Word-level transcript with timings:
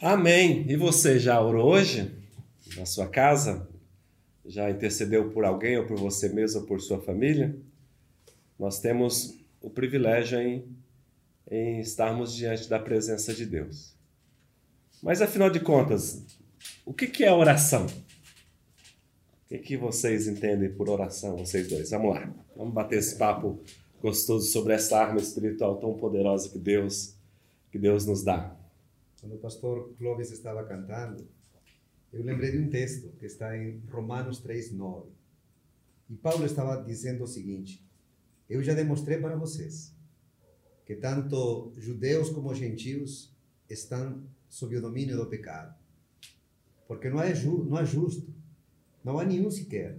Amém. 0.00 0.64
E 0.68 0.76
você 0.76 1.18
já 1.18 1.40
orou 1.40 1.72
hoje 1.72 2.14
na 2.76 2.86
sua 2.86 3.08
casa? 3.08 3.68
Já 4.46 4.70
intercedeu 4.70 5.30
por 5.30 5.44
alguém 5.44 5.76
ou 5.76 5.86
por 5.86 5.98
você 5.98 6.28
mesmo 6.28 6.60
ou 6.60 6.66
por 6.66 6.80
sua 6.80 7.00
família? 7.00 7.56
Nós 8.56 8.78
temos 8.78 9.36
o 9.60 9.68
privilégio 9.68 10.38
em, 10.40 10.64
em 11.50 11.80
estarmos 11.80 12.32
diante 12.32 12.68
da 12.68 12.78
presença 12.78 13.34
de 13.34 13.44
Deus. 13.44 13.92
Mas 15.02 15.20
afinal 15.20 15.50
de 15.50 15.58
contas, 15.58 16.24
o 16.86 16.94
que, 16.94 17.08
que 17.08 17.24
é 17.24 17.32
oração? 17.32 17.86
O 17.86 19.48
que, 19.48 19.58
que 19.58 19.76
vocês 19.76 20.28
entendem 20.28 20.70
por 20.70 20.88
oração, 20.88 21.36
vocês 21.36 21.68
dois? 21.68 21.90
Vamos 21.90 22.14
lá, 22.14 22.32
vamos 22.56 22.72
bater 22.72 23.00
esse 23.00 23.16
papo 23.16 23.58
gostoso 24.00 24.46
sobre 24.52 24.74
essa 24.74 24.96
arma 24.96 25.18
espiritual 25.18 25.76
tão 25.76 25.94
poderosa 25.94 26.48
que 26.48 26.58
Deus, 26.58 27.14
que 27.72 27.78
Deus 27.78 28.06
nos 28.06 28.22
dá. 28.22 28.57
Quando 29.20 29.34
o 29.34 29.38
pastor 29.38 29.94
Clóvis 29.98 30.30
estava 30.30 30.64
cantando, 30.64 31.28
eu 32.12 32.22
lembrei 32.22 32.52
de 32.52 32.58
um 32.58 32.70
texto 32.70 33.10
que 33.18 33.26
está 33.26 33.56
em 33.56 33.82
Romanos 33.90 34.40
3:9. 34.40 35.10
E 36.08 36.16
Paulo 36.16 36.46
estava 36.46 36.82
dizendo 36.82 37.24
o 37.24 37.26
seguinte: 37.26 37.84
Eu 38.48 38.62
já 38.62 38.74
demonstrei 38.74 39.18
para 39.18 39.36
vocês 39.36 39.94
que 40.86 40.94
tanto 40.94 41.72
judeus 41.76 42.30
como 42.30 42.54
gentios 42.54 43.36
estão 43.68 44.22
sob 44.48 44.76
o 44.76 44.80
domínio 44.80 45.16
do 45.16 45.26
pecado. 45.26 45.76
Porque 46.86 47.10
não 47.10 47.20
é, 47.20 47.34
ju 47.34 47.64
não 47.64 47.78
é 47.78 47.84
justo, 47.84 48.32
não 49.04 49.18
há 49.18 49.24
nenhum 49.24 49.50
sequer. 49.50 49.98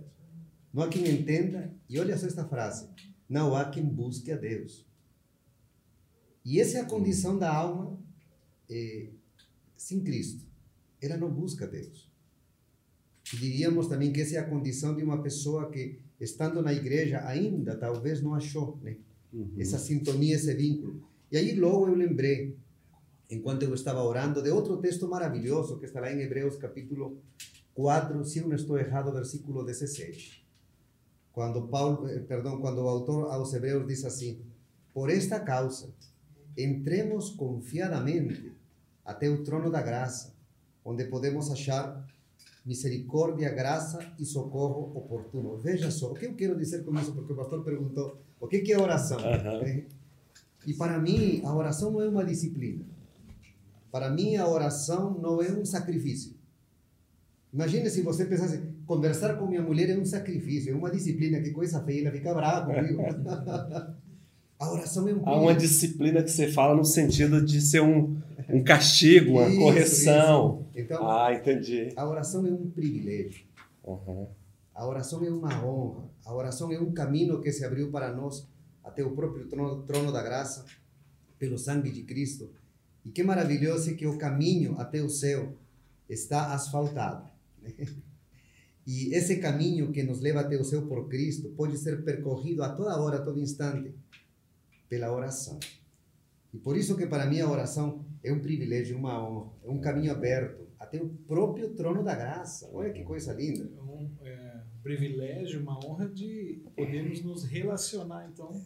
Não 0.74 0.84
há 0.84 0.88
quem 0.88 1.08
entenda, 1.08 1.74
e 1.90 2.00
olha 2.00 2.18
só 2.18 2.26
esta 2.26 2.48
frase: 2.48 2.90
não 3.28 3.56
há 3.56 3.70
quem 3.70 3.84
busque 3.84 4.32
a 4.32 4.38
Deus. 4.38 4.88
E 6.46 6.60
essa 6.60 6.78
é 6.78 6.82
a 6.82 6.86
condição 6.86 7.38
da 7.38 7.54
alma 7.54 8.00
eh, 8.70 9.10
sem 9.76 10.02
Cristo. 10.02 10.46
Ela 11.02 11.18
não 11.18 11.32
busca 11.32 11.66
Deus. 11.66 12.10
E 13.34 13.38
diríamos 13.38 13.88
também 13.88 14.12
que 14.12 14.22
essa 14.22 14.36
é 14.36 14.40
a 14.40 14.50
condição 14.50 14.96
de 14.96 15.04
uma 15.04 15.22
pessoa 15.22 15.70
que, 15.70 16.00
estando 16.20 16.62
na 16.62 16.74
igreja, 16.74 17.26
ainda 17.26 17.76
talvez 17.76 18.22
não 18.22 18.34
achou 18.34 18.78
né? 18.82 18.98
Uhum. 19.32 19.54
essa 19.58 19.78
sintonia, 19.78 20.36
esse 20.36 20.54
vínculo. 20.54 21.08
E 21.32 21.38
aí 21.38 21.56
logo 21.56 21.88
eu 21.88 21.96
lembrei, 21.96 22.58
enquanto 23.30 23.64
eu 23.64 23.74
estava 23.74 24.02
orando, 24.02 24.42
de 24.42 24.50
outro 24.50 24.78
texto 24.78 25.08
maravilhoso 25.08 25.78
que 25.78 25.86
está 25.86 26.00
lá 26.02 26.12
em 26.12 26.20
Hebreus 26.22 26.58
capítulo 26.58 27.22
4, 27.76 28.26
se 28.26 28.40
eu 28.40 28.48
não 28.48 28.56
estou 28.56 28.78
errado, 28.78 29.12
versículo 29.12 29.64
16. 29.64 30.44
Quando 31.32 31.68
Paulo, 31.68 32.08
eh, 32.10 32.20
perdão, 32.20 32.60
quando 32.60 32.80
o 32.80 32.88
autor 32.88 33.32
aos 33.32 33.54
Hebreus 33.54 33.88
diz 33.88 34.04
assim: 34.04 34.42
Por 34.94 35.10
esta 35.10 35.40
causa, 35.40 35.94
entremos 36.58 37.30
confiadamente 37.30 38.52
até 39.10 39.28
o 39.28 39.44
trono 39.44 39.72
da 39.72 39.82
graça, 39.82 40.36
onde 40.86 41.04
podemos 41.06 41.52
achar 41.52 42.06
misericórdia, 42.64 43.50
graça 43.50 44.00
e 44.20 44.26
socorro 44.26 44.96
oportuno. 44.96 45.58
Veja 45.58 45.90
só, 45.90 46.12
o 46.12 46.14
que 46.14 46.28
eu 46.28 46.36
quero 46.36 46.56
dizer 46.56 46.86
com 46.86 46.94
isso? 46.94 47.14
Porque 47.14 47.34
o 47.34 47.36
pastor 47.36 47.64
perguntou 47.64 48.22
o 48.40 48.48
que 48.48 48.72
é 48.72 48.78
oração. 48.78 49.18
Uhum. 49.18 49.84
E 50.68 50.74
para 50.76 51.00
mim, 51.00 51.42
a 51.44 51.56
oração 51.56 51.92
não 51.92 52.02
é 52.02 52.08
uma 52.08 52.24
disciplina. 52.24 52.86
Para 53.92 54.12
mim, 54.12 54.36
a 54.36 54.48
oração 54.48 55.18
não 55.20 55.42
é 55.42 55.52
um 55.52 55.66
sacrifício. 55.66 56.36
Imagine 57.52 57.90
se 57.90 58.04
você 58.04 58.26
pensasse, 58.26 58.62
conversar 58.86 59.38
com 59.38 59.48
minha 59.48 59.64
mulher 59.64 59.90
é 59.90 59.98
um 59.98 60.06
sacrifício, 60.06 60.72
é 60.72 60.76
uma 60.76 60.92
disciplina, 60.92 61.42
que 61.42 61.50
coisa 61.50 61.82
feia, 61.82 62.02
ela 62.02 62.12
fica 62.12 62.32
brava 62.32 62.72
comigo. 62.72 63.02
a 64.60 64.72
oração 64.72 65.08
é 65.08 65.14
um... 65.16 65.28
Há 65.28 65.42
uma 65.42 65.56
disciplina 65.56 66.22
que 66.22 66.30
você 66.30 66.52
fala 66.52 66.76
no 66.76 66.86
sentido 66.86 67.44
de 67.44 67.60
ser 67.60 67.82
um, 67.82 68.22
um 68.52 68.64
castigo, 68.64 69.32
uma 69.32 69.48
isso, 69.48 69.60
correção. 69.60 70.68
Isso. 70.70 70.80
Então, 70.80 71.10
ah, 71.10 71.34
entendi. 71.34 71.94
A 71.96 72.08
oração 72.08 72.46
é 72.46 72.52
um 72.52 72.70
privilégio. 72.70 73.46
Uhum. 73.84 74.28
A 74.74 74.88
oração 74.88 75.24
é 75.26 75.30
uma 75.30 75.66
honra. 75.66 76.10
A 76.26 76.34
oração 76.34 76.72
é 76.72 76.80
um 76.80 76.92
caminho 76.92 77.42
que 77.42 77.52
se 77.52 77.66
abriu 77.66 77.92
para 77.92 78.14
nós 78.14 78.48
até 78.84 79.04
o 79.04 79.12
próprio 79.12 79.48
trono, 79.48 79.84
trono 79.84 80.12
da 80.12 80.24
graça, 80.24 80.66
pelo 81.38 81.58
sangue 81.58 81.92
de 81.92 82.04
Cristo. 82.04 82.50
E 83.04 83.12
que 83.12 83.24
maravilhoso 83.24 83.92
é 83.92 83.94
que 83.94 84.08
o 84.08 84.18
caminho 84.18 84.80
até 84.80 85.02
o 85.02 85.10
céu 85.10 85.56
está 86.08 86.54
asfaltado. 86.54 87.30
E 88.92 89.14
esse 89.14 89.36
caminho 89.36 89.92
que 89.92 90.02
nos 90.02 90.20
leva 90.20 90.40
até 90.40 90.58
o 90.58 90.64
céu 90.64 90.88
por 90.88 91.08
Cristo 91.08 91.50
pode 91.50 91.78
ser 91.78 92.04
percorrido 92.04 92.64
a 92.64 92.70
toda 92.70 93.00
hora, 93.00 93.18
a 93.18 93.22
todo 93.22 93.40
instante, 93.40 93.94
pela 94.90 95.14
oração. 95.14 95.60
E 96.54 96.58
por 96.58 96.76
isso 96.78 96.96
que 96.98 97.06
para 97.06 97.26
mim 97.26 97.40
a 97.40 97.50
oração 97.50 98.06
é 98.24 98.34
um 98.34 98.40
privilégio, 98.40 98.98
uma 98.98 99.24
honra, 99.24 99.52
é 99.64 99.70
um 99.70 99.80
caminho 99.80 100.12
aberto 100.12 100.68
até 100.80 101.02
o 101.02 101.10
próprio 101.10 101.70
trono 101.76 102.04
da 102.04 102.16
graça. 102.16 102.70
Olha 102.74 102.92
que 102.92 103.04
coisa 103.04 103.34
linda. 103.34 103.70
É 103.78 103.82
um, 103.82 104.10
é, 104.22 104.62
privilégio, 104.82 105.62
uma 105.62 105.78
honra 105.86 106.08
de 106.08 106.62
podermos 106.76 107.22
nos 107.22 107.44
relacionar 107.44 108.30
então 108.32 108.66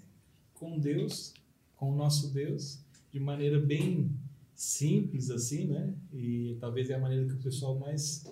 com 0.53 0.79
Deus, 0.79 1.33
com 1.75 1.91
o 1.91 1.95
nosso 1.95 2.31
Deus, 2.33 2.79
de 3.11 3.19
maneira 3.19 3.59
bem 3.59 4.11
simples 4.55 5.29
assim, 5.29 5.67
né? 5.67 5.93
E 6.13 6.55
talvez 6.59 6.89
é 6.89 6.95
a 6.95 6.99
maneira 6.99 7.25
que 7.25 7.33
o 7.33 7.39
pessoal 7.39 7.77
mais 7.77 8.23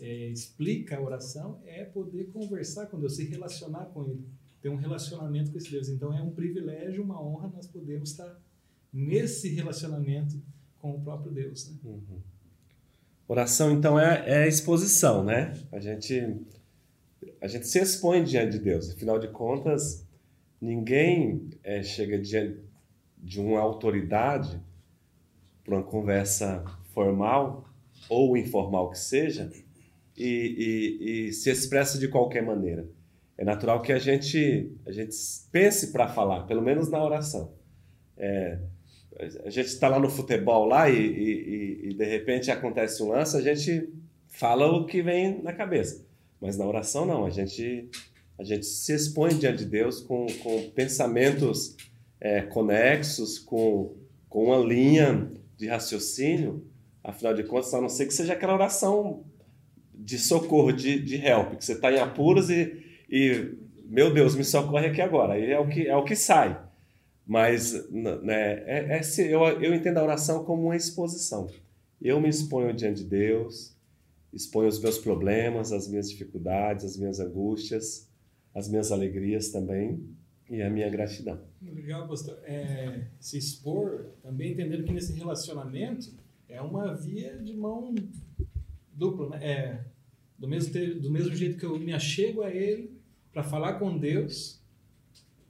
é, 0.00 0.28
explica 0.28 0.96
a 0.96 1.00
oração 1.00 1.60
é 1.64 1.84
poder 1.84 2.30
conversar 2.32 2.86
com 2.86 2.98
Deus, 2.98 3.16
se 3.16 3.24
relacionar 3.24 3.86
com 3.86 4.04
Ele, 4.04 4.24
ter 4.60 4.68
um 4.68 4.76
relacionamento 4.76 5.52
com 5.52 5.58
esse 5.58 5.70
Deus. 5.70 5.88
Então 5.88 6.12
é 6.12 6.22
um 6.22 6.30
privilégio, 6.30 7.02
uma 7.02 7.22
honra 7.22 7.48
nós 7.54 7.66
podemos 7.66 8.10
estar 8.10 8.40
nesse 8.96 9.50
relacionamento 9.50 10.42
com 10.78 10.92
o 10.92 11.00
próprio 11.02 11.30
Deus. 11.30 11.68
Né? 11.68 11.76
Uhum. 11.84 12.20
Oração, 13.28 13.70
então, 13.70 14.00
é, 14.00 14.44
é 14.44 14.48
exposição, 14.48 15.22
né? 15.22 15.54
A 15.70 15.78
gente, 15.78 16.34
a 17.40 17.46
gente 17.46 17.66
se 17.66 17.78
expõe 17.78 18.24
diante 18.24 18.52
de 18.52 18.58
Deus. 18.60 18.90
Afinal 18.90 19.18
de 19.18 19.28
contas, 19.28 20.06
ninguém 20.58 21.50
é, 21.62 21.82
chega 21.82 22.18
diante 22.18 22.64
de 23.18 23.38
uma 23.38 23.60
autoridade 23.60 24.58
para 25.62 25.74
uma 25.74 25.82
conversa 25.82 26.64
formal 26.94 27.68
ou 28.08 28.34
informal 28.36 28.90
que 28.90 28.98
seja 28.98 29.50
e, 30.16 30.24
e, 30.24 31.28
e 31.28 31.32
se 31.32 31.50
expressa 31.50 31.98
de 31.98 32.08
qualquer 32.08 32.42
maneira. 32.42 32.88
É 33.36 33.44
natural 33.44 33.82
que 33.82 33.92
a 33.92 33.98
gente, 33.98 34.72
a 34.86 34.92
gente 34.92 35.14
pense 35.52 35.92
para 35.92 36.08
falar, 36.08 36.44
pelo 36.44 36.62
menos 36.62 36.88
na 36.88 37.04
oração. 37.04 37.52
É, 38.16 38.58
a 39.18 39.50
gente 39.50 39.66
está 39.66 39.88
lá 39.88 39.98
no 39.98 40.10
futebol 40.10 40.66
lá 40.66 40.90
e, 40.90 40.98
e, 40.98 41.88
e, 41.90 41.94
de 41.94 42.04
repente 42.04 42.50
acontece 42.50 43.02
um 43.02 43.08
lance, 43.08 43.36
a 43.36 43.40
gente 43.40 43.88
fala 44.28 44.66
o 44.66 44.84
que 44.84 45.02
vem 45.02 45.42
na 45.42 45.52
cabeça. 45.52 46.04
Mas 46.40 46.58
na 46.58 46.66
oração 46.66 47.06
não, 47.06 47.24
a 47.24 47.30
gente, 47.30 47.88
a 48.38 48.44
gente 48.44 48.66
se 48.66 48.92
expõe 48.92 49.30
diante 49.36 49.64
de 49.64 49.70
Deus 49.70 50.00
com, 50.00 50.26
com 50.42 50.70
pensamentos 50.70 51.76
é, 52.20 52.42
conexos, 52.42 53.38
com, 53.38 53.96
com 54.28 54.44
uma 54.44 54.58
linha 54.58 55.30
de 55.56 55.66
raciocínio, 55.66 56.66
afinal 57.02 57.32
de 57.32 57.44
contas, 57.44 57.72
a 57.72 57.80
não 57.80 57.88
ser 57.88 58.06
que 58.06 58.12
seja 58.12 58.34
aquela 58.34 58.52
oração 58.52 59.24
de 59.94 60.18
socorro, 60.18 60.72
de, 60.72 61.00
de 61.00 61.16
help, 61.16 61.54
que 61.54 61.64
você 61.64 61.72
está 61.72 61.90
em 61.90 61.98
apuros 61.98 62.50
e, 62.50 62.84
e, 63.08 63.54
meu 63.86 64.12
Deus, 64.12 64.34
me 64.34 64.44
socorre 64.44 64.88
aqui 64.88 65.00
agora. 65.00 65.34
Aí 65.34 65.50
é 65.50 65.58
o 65.58 65.66
que, 65.66 65.88
é 65.88 65.96
o 65.96 66.04
que 66.04 66.14
sai. 66.14 66.65
Mas 67.26 67.90
né, 67.90 68.62
é, 68.66 68.98
é, 68.98 69.02
eu, 69.28 69.40
eu 69.60 69.74
entendo 69.74 69.98
a 69.98 70.02
oração 70.02 70.44
como 70.44 70.64
uma 70.64 70.76
exposição. 70.76 71.50
Eu 72.00 72.20
me 72.20 72.28
exponho 72.28 72.72
diante 72.72 73.02
de 73.02 73.08
Deus, 73.08 73.74
exponho 74.32 74.68
os 74.68 74.78
meus 74.78 74.98
problemas, 74.98 75.72
as 75.72 75.88
minhas 75.88 76.08
dificuldades, 76.08 76.84
as 76.84 76.96
minhas 76.96 77.18
angústias, 77.18 78.08
as 78.54 78.68
minhas 78.68 78.92
alegrias 78.92 79.48
também 79.48 80.06
e 80.48 80.62
a 80.62 80.70
minha 80.70 80.88
gratidão. 80.88 81.40
Legal, 81.60 82.06
pastor. 82.06 82.38
É, 82.44 83.06
se 83.18 83.36
expor, 83.36 84.06
também 84.22 84.52
entendendo 84.52 84.84
que 84.84 84.92
nesse 84.92 85.12
relacionamento 85.12 86.14
é 86.48 86.60
uma 86.60 86.94
via 86.94 87.36
de 87.38 87.54
mão 87.54 87.94
dupla, 88.92 89.30
né? 89.30 89.38
É, 89.42 89.84
do, 90.38 90.46
mesmo, 90.46 90.72
do 91.00 91.10
mesmo 91.10 91.34
jeito 91.34 91.58
que 91.58 91.66
eu 91.66 91.78
me 91.78 91.92
achego 91.92 92.42
a 92.42 92.50
Ele 92.50 92.96
para 93.32 93.42
falar 93.42 93.74
com 93.74 93.98
Deus, 93.98 94.62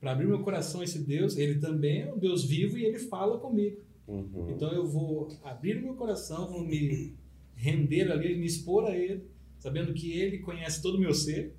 para 0.06 0.12
abrir 0.12 0.29
meu 0.29 0.38
coração 0.38 0.82
a 0.82 0.85
esse 0.85 1.00
Deus, 1.00 1.37
ele 1.37 1.58
também 1.58 2.03
é 2.03 2.14
um 2.14 2.17
Deus 2.17 2.44
vivo 2.44 2.79
e 2.79 2.85
ele 2.85 2.97
fala 2.97 3.41
comigo. 3.41 3.81
Uhum. 4.06 4.53
Então 4.55 4.73
eu 4.73 4.87
vou 4.87 5.26
abrir 5.43 5.82
meu 5.82 5.94
coração, 5.94 6.49
vou 6.49 6.64
me 6.64 7.17
render 7.56 8.12
ali, 8.12 8.38
me 8.38 8.47
expor 8.47 8.85
a 8.85 8.97
ele, 8.97 9.25
sabendo 9.58 9.93
que 9.93 10.12
ele 10.12 10.38
conhece 10.38 10.81
todo 10.81 10.94
o 10.94 11.00
meu 11.00 11.12
ser. 11.12 11.56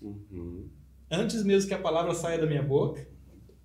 Uhum. 0.00 0.68
Antes 1.10 1.42
mesmo 1.42 1.66
que 1.66 1.74
a 1.74 1.80
palavra 1.80 2.14
saia 2.14 2.38
da 2.38 2.46
minha 2.46 2.62
boca, 2.62 3.04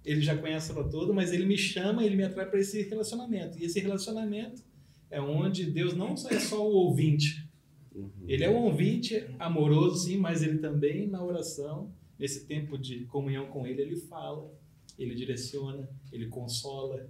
ele 0.03 0.21
já 0.21 0.35
conhece 0.35 0.71
ela 0.71 0.89
toda, 0.89 1.13
mas 1.13 1.31
ele 1.31 1.45
me 1.45 1.56
chama, 1.56 2.03
ele 2.03 2.15
me 2.15 2.24
atrai 2.24 2.50
para 2.50 2.59
esse 2.59 2.81
relacionamento. 2.81 3.59
E 3.59 3.65
esse 3.65 3.80
relacionamento 3.80 4.63
é 5.12 5.21
onde 5.21 5.69
Deus 5.69 5.94
não 5.94 6.15
é 6.31 6.39
só 6.39 6.68
o 6.68 6.74
ouvinte. 6.74 7.47
Uhum. 7.94 8.09
Ele 8.27 8.44
é 8.44 8.50
um 8.50 8.63
ouvinte 8.63 9.27
amoroso, 9.38 10.06
sim, 10.06 10.18
mas 10.18 10.41
ele 10.41 10.57
também 10.57 11.07
na 11.07 11.24
oração 11.24 11.94
nesse 12.23 12.45
tempo 12.45 12.77
de 12.77 13.03
comunhão 13.07 13.47
com 13.47 13.67
Ele, 13.67 13.81
Ele 13.81 13.97
fala, 13.97 14.49
Ele 14.97 15.13
direciona, 15.13 15.89
Ele 16.09 16.29
consola, 16.29 17.05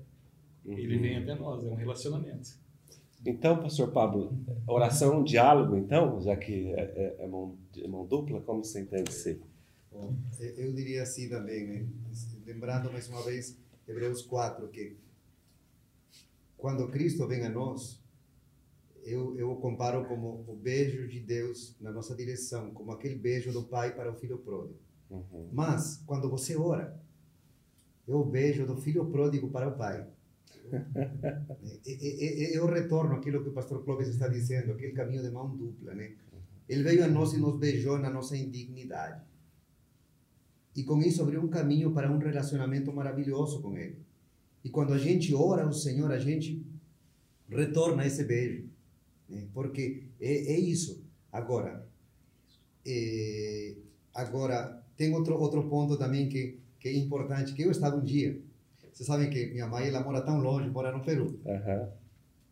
uhum. 0.65 0.75
Ele 0.75 0.97
vem 0.97 1.17
até 1.17 1.35
nós. 1.35 1.63
É 1.63 1.69
um 1.69 1.75
relacionamento. 1.75 2.57
Então, 3.23 3.61
pastor 3.61 3.91
Pablo, 3.91 4.35
oração 4.65 5.13
é 5.13 5.17
um 5.17 5.23
diálogo, 5.23 5.77
então, 5.77 6.19
já 6.19 6.35
que 6.35 6.71
é, 6.71 6.81
é, 6.81 7.15
é 7.19 7.27
mão, 7.27 7.55
é 7.77 7.87
mão 7.87 8.07
dupla, 8.07 8.41
como 8.41 8.63
você 8.63 8.81
entende 8.81 9.13
ser? 9.13 9.39
Bom, 9.91 10.15
eu 10.39 10.73
diria 10.73 11.03
assim 11.03 11.29
também, 11.29 11.67
né? 11.67 11.87
lembrando 12.43 12.91
mais 12.91 13.07
uma 13.07 13.21
vez 13.21 13.55
Hebreus 13.87 14.23
4, 14.23 14.67
que 14.69 14.97
quando 16.57 16.89
Cristo 16.89 17.27
vem 17.27 17.45
a 17.45 17.49
nós, 17.49 18.01
eu, 19.03 19.37
eu 19.37 19.51
o 19.51 19.57
comparo 19.57 20.05
como 20.05 20.43
o 20.47 20.55
beijo 20.55 21.07
de 21.07 21.19
Deus 21.19 21.75
na 21.79 21.91
nossa 21.91 22.15
direção, 22.15 22.71
como 22.71 22.91
aquele 22.91 23.15
beijo 23.15 23.53
do 23.53 23.63
pai 23.63 23.95
para 23.95 24.11
o 24.11 24.15
filho 24.15 24.39
pródigo. 24.39 24.82
Uhum. 25.09 25.49
Mas, 25.51 26.03
quando 26.05 26.29
você 26.29 26.55
ora, 26.55 26.99
é 28.07 28.13
o 28.13 28.23
beijo 28.23 28.65
do 28.65 28.75
filho 28.77 29.05
pródigo 29.05 29.49
para 29.49 29.69
o 29.69 29.77
pai. 29.77 30.07
o 32.61 32.65
retorno 32.65 33.15
aquilo 33.15 33.43
que 33.43 33.49
o 33.49 33.53
pastor 33.53 33.83
Clóvis 33.83 34.07
está 34.07 34.27
dizendo, 34.27 34.71
aquele 34.71 34.93
caminho 34.93 35.21
de 35.21 35.29
mão 35.29 35.55
dupla, 35.55 35.93
né? 35.93 36.13
Ele 36.67 36.83
veio 36.83 37.03
a 37.03 37.07
nós 37.07 37.33
e 37.33 37.37
nos 37.37 37.57
beijou 37.57 37.99
na 37.99 38.09
nossa 38.09 38.35
indignidade. 38.37 39.21
E 40.75 40.83
com 40.83 40.99
isso 40.99 41.21
abriu 41.21 41.41
um 41.41 41.49
caminho 41.49 41.91
para 41.91 42.11
um 42.11 42.17
relacionamento 42.17 42.91
maravilhoso 42.91 43.61
com 43.61 43.77
Ele. 43.77 43.97
E 44.63 44.69
quando 44.69 44.93
a 44.93 44.97
gente 44.97 45.33
ora 45.35 45.63
ao 45.63 45.73
Senhor, 45.73 46.11
a 46.11 46.17
gente 46.17 46.65
retorna 47.49 48.05
esse 48.05 48.23
beijo. 48.23 48.69
Né? 49.29 49.47
Porque 49.53 50.05
é, 50.19 50.53
é 50.53 50.59
isso. 50.59 51.03
Agora, 51.31 51.87
é, 52.85 53.75
agora 54.13 54.82
tem 54.97 55.13
outro, 55.13 55.35
outro 55.39 55.63
ponto 55.63 55.97
também 55.97 56.29
que, 56.29 56.59
que 56.79 56.87
é 56.87 56.97
importante, 56.97 57.53
que 57.53 57.63
eu 57.63 57.71
estava 57.71 57.95
um 57.95 58.03
dia, 58.03 58.39
vocês 58.91 59.07
sabem 59.07 59.29
que 59.29 59.47
minha 59.47 59.67
mãe, 59.67 59.87
ela 59.87 60.01
mora 60.01 60.21
tão 60.21 60.39
longe, 60.39 60.69
mora 60.69 60.91
no 60.91 61.03
Peru. 61.03 61.39
Uhum. 61.45 61.87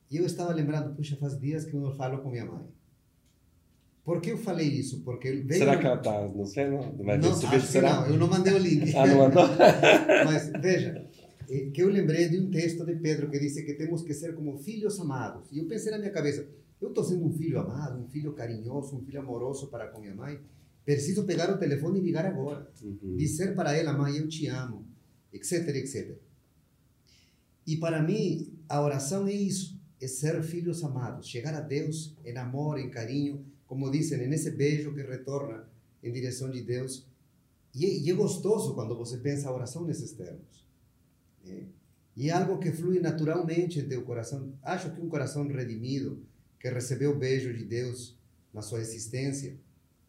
E 0.09 0.17
eu 0.17 0.25
estava 0.25 0.53
lembrando, 0.53 0.95
puxa, 0.95 1.15
faz 1.15 1.39
dias 1.39 1.65
que 1.65 1.73
eu 1.73 1.79
não 1.79 1.91
falo 1.91 2.17
com 2.19 2.29
minha 2.29 2.45
mãe. 2.45 2.65
Por 4.03 4.19
que 4.19 4.31
eu 4.31 4.37
falei 4.37 4.67
isso? 4.67 5.01
Porque 5.01 5.31
veio... 5.31 5.59
Será 5.59 5.77
que 5.77 5.85
ela 5.85 5.95
está 5.95 6.27
no 6.27 6.45
céu? 6.45 6.71
Não, 6.71 7.05
vai 7.05 7.17
não, 7.17 7.31
acho 7.31 7.61
será? 7.61 8.01
não, 8.01 8.07
eu 8.07 8.17
não 8.17 8.27
mandei 8.27 8.53
o 8.53 8.57
link. 8.57 8.95
ah, 8.95 9.05
não 9.05 9.19
mandou? 9.19 9.43
Mas 10.25 10.51
veja, 10.59 11.07
é 11.47 11.69
que 11.69 11.83
eu 11.83 11.89
lembrei 11.89 12.27
de 12.27 12.39
um 12.39 12.49
texto 12.49 12.83
de 12.83 12.95
Pedro 12.95 13.29
que 13.29 13.39
diz 13.39 13.53
que 13.53 13.73
temos 13.75 14.01
que 14.01 14.13
ser 14.13 14.33
como 14.33 14.57
filhos 14.57 14.99
amados. 14.99 15.51
E 15.51 15.59
eu 15.59 15.65
pensei 15.65 15.91
na 15.91 15.99
minha 15.99 16.11
cabeça, 16.11 16.47
eu 16.81 16.89
estou 16.89 17.03
sendo 17.03 17.25
um 17.25 17.31
filho 17.31 17.59
amado, 17.59 18.01
um 18.01 18.07
filho 18.07 18.33
carinhoso, 18.33 18.95
um 18.97 19.01
filho 19.01 19.19
amoroso 19.19 19.67
para 19.67 19.87
com 19.87 20.01
minha 20.01 20.15
mãe. 20.15 20.39
Preciso 20.85 21.23
pegar 21.25 21.51
o 21.53 21.57
telefone 21.57 21.99
e 21.99 22.03
ligar 22.03 22.25
agora. 22.25 22.71
Uhum. 22.81 23.15
Dizer 23.15 23.55
para 23.55 23.75
ela, 23.75 23.93
mãe, 23.93 24.17
eu 24.17 24.27
te 24.27 24.47
amo, 24.47 24.85
etc, 25.31 25.67
etc. 25.75 26.17
E 27.65 27.77
para 27.77 28.01
mim, 28.01 28.57
a 28.67 28.81
oração 28.81 29.27
é 29.27 29.33
isso, 29.33 29.79
é 30.01 30.07
ser 30.07 30.41
filhos 30.41 30.83
amados, 30.83 31.27
chegar 31.27 31.53
a 31.53 31.61
Deus 31.61 32.17
em 32.25 32.35
amor, 32.37 32.79
em 32.79 32.89
carinho, 32.89 33.45
como 33.67 33.91
dizem, 33.91 34.27
nesse 34.27 34.51
beijo 34.51 34.93
que 34.93 35.01
retorna 35.01 35.69
em 36.03 36.11
direção 36.11 36.49
de 36.49 36.61
Deus. 36.61 37.07
E, 37.73 37.85
é, 37.85 37.97
e 37.99 38.09
é 38.09 38.13
gostoso 38.13 38.73
quando 38.73 38.97
você 38.97 39.17
pensa 39.17 39.47
a 39.47 39.53
oração 39.53 39.85
nesses 39.85 40.11
termos. 40.11 40.65
É. 41.45 41.63
E 42.17 42.29
é 42.29 42.33
algo 42.33 42.59
que 42.59 42.71
flui 42.71 42.99
naturalmente 42.99 43.79
em 43.79 43.87
teu 43.87 44.01
coração. 44.01 44.53
Acho 44.61 44.91
que 44.91 44.99
um 44.99 45.07
coração 45.07 45.47
redimido, 45.47 46.21
que 46.59 46.69
recebeu 46.69 47.11
o 47.11 47.17
beijo 47.17 47.53
de 47.53 47.63
Deus 47.63 48.17
na 48.53 48.61
sua 48.61 48.81
existência, 48.81 49.57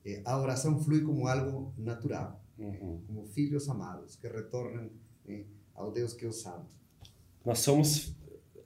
é, 0.05 0.23
a 0.25 0.39
oração 0.39 0.79
flui 0.83 1.03
como 1.03 1.27
algo 1.27 1.73
natural, 1.79 2.41
uhum. 2.59 3.01
como 3.07 3.27
filhos 3.27 3.69
amados 3.69 4.17
que 4.17 4.27
retornam 4.27 4.91
é, 5.27 5.45
ao 5.75 5.91
Deus 5.93 6.13
que 6.13 6.27
os 6.27 6.45
ama. 6.47 6.67
Nós 7.45 7.61
somos 7.61 8.15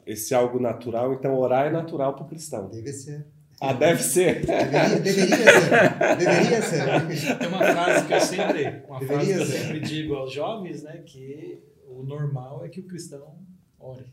esse 0.07 0.35
algo 0.35 0.61
natural, 0.61 1.13
então 1.15 1.39
orar 1.39 1.67
é 1.67 1.71
natural 1.71 2.15
para 2.15 2.25
o 2.25 2.29
cristão. 2.29 2.69
Deve 2.71 2.93
ser. 2.93 3.27
Ah, 3.61 3.73
deve 3.73 4.03
ser. 4.03 4.45
Deveria, 4.45 5.01
deveria 5.01 5.37
ser. 5.37 6.17
Deveria 6.19 6.63
ser. 6.63 7.39
Tem 7.39 7.49
uma 7.49 7.59
frase 7.59 8.07
que 8.07 8.13
eu 8.13 8.21
sempre, 8.21 8.85
uma 8.87 9.01
frase 9.01 9.33
que 9.33 9.41
eu 9.41 9.47
sempre 9.47 9.81
digo 9.81 10.15
aos 10.15 10.33
jovens, 10.33 10.83
né, 10.83 10.99
que 10.99 11.63
o 11.89 12.03
normal 12.03 12.65
é 12.65 12.69
que 12.69 12.81
o 12.81 12.87
cristão 12.87 13.39
ore. 13.79 14.05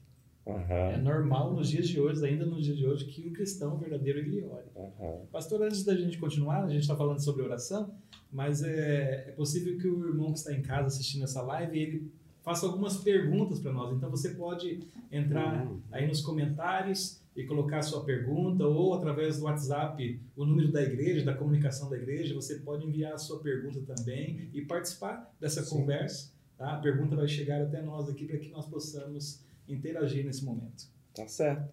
Uhum. 0.46 0.60
É 0.70 0.98
normal 0.98 1.54
nos 1.54 1.70
dias 1.70 1.88
de 1.88 2.00
hoje, 2.00 2.26
ainda 2.26 2.46
nos 2.46 2.66
dias 2.66 2.78
de 2.78 2.86
hoje, 2.86 3.06
que 3.06 3.28
o 3.28 3.32
cristão 3.32 3.78
verdadeiro 3.78 4.20
ele 4.20 4.44
ore. 4.44 4.66
Uhum. 4.76 5.26
Pastor, 5.32 5.62
antes 5.62 5.84
da 5.84 5.96
gente 5.96 6.18
continuar, 6.18 6.64
a 6.64 6.70
gente 6.70 6.82
está 6.82 6.96
falando 6.96 7.24
sobre 7.24 7.44
oração, 7.44 7.94
mas 8.32 8.62
é, 8.64 9.26
é 9.30 9.32
possível 9.32 9.78
que 9.78 9.88
o 9.88 10.08
irmão 10.08 10.34
que 10.34 10.40
está 10.40 10.54
em 10.54 10.62
casa 10.62 10.88
assistindo 10.88 11.24
essa 11.24 11.42
live, 11.42 11.80
ele 11.80 12.12
faça 12.42 12.66
algumas 12.66 12.98
perguntas 12.98 13.60
para 13.60 13.72
nós. 13.72 13.96
Então 13.96 14.10
você 14.10 14.32
pode 14.32 14.82
entrar 15.12 15.66
uhum. 15.66 15.80
aí 15.92 16.06
nos 16.06 16.22
comentários 16.22 17.22
e 17.36 17.46
colocar 17.46 17.80
a 17.80 17.82
sua 17.82 18.04
pergunta 18.04 18.66
ou 18.68 18.94
através 18.94 19.40
do 19.40 19.46
WhatsApp, 19.46 20.20
o 20.36 20.46
número 20.46 20.72
da 20.72 20.84
igreja, 20.84 21.24
da 21.24 21.34
comunicação 21.34 21.90
da 21.90 21.98
igreja, 21.98 22.36
você 22.36 22.56
pode 22.56 22.86
enviar 22.86 23.14
a 23.14 23.18
sua 23.18 23.40
pergunta 23.40 23.80
também 23.82 24.50
e 24.54 24.62
participar 24.62 25.34
dessa 25.40 25.64
Sim. 25.64 25.78
conversa. 25.78 26.32
Tá? 26.58 26.74
A 26.74 26.80
pergunta 26.80 27.16
vai 27.16 27.28
chegar 27.28 27.62
até 27.62 27.82
nós 27.82 28.10
aqui 28.10 28.26
para 28.26 28.38
que 28.38 28.50
nós 28.50 28.68
possamos 28.68 29.42
interagir 29.68 30.26
nesse 30.26 30.44
momento. 30.44 30.86
Tá 31.16 31.28
certo. 31.28 31.70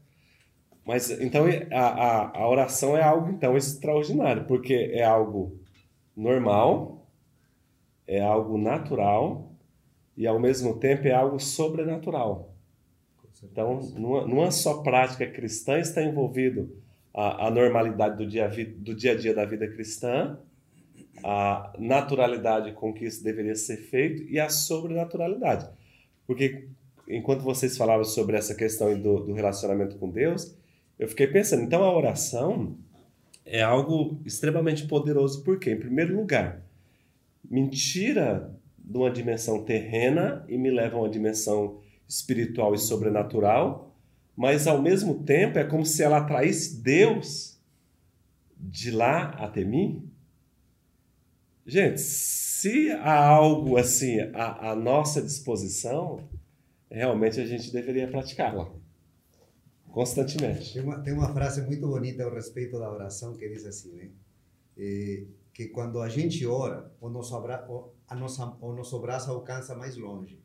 Mas 0.85 1.11
então 1.11 1.45
a, 1.71 1.81
a, 1.81 2.39
a 2.39 2.49
oração 2.49 2.97
é 2.97 3.03
algo 3.03 3.31
então 3.31 3.57
extraordinário, 3.57 4.45
porque 4.47 4.75
é 4.75 5.05
algo 5.05 5.59
normal, 6.17 7.07
é 8.07 8.21
algo 8.21 8.59
natural 8.59 9.53
e 10.17 10.27
ao 10.27 10.39
mesmo 10.39 10.79
tempo 10.79 11.07
é 11.07 11.13
algo 11.13 11.39
sobrenatural. 11.39 12.55
Então, 13.43 13.81
numa, 13.95 14.27
numa 14.27 14.51
só 14.51 14.83
prática 14.83 15.27
cristã 15.27 15.79
está 15.79 16.03
envolvido 16.03 16.77
a, 17.15 17.47
a 17.47 17.51
normalidade 17.51 18.17
do 18.17 18.27
dia, 18.27 18.49
do 18.49 18.95
dia 18.95 19.13
a 19.13 19.17
dia 19.17 19.35
da 19.35 19.45
vida 19.45 19.67
cristã, 19.69 20.39
a 21.25 21.73
naturalidade 21.79 22.73
com 22.73 22.93
que 22.93 23.05
isso 23.05 23.23
deveria 23.23 23.55
ser 23.55 23.79
feito 23.79 24.23
e 24.25 24.39
a 24.39 24.49
sobrenaturalidade. 24.49 25.69
Porque 26.27 26.69
enquanto 27.17 27.43
vocês 27.43 27.77
falavam 27.77 28.05
sobre 28.05 28.37
essa 28.37 28.55
questão 28.55 28.99
do, 29.01 29.21
do 29.21 29.33
relacionamento 29.33 29.97
com 29.97 30.11
Deus, 30.11 30.55
eu 30.99 31.09
fiquei 31.09 31.27
pensando, 31.27 31.63
então 31.63 31.83
a 31.83 31.97
oração 31.97 32.77
é 33.45 33.63
algo 33.63 34.21
extremamente 34.25 34.87
poderoso, 34.87 35.43
porque, 35.43 35.71
em 35.71 35.79
primeiro 35.79 36.17
lugar, 36.17 36.63
me 37.49 37.69
tira 37.69 38.55
de 38.79 38.97
uma 38.97 39.11
dimensão 39.11 39.65
terrena 39.65 40.45
e 40.49 40.57
me 40.57 40.71
leva 40.71 40.97
a 40.97 41.01
uma 41.01 41.09
dimensão 41.09 41.81
espiritual 42.09 42.75
e 42.75 42.79
sobrenatural, 42.79 43.97
mas 44.37 44.67
ao 44.67 44.81
mesmo 44.81 45.23
tempo 45.23 45.59
é 45.59 45.65
como 45.65 45.85
se 45.85 46.03
ela 46.03 46.19
atraísse 46.19 46.83
Deus 46.83 47.61
de 48.57 48.91
lá 48.91 49.31
até 49.31 49.65
mim. 49.65 50.09
Gente, 51.67 52.01
se 52.01 52.91
há 52.93 53.27
algo 53.27 53.77
assim 53.77 54.21
à, 54.35 54.71
à 54.71 54.77
nossa 54.77 55.23
disposição, 55.23 56.29
realmente 56.91 57.41
a 57.41 57.47
gente 57.47 57.73
deveria 57.73 58.09
praticá-la 58.09 58.71
constantemente. 59.91 60.75
Tem 60.75 60.83
uma, 60.83 60.99
tem 61.01 61.13
uma 61.13 61.33
frase 61.33 61.63
muito 61.63 61.87
bonita 61.87 62.27
a 62.27 62.33
respeito 62.33 62.79
da 62.79 62.91
oração 62.91 63.35
que 63.35 63.49
diz 63.49 63.65
assim, 63.65 63.93
né? 63.93 64.11
É, 64.77 65.25
que 65.53 65.69
quando 65.69 66.01
a 66.01 66.09
gente 66.09 66.47
ora, 66.47 66.91
o 67.01 67.09
nosso, 67.09 67.37
abra, 67.37 67.67
o, 67.69 67.91
a 68.09 68.15
nossa, 68.15 68.57
o 68.61 68.73
nosso 68.73 68.99
braço 69.01 69.31
alcança 69.31 69.75
mais 69.75 69.97
longe. 69.97 70.41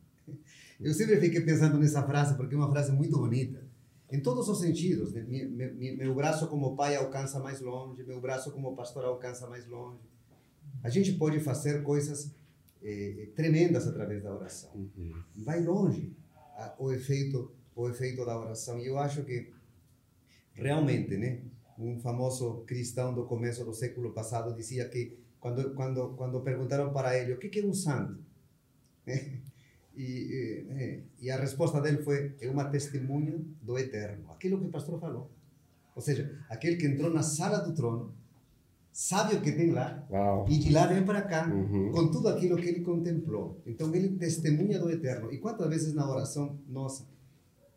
Eu 0.80 0.92
sempre 0.92 1.18
fiquei 1.18 1.40
pensando 1.40 1.78
nessa 1.78 2.02
frase 2.02 2.36
porque 2.36 2.54
é 2.54 2.58
uma 2.58 2.70
frase 2.70 2.92
muito 2.92 3.16
bonita. 3.16 3.64
Em 4.10 4.20
todos 4.20 4.48
os 4.48 4.60
sentidos. 4.60 5.12
Né? 5.12 5.24
Meu, 5.26 5.50
meu, 5.50 5.96
meu 5.96 6.14
braço 6.14 6.48
como 6.48 6.76
pai 6.76 6.96
alcança 6.96 7.40
mais 7.40 7.60
longe, 7.60 8.04
meu 8.04 8.20
braço 8.20 8.52
como 8.52 8.76
pastor 8.76 9.04
alcança 9.04 9.46
mais 9.46 9.66
longe. 9.66 10.02
A 10.82 10.90
gente 10.90 11.12
pode 11.12 11.40
fazer 11.40 11.82
coisas 11.82 12.30
eh, 12.82 13.28
tremendas 13.34 13.88
através 13.88 14.22
da 14.22 14.34
oração. 14.34 14.70
Uhum. 14.74 15.14
Vai 15.36 15.62
longe 15.62 16.14
a, 16.56 16.74
o 16.78 16.92
efeito 16.92 17.52
o 17.74 17.88
efeito 17.88 18.24
da 18.24 18.38
oração. 18.38 18.78
E 18.78 18.86
eu 18.86 18.98
acho 18.98 19.22
que 19.24 19.52
realmente, 20.54 21.16
né, 21.16 21.42
um 21.78 22.00
famoso 22.00 22.64
cristão 22.66 23.14
do 23.14 23.26
começo 23.26 23.64
do 23.64 23.74
século 23.74 24.12
passado 24.12 24.54
dizia 24.54 24.88
que 24.88 25.18
quando 25.38 25.74
quando 25.74 26.14
quando 26.16 26.40
perguntaram 26.40 26.92
para 26.92 27.16
ele 27.18 27.34
o 27.34 27.38
que 27.38 27.60
é 27.60 27.64
um 27.64 27.74
santo, 27.74 28.18
E, 29.96 30.02
e, 30.02 31.24
e, 31.24 31.30
a 31.30 31.38
resposta 31.40 31.80
dele 31.80 32.02
foi: 32.02 32.36
é 32.38 32.50
uma 32.50 32.66
testemunha 32.66 33.40
do 33.62 33.78
eterno. 33.78 34.30
Aquilo 34.30 34.58
que 34.60 34.66
o 34.66 34.70
pastor 34.70 35.00
falou. 35.00 35.30
Ou 35.94 36.02
seja, 36.02 36.38
aquele 36.50 36.76
que 36.76 36.86
entrou 36.86 37.10
na 37.10 37.22
sala 37.22 37.60
do 37.60 37.74
trono, 37.74 38.14
sabe 38.96 39.36
o 39.36 39.42
que 39.42 39.52
tem 39.52 39.72
lá, 39.72 40.02
Uau. 40.10 40.46
e 40.48 40.56
de 40.56 40.72
lá 40.72 40.86
vem 40.86 41.04
para 41.04 41.20
cá, 41.20 41.46
uhum. 41.46 41.92
com 41.92 42.10
tudo 42.10 42.28
aquilo 42.28 42.56
que 42.56 42.66
ele 42.66 42.80
contemplou. 42.80 43.60
Então, 43.66 43.94
ele 43.94 44.08
testemunha 44.16 44.78
do 44.78 44.88
eterno. 44.88 45.30
E 45.30 45.36
quantas 45.36 45.68
vezes 45.68 45.92
na 45.92 46.10
oração, 46.10 46.58
nossa, 46.66 47.06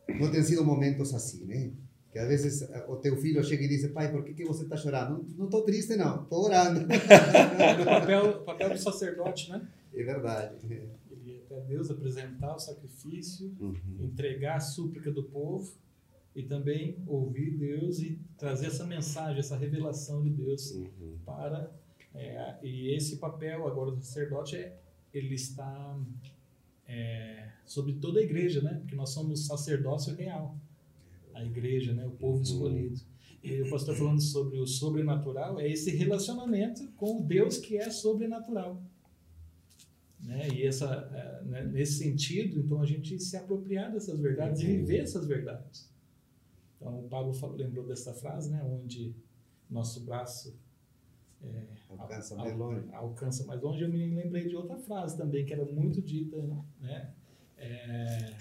não 0.07 0.31
tem 0.31 0.41
sido 0.41 0.63
momentos 0.63 1.13
assim, 1.13 1.43
né? 1.43 1.71
Que 2.13 2.19
às 2.19 2.27
vezes 2.29 2.61
eh, 2.61 2.85
o 2.87 2.95
teu 2.95 3.17
filho 3.17 3.43
chega 3.43 3.65
e 3.65 3.67
diz: 3.67 3.85
Pai, 3.91 4.09
por 4.09 4.23
que, 4.23 4.33
que 4.33 4.45
você 4.45 4.63
está 4.63 4.77
chorando? 4.77 5.27
Não 5.37 5.45
estou 5.45 5.61
triste, 5.63 5.97
não, 5.97 6.23
estou 6.23 6.45
orando. 6.45 6.85
o 6.85 6.87
papel, 7.85 8.41
papel 8.43 8.69
do 8.69 8.77
sacerdote, 8.79 9.51
né? 9.51 9.67
É 9.93 10.03
verdade 10.03 10.55
até 11.49 11.59
Deus, 11.61 11.89
apresentar 11.89 12.55
o 12.55 12.59
sacrifício, 12.59 13.51
uhum. 13.59 13.75
entregar 13.99 14.55
a 14.55 14.59
súplica 14.59 15.11
do 15.11 15.23
povo 15.23 15.71
e 16.39 16.43
também 16.43 16.97
ouvir 17.05 17.57
Deus 17.57 17.99
e 17.99 18.17
trazer 18.37 18.67
essa 18.67 18.85
mensagem, 18.85 19.39
essa 19.39 19.57
revelação 19.57 20.23
de 20.23 20.29
Deus 20.29 20.71
Uhum. 20.71 21.17
para 21.25 21.71
é, 22.15 22.55
e 22.63 22.93
esse 22.95 23.17
papel 23.17 23.67
agora 23.67 23.91
do 23.91 24.01
sacerdote 24.01 24.55
é 24.55 24.75
ele 25.13 25.35
está 25.35 25.99
é, 26.87 27.49
sobre 27.65 27.93
toda 27.93 28.19
a 28.19 28.23
igreja, 28.23 28.61
né? 28.61 28.75
Porque 28.79 28.95
nós 28.95 29.09
somos 29.11 29.45
sacerdócio 29.45 30.15
real, 30.15 30.55
a 31.33 31.43
igreja, 31.43 31.93
né? 31.93 32.05
O 32.05 32.11
povo 32.11 32.37
Uhum. 32.37 32.41
escolhido. 32.41 33.01
E 33.43 33.61
o 33.61 33.69
pastor 33.69 33.95
falando 33.95 34.21
sobre 34.21 34.57
o 34.59 34.67
sobrenatural 34.67 35.59
é 35.59 35.69
esse 35.69 35.91
relacionamento 35.91 36.87
com 36.97 37.19
o 37.19 37.23
Deus 37.23 37.57
que 37.57 37.77
é 37.77 37.89
sobrenatural. 37.89 38.81
Né? 40.21 40.49
E 40.53 40.63
essa, 40.65 40.85
é, 41.13 41.45
né, 41.45 41.63
nesse 41.63 41.93
sentido, 41.99 42.59
então 42.59 42.81
a 42.81 42.85
gente 42.85 43.17
se 43.19 43.37
apropriar 43.37 43.91
dessas 43.91 44.19
verdades 44.19 44.61
e 44.61 44.65
Uhum. 44.65 44.71
viver 44.79 44.97
essas 44.99 45.25
verdades. 45.25 45.87
Então 46.79 46.97
o 46.99 47.09
Pablo 47.09 47.33
falou- 47.33 47.55
lembrou 47.57 47.85
dessa 47.85 48.13
frase, 48.13 48.49
né? 48.49 48.61
Onde 48.63 49.13
nosso 49.69 50.01
braço 50.05 50.55
é, 51.43 51.63
Alcança 51.89 52.33
al- 52.35 52.39
mais 52.41 52.57
longe. 52.57 52.87
alcança 52.93 53.45
mais 53.45 53.61
longe. 53.61 53.81
Eu 53.83 53.89
me 53.89 54.13
lembrei 54.15 54.47
de 54.47 54.55
outra 54.55 54.77
frase 54.77 55.17
também 55.17 55.45
que 55.45 55.53
era 55.53 55.65
muito 55.65 56.01
dita, 56.01 56.37
né? 56.81 57.09
É, 57.57 58.33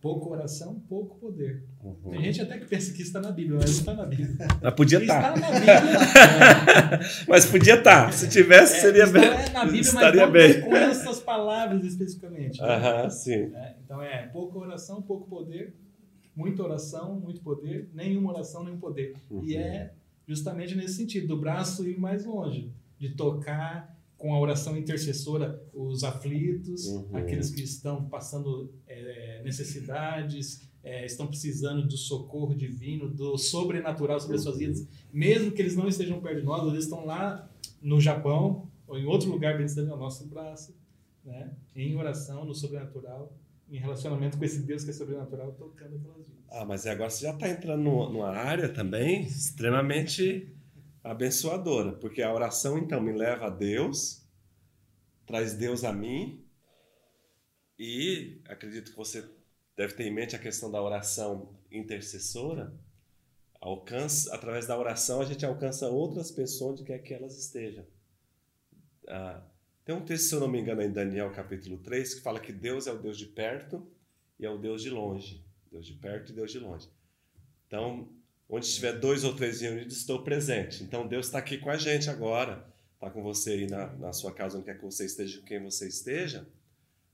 pouco 0.00 0.30
oração, 0.30 0.78
pouco 0.88 1.16
poder. 1.18 1.64
Uhum. 1.82 2.10
Tem 2.10 2.22
gente 2.24 2.42
até 2.42 2.58
que 2.58 2.66
pensa 2.66 2.92
que 2.92 3.02
está 3.02 3.20
na 3.20 3.30
Bíblia, 3.32 3.56
mas 3.58 3.70
não 3.70 3.78
está 3.78 3.94
na 3.94 4.04
Bíblia. 4.06 4.36
Mas 4.62 4.74
podia 4.74 4.98
Está 5.00 5.34
estar. 5.34 5.40
na 5.40 5.50
Bíblia. 5.58 7.00
Mas 7.28 7.46
podia 7.46 7.74
estar. 7.78 8.12
Se 8.12 8.28
tivesse, 8.28 8.76
É, 8.76 8.80
seria 8.80 9.04
está 9.04 9.18
bem. 9.18 9.28
é 9.28 9.48
na 9.50 9.64
Bíblia, 9.64 9.82
mas 9.82 9.86
estaria 9.86 10.26
não 10.26 10.32
bem. 10.32 10.60
com 10.62 10.76
essas 10.76 11.20
palavras 11.20 11.84
especificamente. 11.84 12.60
né? 12.60 12.66
Aham, 12.68 13.10
sim. 13.10 13.54
É, 13.54 13.76
então 13.84 14.02
é 14.02 14.26
pouca 14.28 14.58
oração, 14.58 15.00
pouco 15.02 15.28
poder, 15.28 15.74
muita 16.36 16.62
oração, 16.62 17.18
muito 17.18 17.40
poder, 17.40 17.88
nenhuma 17.94 18.30
oração, 18.30 18.62
nenhum 18.62 18.78
poder. 18.78 19.14
Uhum. 19.30 19.42
E 19.42 19.56
é 19.56 19.92
justamente 20.28 20.74
nesse 20.74 20.94
sentido, 20.94 21.28
do 21.28 21.40
braço 21.40 21.88
ir 21.88 21.98
mais 21.98 22.24
longe, 22.24 22.70
de 22.98 23.10
tocar 23.10 23.96
com 24.18 24.34
a 24.34 24.40
oração 24.40 24.76
intercessora 24.76 25.62
os 25.72 26.02
aflitos, 26.04 26.86
Uhum. 26.86 27.16
aqueles 27.16 27.50
que 27.50 27.62
estão 27.62 28.04
passando 28.08 28.72
é, 28.86 29.40
necessidades, 29.44 30.66
é, 30.82 31.04
estão 31.04 31.26
precisando 31.26 31.86
do 31.86 31.96
socorro 31.96 32.54
divino, 32.54 33.08
do 33.08 33.36
sobrenatural 33.36 34.18
sobre 34.20 34.36
as 34.36 34.42
suas 34.42 34.54
Uhum. 34.56 34.60
vidas, 34.60 34.88
mesmo 35.12 35.52
que 35.52 35.60
eles 35.62 35.76
não 35.76 35.88
estejam 35.88 36.20
perto 36.20 36.40
de 36.40 36.44
nós, 36.46 36.66
eles 36.72 36.84
estão 36.84 37.04
lá 37.04 37.48
no 37.82 38.00
Japão 38.00 38.68
ou 38.86 38.98
em 38.98 39.04
outro 39.04 39.30
lugar 39.30 39.56
bem 39.56 39.66
distante 39.66 39.88
do 39.90 39.96
nosso 39.96 40.26
braço, 40.28 40.74
né? 41.24 41.54
em 41.74 41.96
oração, 41.96 42.44
no 42.44 42.54
sobrenatural, 42.54 43.32
em 43.68 43.78
relacionamento 43.78 44.38
com 44.38 44.44
esse 44.44 44.62
Deus 44.62 44.84
que 44.84 44.90
é 44.90 44.92
sobrenatural, 44.92 45.52
tocando 45.52 45.96
aquelas 45.96 46.26
vidas. 46.26 46.44
Ah, 46.50 46.64
mas 46.64 46.86
agora 46.86 47.10
você 47.10 47.24
já 47.24 47.34
está 47.34 47.48
entrando 47.48 47.82
numa, 47.82 48.08
numa 48.10 48.30
área 48.30 48.68
também 48.68 49.22
extremamente 49.22 50.54
abençoadora, 51.02 51.92
porque 51.92 52.22
a 52.22 52.32
oração 52.32 52.78
então 52.78 53.00
me 53.00 53.12
leva 53.12 53.46
a 53.46 53.50
Deus, 53.50 54.26
traz 55.26 55.54
Deus 55.54 55.84
a 55.84 55.92
mim, 55.92 56.44
e 57.78 58.40
acredito 58.46 58.90
que 58.90 58.96
você 58.96 59.28
deve 59.76 59.94
ter 59.94 60.04
em 60.04 60.14
mente 60.14 60.34
a 60.34 60.38
questão 60.38 60.70
da 60.70 60.82
oração 60.82 61.54
intercessora. 61.70 62.72
Alcança, 63.60 64.34
através 64.34 64.66
da 64.66 64.78
oração 64.78 65.20
a 65.20 65.24
gente 65.24 65.44
alcança 65.44 65.88
outras 65.88 66.30
pessoas 66.30 66.72
onde 66.72 66.84
quer 66.84 66.98
que 67.00 67.12
elas 67.12 67.36
estejam. 67.36 67.84
Ah, 69.08 69.42
tem 69.86 69.94
um 69.94 70.04
texto, 70.04 70.30
se 70.30 70.34
eu 70.34 70.40
não 70.40 70.48
me 70.48 70.60
engano, 70.60 70.82
em 70.82 70.90
Daniel 70.90 71.30
capítulo 71.30 71.78
3, 71.78 72.14
que 72.14 72.20
fala 72.20 72.40
que 72.40 72.52
Deus 72.52 72.88
é 72.88 72.92
o 72.92 72.98
Deus 72.98 73.16
de 73.16 73.26
perto 73.26 73.86
e 74.36 74.44
é 74.44 74.50
o 74.50 74.58
Deus 74.58 74.82
de 74.82 74.90
longe. 74.90 75.46
Deus 75.70 75.86
de 75.86 75.92
perto 75.92 76.32
e 76.32 76.34
Deus 76.34 76.50
de 76.50 76.58
longe. 76.58 76.88
Então, 77.68 78.08
onde 78.48 78.66
estiver 78.66 78.98
dois 78.98 79.22
ou 79.22 79.32
três 79.36 79.60
reunidos, 79.60 79.96
estou 79.96 80.24
presente. 80.24 80.82
Então, 80.82 81.06
Deus 81.06 81.26
está 81.26 81.38
aqui 81.38 81.56
com 81.56 81.70
a 81.70 81.76
gente 81.76 82.10
agora. 82.10 82.66
Está 82.94 83.10
com 83.10 83.22
você 83.22 83.52
aí 83.52 83.66
na, 83.68 83.86
na 83.92 84.12
sua 84.12 84.34
casa, 84.34 84.56
onde 84.56 84.64
quer 84.64 84.76
que 84.76 84.84
você 84.84 85.04
esteja, 85.04 85.38
com 85.38 85.46
quem 85.46 85.62
você 85.62 85.86
esteja. 85.86 86.48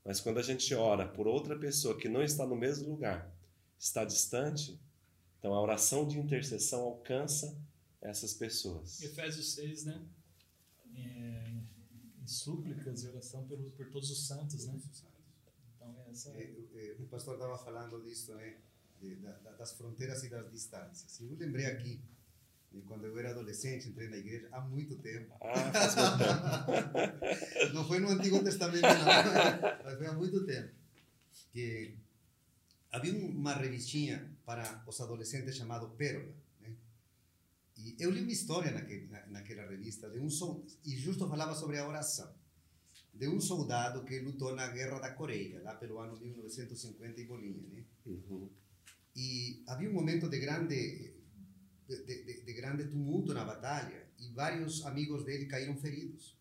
Mas 0.03 0.19
quando 0.19 0.39
a 0.39 0.43
gente 0.43 0.73
ora 0.73 1.07
por 1.07 1.27
outra 1.27 1.55
pessoa 1.55 1.95
que 1.95 2.09
não 2.09 2.23
está 2.23 2.43
no 2.43 2.55
mesmo 2.55 2.89
lugar, 2.89 3.31
está 3.77 4.03
distante, 4.03 4.81
então 5.37 5.53
a 5.53 5.61
oração 5.61 6.07
de 6.07 6.17
intercessão 6.17 6.81
alcança 6.81 7.55
essas 8.01 8.33
pessoas. 8.33 8.99
Efésios 9.03 9.53
6, 9.53 9.85
né? 9.85 10.01
É, 10.95 11.42
em 12.23 12.27
súplicas 12.27 13.03
e 13.03 13.07
oração 13.07 13.45
pelo, 13.47 13.69
por 13.71 13.87
todos 13.89 14.09
os 14.09 14.25
santos, 14.27 14.65
né? 14.67 14.79
Então, 15.75 15.95
essa... 16.09 16.29
Eh, 16.31 16.53
eh, 16.73 16.95
o 16.99 17.05
pastor 17.07 17.33
estava 17.35 17.57
falando 17.57 18.01
disso, 18.01 18.33
né? 18.35 18.57
De, 19.01 19.15
da, 19.17 19.31
da- 19.39 19.51
das 19.51 19.73
fronteiras 19.73 20.23
e 20.23 20.29
das 20.29 20.49
distâncias. 20.51 21.19
Eu 21.19 21.35
lembrei 21.37 21.65
aqui, 21.65 22.01
quando 22.87 23.05
eu 23.05 23.17
era 23.19 23.31
adolescente, 23.31 23.89
entrei 23.89 24.07
na 24.07 24.17
igreja 24.17 24.47
há 24.51 24.61
muito 24.61 24.95
tempo. 24.97 25.35
Ah. 25.41 26.63
Não 27.73 27.85
foi 27.87 27.99
no 27.99 28.09
Antigo 28.09 28.41
Testamento, 28.43 28.81
não, 28.81 28.89
mas 29.83 29.97
foi 29.97 30.07
há 30.07 30.13
muito 30.13 30.45
tempo. 30.45 30.71
Que 31.51 31.97
havia 32.91 33.13
um- 33.13 33.29
uma 33.29 33.53
revistinha 33.53 34.31
para 34.45 34.83
os 34.87 34.99
adolescentes 35.01 35.55
chamado 35.55 35.89
Pérola. 35.89 36.33
E 37.83 37.95
eu 37.99 38.09
li 38.11 38.21
uma 38.21 38.31
história 38.31 38.71
naquele, 38.71 39.07
na, 39.07 39.25
naquela 39.27 39.67
revista 39.69 40.09
de 40.09 40.19
um 40.19 40.29
soldado, 40.29 40.67
e 40.85 40.95
justo 40.97 41.27
falava 41.27 41.53
sobre 41.53 41.77
a 41.77 41.87
oração, 41.87 42.33
de 43.13 43.27
um 43.27 43.39
soldado 43.41 44.03
que 44.05 44.19
lutou 44.19 44.55
na 44.55 44.67
Guerra 44.69 44.99
da 44.99 45.11
Coreia, 45.13 45.61
lá 45.61 45.75
pelo 45.75 45.99
ano 45.99 46.17
1950 46.19 47.19
e 47.21 47.25
bolinha. 47.25 47.67
Né? 47.69 47.83
Uhum. 48.05 48.49
E 49.15 49.63
havia 49.67 49.89
um 49.89 49.93
momento 49.93 50.29
de 50.29 50.39
grande 50.39 51.13
de, 51.87 52.03
de- 52.05 52.43
de 52.45 52.53
grande 52.53 52.85
tumulto 52.87 53.33
na 53.33 53.43
batalha 53.43 54.07
e 54.17 54.29
vários 54.31 54.85
amigos 54.85 55.23
dele 55.25 55.45
caíram 55.45 55.75
feridos. 55.75 56.37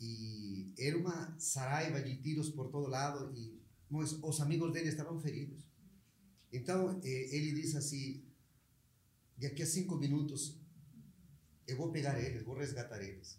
E 0.00 0.72
era 0.78 0.96
uma 0.98 1.34
saraiva 1.38 2.00
de 2.00 2.16
tiros 2.16 2.50
por 2.50 2.68
todo 2.70 2.88
lado 2.88 3.32
e 3.36 3.58
mas 3.90 4.12
os 4.22 4.40
amigos 4.40 4.70
dele 4.72 4.88
estavam 4.90 5.18
feridos. 5.18 5.64
Então 6.52 7.00
eh, 7.02 7.36
ele 7.36 7.52
disse 7.52 7.76
assim: 7.76 8.22
daqui 9.38 9.62
a 9.62 9.66
cinco 9.66 9.96
minutos 9.96 10.58
eu 11.66 11.76
vou 11.76 11.92
pegar 11.92 12.18
eles, 12.18 12.42
vou 12.42 12.56
resgatar 12.56 13.00
eles. 13.02 13.38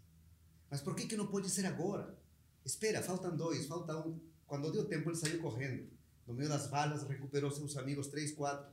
Mas 0.70 0.82
por 0.82 0.96
que 0.96 1.08
que 1.08 1.18
não 1.18 1.28
pode 1.28 1.50
ser 1.50 1.66
agora? 1.66 2.18
Espera, 2.64 3.02
faltam 3.02 3.36
dois, 3.36 3.66
falta 3.66 3.98
um. 3.98 4.20
Quando 4.46 4.72
deu 4.72 4.86
tempo 4.86 5.10
ele 5.10 5.18
saiu 5.18 5.42
correndo. 5.42 5.90
No 6.28 6.34
meio 6.34 6.48
das 6.48 6.68
balas 6.68 7.04
recuperou 7.08 7.50
seus 7.50 7.76
amigos 7.76 8.08
três, 8.08 8.32
quatro 8.32 8.72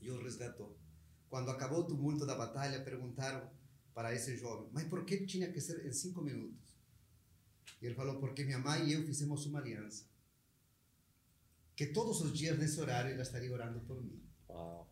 e 0.00 0.10
os 0.10 0.22
resgatou. 0.22 0.78
Quando 1.28 1.50
acabou 1.50 1.80
o 1.80 1.86
tumulto 1.86 2.24
da 2.24 2.34
batalha, 2.34 2.82
perguntaram 2.82 3.48
para 3.94 4.14
esse 4.14 4.36
jovem: 4.36 4.68
Mas 4.72 4.88
por 4.88 5.04
que 5.04 5.26
tinha 5.26 5.52
que 5.52 5.60
ser 5.60 5.84
em 5.86 5.92
cinco 5.92 6.22
minutos? 6.22 6.74
E 7.82 7.86
ele 7.86 7.94
falou: 7.94 8.18
Porque 8.18 8.44
minha 8.44 8.58
mãe 8.58 8.88
e 8.88 8.94
eu 8.94 9.04
fizemos 9.04 9.44
uma 9.46 9.58
aliança. 9.58 10.04
Que 11.76 11.86
todos 11.86 12.20
os 12.20 12.36
dias 12.36 12.58
nesse 12.58 12.80
horário 12.80 13.12
ela 13.12 13.22
estaria 13.22 13.52
orando 13.52 13.80
por 13.80 14.02
mim. 14.02 14.22
Uau. 14.48 14.89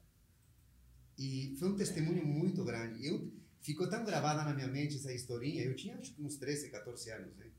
E 1.19 1.57
foi 1.59 1.71
um 1.71 1.77
testemunho 1.77 2.25
muito 2.25 2.65
grande. 2.65 3.05
Eu 3.05 3.29
ficou 3.61 3.89
tão 3.89 4.05
gravada 4.05 4.45
na 4.45 4.55
minha 4.55 4.69
mente 4.69 4.97
essa 4.97 5.13
historinha. 5.13 5.65
Eu 5.65 5.75
tinha 5.75 5.97
acho 5.97 6.15
que 6.15 6.23
uns 6.23 6.37
13, 6.37 6.71
14 6.71 7.11
anos, 7.11 7.37
né? 7.37 7.51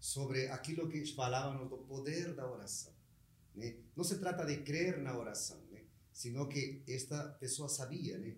Sobre 0.00 0.48
aquilo 0.48 0.88
que 0.88 1.04
falávamos 1.12 1.68
do 1.68 1.76
poder 1.78 2.34
da 2.34 2.50
oração. 2.50 2.92
Né? 3.54 3.76
Não 3.94 4.02
se 4.02 4.18
trata 4.18 4.44
de 4.46 4.56
crer 4.62 4.98
na 4.98 5.16
oração, 5.16 5.60
né? 5.70 5.82
Sino 6.12 6.48
que 6.48 6.82
esta 6.88 7.28
pessoa 7.40 7.68
sabia, 7.68 8.18
né? 8.18 8.36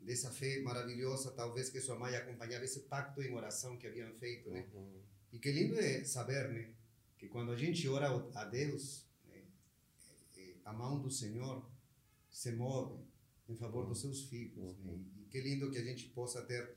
Dessa 0.00 0.30
fé 0.30 0.60
maravilhosa, 0.62 1.30
talvez 1.30 1.70
que 1.70 1.80
sua 1.80 1.98
mãe 1.98 2.14
acompanhava 2.16 2.64
esse 2.64 2.80
pacto 2.80 3.22
em 3.22 3.32
oração 3.32 3.76
que 3.76 3.86
haviam 3.86 4.12
feito, 4.14 4.50
né? 4.50 4.66
Uhum. 4.74 5.00
E 5.32 5.38
que 5.38 5.52
lindo 5.52 5.78
é 5.78 6.02
saber, 6.04 6.48
né? 6.48 6.70
Que 7.16 7.28
quando 7.28 7.52
a 7.52 7.56
gente 7.56 7.88
ora 7.88 8.08
a 8.34 8.44
Deus, 8.44 9.06
né? 9.28 9.42
eh, 10.36 10.54
a 10.64 10.72
mão 10.72 11.00
do 11.00 11.10
Senhor 11.10 11.68
se 12.30 12.52
move 12.52 13.08
em 13.48 13.56
favor 13.56 13.86
dos 13.86 14.00
seus 14.00 14.22
filhos. 14.24 14.76
Né? 14.78 14.98
E 15.20 15.24
que 15.30 15.40
lindo 15.40 15.70
que 15.70 15.78
a 15.78 15.84
gente 15.84 16.06
possa 16.08 16.42
ter 16.42 16.76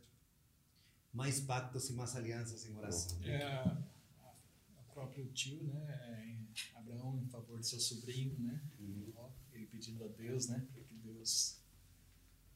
mais 1.13 1.39
pactos 1.41 1.89
e 1.89 1.93
mais 1.93 2.15
alianças 2.15 2.65
em 2.65 2.75
oração. 2.77 3.17
É 3.23 3.43
a, 3.43 3.63
a- 3.63 4.33
o 4.79 4.93
próprio 4.93 5.25
tio, 5.33 5.63
né? 5.63 5.85
é, 5.89 6.77
Abraão 6.79 7.19
em 7.21 7.27
favor 7.29 7.59
de 7.59 7.67
seu 7.67 7.79
sobrinho, 7.79 8.37
né? 8.39 8.61
Uhum. 8.79 9.11
Ele 9.53 9.65
pedindo 9.65 10.03
a 10.03 10.07
Deus, 10.07 10.47
né? 10.47 10.65
Para 10.73 10.83
que 10.83 10.93
Deus 10.95 11.57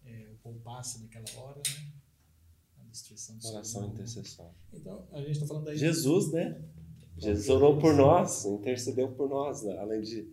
é, 0.06 0.30
o 0.34 0.38
poupasse 0.38 1.00
naquela 1.02 1.26
hora, 1.38 1.58
né? 1.68 1.92
A 2.80 2.84
destruição 2.90 3.36
do 3.38 3.42
seu 3.42 3.52
Oração 3.54 3.82
irmão. 3.82 3.96
intercessória. 3.96 4.54
Então, 4.74 5.08
a 5.12 5.20
gente 5.20 5.32
está 5.32 5.48
falando 5.48 5.68
aí. 5.70 5.78
Jesus, 5.78 6.32
né? 6.32 6.62
Jesus 7.18 7.48
orou 7.50 7.78
por 7.80 7.94
nós, 7.96 8.44
intercedeu 8.46 9.10
por 9.14 9.30
nós, 9.30 9.64
né? 9.64 9.78
além 9.80 10.02
de 10.02 10.30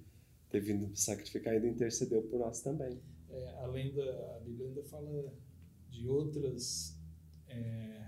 ter 0.50 0.60
vindo 0.60 0.94
sacrificar, 0.96 1.54
ainda 1.54 1.68
intercedeu 1.68 2.22
por 2.22 2.38
nós 2.40 2.60
também. 2.60 3.00
É, 3.32 3.48
além 3.64 3.92
da 3.94 4.02
a 4.36 4.40
Bíblia 4.44 4.68
ainda 4.68 4.82
fala 4.84 5.32
de 5.90 6.06
outras 6.06 6.98
é, 7.48 8.06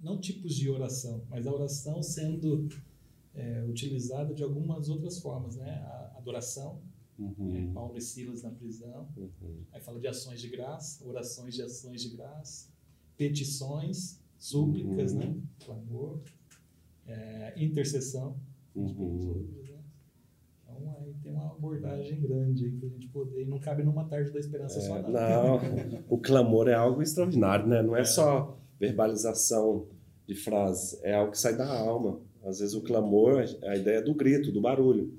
não 0.00 0.18
tipos 0.20 0.54
de 0.56 0.68
oração, 0.68 1.24
mas 1.30 1.46
a 1.46 1.52
oração 1.52 2.02
sendo 2.02 2.68
é, 3.34 3.64
utilizada 3.64 4.34
de 4.34 4.42
algumas 4.42 4.88
outras 4.88 5.20
formas, 5.20 5.56
né? 5.56 5.70
A 5.86 6.14
adoração, 6.18 6.80
Uhum. 7.18 7.52
né? 7.52 7.70
Paulo 7.72 7.96
e 7.96 8.00
Silas 8.00 8.42
na 8.42 8.50
prisão. 8.50 9.08
Uhum. 9.16 9.62
Aí 9.70 9.80
fala 9.80 10.00
de 10.00 10.08
ações 10.08 10.40
de 10.40 10.48
graça, 10.48 11.06
orações 11.06 11.54
de 11.54 11.62
ações 11.62 12.02
de 12.02 12.08
graça, 12.16 12.68
petições, 13.16 14.18
súplicas, 14.38 15.12
Uhum. 15.12 15.18
né? 15.20 15.40
Clamor, 15.64 16.20
é, 17.06 17.54
intercessão. 17.56 18.36
Uhum. 18.74 19.46
Então 20.82 20.96
aí 21.00 21.14
tem 21.22 21.32
uma 21.32 21.46
abordagem 21.52 22.20
grande 22.20 22.64
aí 22.66 22.70
pra 22.72 22.88
gente 22.88 23.08
poder. 23.08 23.42
E 23.42 23.44
não 23.46 23.58
cabe 23.58 23.82
numa 23.82 24.04
tarde 24.04 24.30
da 24.32 24.38
esperança 24.40 24.80
só, 24.80 24.98
É, 24.98 25.02
não. 25.02 25.60
o 26.08 26.18
clamor 26.18 26.68
é 26.68 26.74
algo 26.74 27.00
extraordinário, 27.02 27.66
né? 27.66 27.82
Não 27.82 27.96
é 27.96 28.04
só 28.04 28.58
verbalização 28.80 29.86
de 30.26 30.34
frases, 30.34 30.98
é 31.02 31.14
algo 31.14 31.32
que 31.32 31.38
sai 31.38 31.56
da 31.56 31.66
alma. 31.66 32.20
Às 32.44 32.58
vezes 32.60 32.74
o 32.74 32.80
clamor, 32.82 33.44
a 33.62 33.76
ideia 33.76 33.98
é 33.98 34.02
do 34.02 34.14
grito, 34.14 34.50
do 34.50 34.60
barulho. 34.60 35.12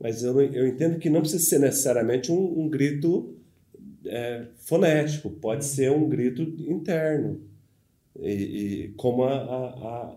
Mas 0.00 0.22
eu, 0.22 0.40
eu 0.40 0.66
entendo 0.66 0.98
que 0.98 1.08
não 1.10 1.20
precisa 1.20 1.42
ser 1.44 1.58
necessariamente 1.58 2.30
um, 2.30 2.60
um 2.60 2.68
grito 2.68 3.34
é, 4.04 4.46
fonético, 4.58 5.30
pode 5.30 5.64
ser 5.64 5.90
um 5.90 6.08
grito 6.08 6.42
interno. 6.42 7.40
E, 8.20 8.30
e 8.32 8.88
como 8.96 9.24
a, 9.24 9.34
a- 9.34 9.68
a- 9.68 10.16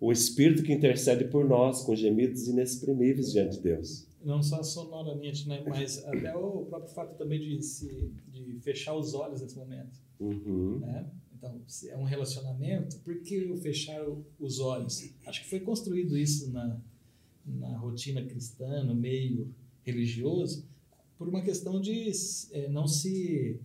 o 0.00 0.10
Espírito 0.10 0.62
que 0.64 0.72
intercede 0.72 1.24
por 1.26 1.44
nós, 1.48 1.82
com 1.82 1.94
gemidos 1.94 2.48
inexprimíveis 2.48 3.30
diante 3.32 3.56
de 3.58 3.62
Deus. 3.62 4.06
Não 4.24 4.42
só 4.42 4.62
sonoramente, 4.62 5.48
né? 5.48 5.62
Mas 5.66 6.04
até 6.04 6.34
o 6.36 6.64
próprio 6.66 6.92
fato 6.94 7.16
também 7.16 7.40
de, 7.40 7.62
se, 7.62 8.12
de 8.28 8.58
fechar 8.60 8.94
os 8.94 9.14
olhos 9.14 9.40
nesse 9.42 9.56
momento. 9.56 9.98
Uhum. 10.20 10.78
né? 10.78 11.10
Então, 11.36 11.60
se 11.66 11.90
é 11.90 11.96
um 11.96 12.04
relacionamento, 12.04 12.98
por 13.00 13.20
que 13.20 13.34
eu 13.34 13.56
fechar 13.56 14.00
os 14.38 14.60
olhos? 14.60 15.12
Acho 15.26 15.42
que 15.42 15.50
foi 15.50 15.58
construído 15.60 16.16
isso 16.16 16.52
na, 16.52 16.80
na 17.44 17.76
rotina 17.78 18.22
cristã, 18.24 18.84
no 18.84 18.94
meio 18.94 19.52
religioso, 19.82 20.64
por 21.18 21.28
uma 21.28 21.42
questão 21.42 21.80
de 21.80 22.12
é, 22.52 22.68
não 22.68 22.86
se 22.86 23.58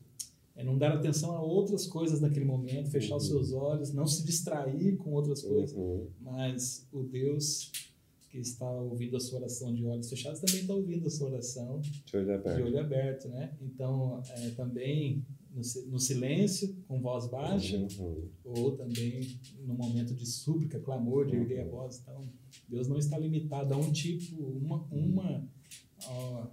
é, 0.55 0.63
não 0.63 0.75
dar 0.75 0.93
atenção 0.93 1.33
a 1.35 1.41
outras 1.41 1.85
coisas 1.85 2.19
naquele 2.19 2.45
momento, 2.45 2.89
fechar 2.89 3.15
os 3.15 3.27
seus 3.27 3.51
olhos, 3.53 3.93
não 3.93 4.07
se 4.07 4.25
distrair 4.25 4.97
com 4.97 5.11
outras 5.13 5.43
coisas, 5.43 5.75
Uhum. 5.77 6.07
mas 6.19 6.87
o 6.91 7.03
Deus 7.03 7.71
que 8.37 8.41
está 8.41 8.69
ouvindo 8.71 9.17
a 9.17 9.19
sua 9.19 9.39
oração 9.39 9.73
de 9.73 9.83
olhos 9.83 10.07
fechados 10.09 10.39
também 10.39 10.61
está 10.61 10.73
ouvindo 10.75 11.07
a 11.07 11.09
sua 11.09 11.29
oração 11.29 11.79
Deixa 11.81 12.17
eu 12.17 12.21
olhar 12.21 12.37
de 12.39 12.61
olho 12.61 12.79
aberto, 12.79 13.27
né? 13.29 13.57
Então, 13.59 14.21
é, 14.29 14.49
também 14.51 15.25
no, 15.51 15.61
no 15.89 15.99
silêncio, 15.99 16.75
com 16.87 17.01
voz 17.01 17.27
baixa, 17.27 17.77
Uhum. 17.99 18.29
ou 18.43 18.77
também 18.77 19.39
no 19.65 19.73
momento 19.73 20.13
de 20.13 20.25
súplica, 20.25 20.79
clamor, 20.79 21.25
de 21.25 21.35
erguer 21.35 21.61
a 21.61 21.65
voz. 21.67 21.99
Então, 21.99 22.21
Deus 22.69 22.87
não 22.87 22.97
está 22.99 23.17
limitado 23.17 23.73
a 23.73 23.77
um 23.77 23.91
tipo, 23.91 24.35
uma, 24.39 24.83
uma, 24.91 25.49
ó, 26.05 26.47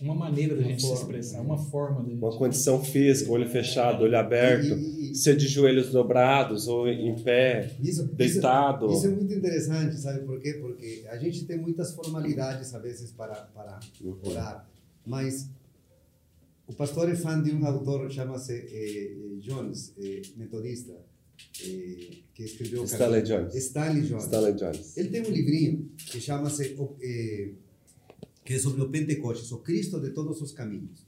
uma 0.00 0.14
maneira 0.14 0.56
da 0.56 0.62
gente 0.62 0.80
forma, 0.80 0.96
se 0.96 1.02
expressar, 1.02 1.38
né? 1.38 1.44
uma 1.44 1.58
forma 1.58 2.02
da 2.02 2.08
gente. 2.08 2.18
Uma 2.18 2.36
condição 2.36 2.82
física, 2.82 3.30
olho 3.30 3.48
fechado, 3.48 4.02
olho 4.04 4.16
aberto, 4.18 4.66
E- 4.78 5.10
e- 5.10 5.14
ser 5.14 5.36
de 5.36 5.46
joelhos 5.46 5.90
dobrados 5.90 6.66
ou 6.68 6.88
em 6.88 7.14
pé, 7.22 7.70
Isso, 7.82 8.04
deitado. 8.06 8.86
Isso, 8.86 8.96
isso 8.98 9.06
é 9.06 9.10
muito 9.10 9.34
interessante, 9.34 9.96
sabe 9.98 10.20
por 10.24 10.40
quê? 10.40 10.54
Porque 10.54 11.04
a 11.10 11.16
gente 11.18 11.44
tem 11.44 11.58
muitas 11.58 11.92
formalidades, 11.92 12.74
a 12.74 12.78
vezes, 12.78 13.10
para, 13.12 13.34
para 13.34 13.78
Uhum. 14.02 14.16
orar. 14.22 14.68
Mas 15.04 15.48
o 16.66 16.72
pastor 16.72 17.10
é 17.10 17.16
fã 17.16 17.42
de 17.42 17.52
um 17.52 17.66
autor, 17.66 18.10
chama-se 18.10 18.52
eh, 18.52 18.66
eh, 18.72 19.16
Jones, 19.40 19.92
eh, 19.98 20.22
metodista, 20.36 20.92
eh, 21.64 22.18
que 22.34 22.44
escreveu... 22.44 22.84
Stanley 22.84 23.22
Jones. 23.22 23.54
Stanley 23.54 24.02
Jones. 24.02 24.24
Stanley 24.24 24.52
Jones. 24.54 24.96
Ele 24.96 25.08
tem 25.08 25.20
um 25.22 25.30
livrinho 25.30 25.90
que 25.96 26.20
chama-se, 26.20 26.76
eh, 27.02 27.50
que 28.50 28.56
é 28.56 28.58
sobre 28.58 28.82
o 28.82 28.88
Pentecostes, 28.88 29.52
o 29.52 29.58
Cristo 29.58 30.00
de 30.00 30.10
todos 30.10 30.42
os 30.42 30.50
caminhos. 30.50 31.06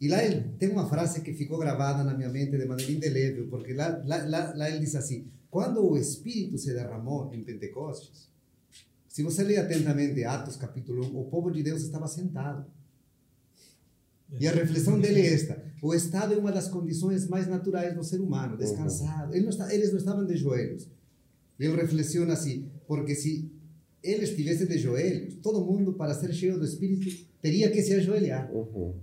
E 0.00 0.08
lá 0.08 0.24
ele 0.24 0.40
tem 0.58 0.68
uma 0.70 0.88
frase 0.88 1.20
que 1.20 1.32
ficou 1.32 1.56
gravada 1.56 2.02
na 2.02 2.14
minha 2.14 2.28
mente 2.28 2.58
de 2.58 2.66
maneira 2.66 2.90
indelével, 2.90 3.46
porque 3.46 3.72
lá, 3.72 4.02
lá, 4.04 4.16
lá, 4.26 4.52
lá 4.56 4.68
ele 4.68 4.80
diz 4.80 4.96
assim: 4.96 5.28
quando 5.48 5.88
o 5.88 5.96
Espírito 5.96 6.58
se 6.58 6.74
derramou 6.74 7.32
em 7.32 7.44
Pentecostes, 7.44 8.28
se 9.06 9.22
você 9.22 9.44
ler 9.44 9.58
atentamente 9.58 10.24
Atos 10.24 10.56
capítulo 10.56 11.06
1, 11.14 11.16
o 11.16 11.26
povo 11.26 11.48
de 11.48 11.62
Deus 11.62 11.82
estava 11.82 12.08
sentado. 12.08 12.66
E 14.40 14.48
a 14.48 14.50
reflexão 14.50 14.98
dele 14.98 15.20
é 15.20 15.34
esta: 15.34 15.64
o 15.80 15.94
estado 15.94 16.34
é 16.34 16.36
uma 16.36 16.50
das 16.50 16.66
condições 16.66 17.28
mais 17.28 17.46
naturais 17.46 17.94
do 17.94 18.02
ser 18.02 18.20
humano, 18.20 18.56
descansado. 18.56 19.32
Ele 19.32 19.44
não 19.44 19.50
está, 19.50 19.72
eles 19.72 19.92
não 19.92 19.98
estavam 19.98 20.26
de 20.26 20.36
joelhos. 20.36 20.88
Ele 21.56 21.76
reflexiona 21.76 22.32
assim: 22.32 22.68
porque 22.88 23.14
se 23.14 23.48
eles 24.02 24.30
estivessem 24.30 24.66
de 24.66 24.78
joelhos, 24.78 25.34
todo 25.42 25.64
mundo, 25.64 25.92
para 25.92 26.14
ser 26.14 26.32
cheio 26.32 26.58
do 26.58 26.64
Espírito, 26.64 27.08
teria 27.40 27.70
que 27.70 27.80
se 27.82 27.94
ajoelhar. 27.94 28.50
Uhum. 28.52 28.94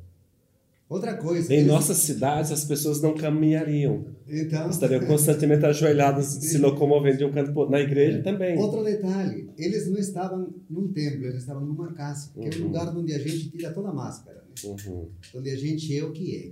Outra 0.90 1.16
coisa. 1.18 1.54
Em 1.54 1.64
nossas 1.64 1.98
cidades, 1.98 2.52
as 2.52 2.66
pessoas 2.66 3.00
não 3.00 3.14
caminhariam. 3.14 4.06
então, 4.28 4.70
Estariam 4.72 5.06
constantemente 5.06 5.64
ajoelhadas, 5.64 6.26
se 6.26 6.58
locomovendo 6.58 7.18
de 7.20 7.26
um 7.26 7.32
canto 7.32 7.54
para. 7.54 7.70
Na 7.70 7.80
igreja 7.80 8.24
também. 8.24 8.58
Outro 8.58 8.84
detalhe: 8.84 9.50
eles 9.56 9.88
não 9.88 10.00
estavam 10.00 10.52
num 10.68 10.88
templo, 10.92 11.26
eles 11.26 11.42
estavam 11.42 11.64
numa 11.64 11.94
casa, 11.94 12.32
que 12.34 12.40
é 12.40 12.50
o 12.50 12.58
Uhum. 12.62 12.64
lugar 12.68 12.98
onde 12.98 13.14
a 13.14 13.20
gente 13.20 13.52
tira 13.52 13.72
toda 13.72 13.90
a 13.90 13.94
máscara, 13.94 14.38
né? 14.50 14.70
Uhum. 14.88 15.08
onde 15.36 15.50
a 15.52 15.56
gente 15.56 15.96
é 15.96 16.04
o 16.04 16.12
que 16.12 16.36
é. 16.36 16.52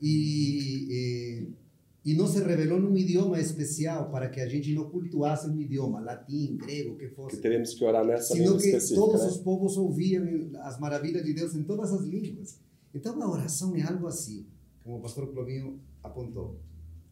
E, 0.00 0.86
e, 0.88 1.48
e 2.04 2.14
não 2.14 2.26
se 2.26 2.42
revelou 2.42 2.80
num 2.80 2.96
idioma 2.96 3.38
especial 3.38 4.10
para 4.10 4.28
que 4.30 4.40
a 4.40 4.48
gente 4.48 4.72
não 4.74 4.88
cultuasse 4.88 5.48
um 5.48 5.60
idioma, 5.60 6.00
latim, 6.00 6.56
grego, 6.56 6.96
que 6.96 7.08
Que 7.08 7.14
fosse. 7.14 7.40
teríamos 7.40 7.74
que 7.74 7.84
orar 7.84 8.04
nessa 8.06 8.32
Sino 8.34 8.56
língua 8.56 8.58
que 8.80 8.94
todos 8.94 9.20
né? 9.22 9.28
os 9.28 9.36
povos 9.38 9.76
ouviam 9.76 10.24
as 10.62 10.78
maravilhas 10.80 11.24
de 11.24 11.34
Deus 11.34 11.54
em 11.54 11.62
todas 11.62 11.92
as 11.92 12.02
línguas. 12.02 12.58
Então 12.94 13.22
a 13.22 13.30
oração 13.30 13.76
é 13.76 13.82
algo 13.82 14.06
assim, 14.06 14.46
como 14.82 14.96
o 14.96 15.00
pastor 15.00 15.30
Clovinho 15.32 15.78
apontou. 16.02 16.58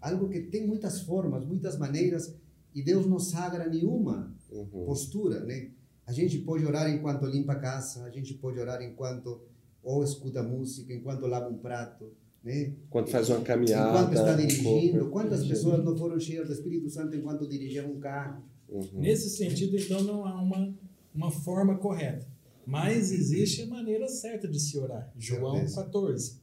Algo 0.00 0.28
que 0.28 0.40
tem 0.42 0.66
muitas 0.66 1.02
formas, 1.02 1.44
muitas 1.44 1.76
maneiras, 1.76 2.34
e 2.74 2.82
Deus 2.82 3.06
não 3.06 3.18
sagra 3.18 3.68
nenhuma 3.68 4.34
Uhum. 4.50 4.86
postura, 4.86 5.40
né? 5.40 5.70
A 6.06 6.12
gente 6.12 6.38
pode 6.38 6.64
orar 6.64 6.88
enquanto 6.90 7.26
limpa 7.26 7.52
a 7.52 7.58
casa, 7.58 8.04
a 8.04 8.10
gente 8.10 8.32
pode 8.34 8.58
orar 8.58 8.80
enquanto 8.82 9.42
ou 9.82 10.02
escuta 10.02 10.42
música, 10.42 10.94
enquanto 10.94 11.26
lava 11.26 11.48
um 11.50 11.58
prato, 11.58 12.10
né? 12.42 12.72
Quando 12.90 13.08
faz 13.08 13.28
uma 13.28 13.40
caminhada. 13.40 13.90
enquanto 14.00 14.14
está 14.14 14.34
dirigindo. 14.34 15.10
Quantas 15.10 15.46
pessoas 15.46 15.84
não 15.84 15.96
foram 15.96 16.18
cheias 16.18 16.46
do 16.46 16.52
Espírito 16.52 16.88
Santo 16.88 17.16
enquanto 17.16 17.48
dirigiam 17.48 17.90
um 17.90 17.98
carro? 17.98 18.42
Uhum. 18.68 18.86
Nesse 18.94 19.30
sentido, 19.30 19.76
então, 19.76 20.02
não 20.02 20.24
há 20.24 20.40
uma, 20.40 20.74
uma 21.14 21.30
forma 21.30 21.76
correta. 21.78 22.26
Mas 22.66 23.10
existe 23.12 23.62
a 23.62 23.66
maneira 23.66 24.06
certa 24.08 24.46
de 24.46 24.60
se 24.60 24.78
orar. 24.78 25.10
João 25.16 25.54
Certeza. 25.54 25.84
14. 25.84 26.40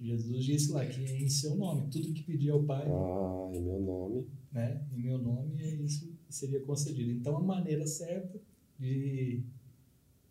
Jesus 0.00 0.44
disse 0.44 0.70
lá 0.72 0.84
que 0.84 1.04
é 1.04 1.22
em 1.22 1.28
seu 1.28 1.56
nome, 1.56 1.88
tudo 1.90 2.12
que 2.12 2.22
pedir 2.22 2.50
ao 2.50 2.62
Pai, 2.62 2.86
Ah, 2.86 3.50
em 3.52 3.60
meu 3.60 3.80
nome. 3.80 4.26
né, 4.52 4.80
em 4.96 5.02
meu 5.02 5.18
nome, 5.18 5.60
é 5.60 5.74
isso 5.74 6.12
seria 6.28 6.60
concedido. 6.60 7.10
Então, 7.10 7.36
a 7.36 7.40
maneira 7.40 7.86
certa 7.86 8.38
de 8.78 9.42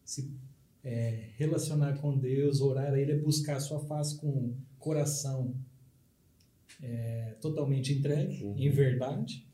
se 0.04 0.32
é, 0.88 1.32
relacionar 1.36 1.97
com 1.97 2.17
Deus, 2.17 2.62
orar 2.62 2.93
a 2.93 3.00
Ele, 3.00 3.12
é 3.12 3.17
buscar 3.17 3.58
a 3.58 3.60
sua 3.60 3.80
face 3.82 4.17
com 4.17 4.54
coração 4.80 5.54
é, 6.82 7.36
totalmente 7.41 7.91
entregue, 7.93 8.43
Uhum. 8.43 8.56
em 8.58 8.69
verdade. 8.69 9.45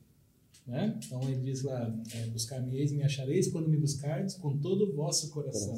Né? 0.67 0.98
Então, 1.04 1.22
ele 1.24 1.41
diz 1.41 1.63
lá, 1.63 1.93
é, 2.15 2.28
buscar-me 2.28 2.76
eis, 2.78 2.91
me 2.91 3.02
achareis, 3.04 3.48
quando 3.48 3.67
me 3.67 3.78
buscardes, 3.78 4.36
com 4.36 4.58
todo 4.58 4.89
o 4.89 4.93
vosso 4.93 5.30
coração 5.32 5.78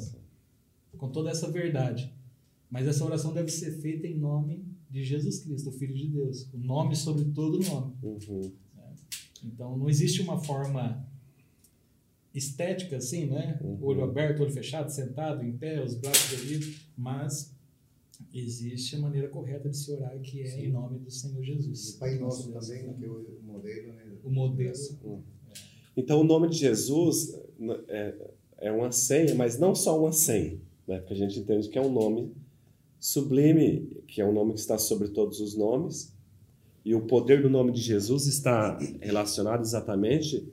com 0.96 1.10
toda 1.10 1.30
essa 1.30 1.50
verdade. 1.50 2.12
Mas 2.70 2.86
essa 2.86 3.04
oração 3.04 3.32
deve 3.32 3.50
ser 3.50 3.72
feita 3.80 4.06
em 4.06 4.18
nome 4.18 4.64
de 4.90 5.04
Jesus 5.04 5.40
Cristo, 5.40 5.68
o 5.68 5.72
Filho 5.72 5.94
de 5.94 6.08
Deus. 6.08 6.48
O 6.52 6.58
nome 6.58 6.96
sobre 6.96 7.24
todo 7.26 7.62
nome. 7.62 7.94
Uhum. 8.02 8.52
Então 9.44 9.76
não 9.76 9.88
existe 9.88 10.20
uma 10.22 10.38
forma 10.38 11.06
estética 12.36 12.98
assim, 12.98 13.26
né? 13.26 13.58
Uhum. 13.62 13.78
Olho 13.80 14.04
aberto, 14.04 14.42
olho 14.42 14.52
fechado, 14.52 14.90
sentado, 14.90 15.42
em 15.42 15.56
pé, 15.56 15.82
os 15.82 15.94
braços 15.94 16.32
erguidos, 16.38 16.86
mas 16.96 17.56
existe 18.32 18.96
a 18.96 19.00
maneira 19.00 19.28
correta 19.28 19.68
de 19.68 19.76
se 19.76 19.90
orar 19.92 20.18
que 20.20 20.42
é 20.42 20.64
em 20.64 20.70
nome 20.70 20.98
do 20.98 21.10
Senhor 21.10 21.42
Jesus. 21.42 21.94
O 21.94 21.98
Pai 21.98 22.18
Nosso 22.18 22.52
também, 22.52 22.94
que 22.94 23.04
é 23.04 23.08
o 23.08 23.40
modelo, 23.42 23.92
né? 23.94 24.04
O 24.22 24.30
modelo. 24.30 24.74
Então, 25.96 26.20
o 26.20 26.24
nome 26.24 26.48
de 26.48 26.58
Jesus 26.58 27.34
é, 27.88 28.14
é 28.58 28.72
uma 28.72 28.92
senha, 28.92 29.34
mas 29.34 29.58
não 29.58 29.74
só 29.74 29.98
uma 29.98 30.12
senha, 30.12 30.60
né? 30.86 30.98
porque 30.98 31.14
a 31.14 31.16
gente 31.16 31.38
entende 31.38 31.68
que 31.70 31.78
é 31.78 31.82
um 31.82 31.90
nome 31.90 32.32
sublime, 33.00 33.88
que 34.06 34.20
é 34.20 34.26
um 34.26 34.32
nome 34.32 34.52
que 34.52 34.60
está 34.60 34.76
sobre 34.76 35.08
todos 35.08 35.40
os 35.40 35.56
nomes, 35.56 36.14
e 36.84 36.94
o 36.94 37.06
poder 37.06 37.42
do 37.42 37.48
nome 37.48 37.72
de 37.72 37.80
Jesus 37.80 38.26
está 38.26 38.78
relacionado 39.00 39.62
exatamente 39.62 40.46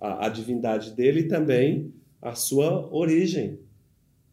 à, 0.00 0.26
à 0.26 0.28
divindade 0.28 0.92
dele 0.92 1.20
e 1.20 1.28
também 1.28 1.92
à 2.20 2.34
sua 2.34 2.88
origem, 2.92 3.58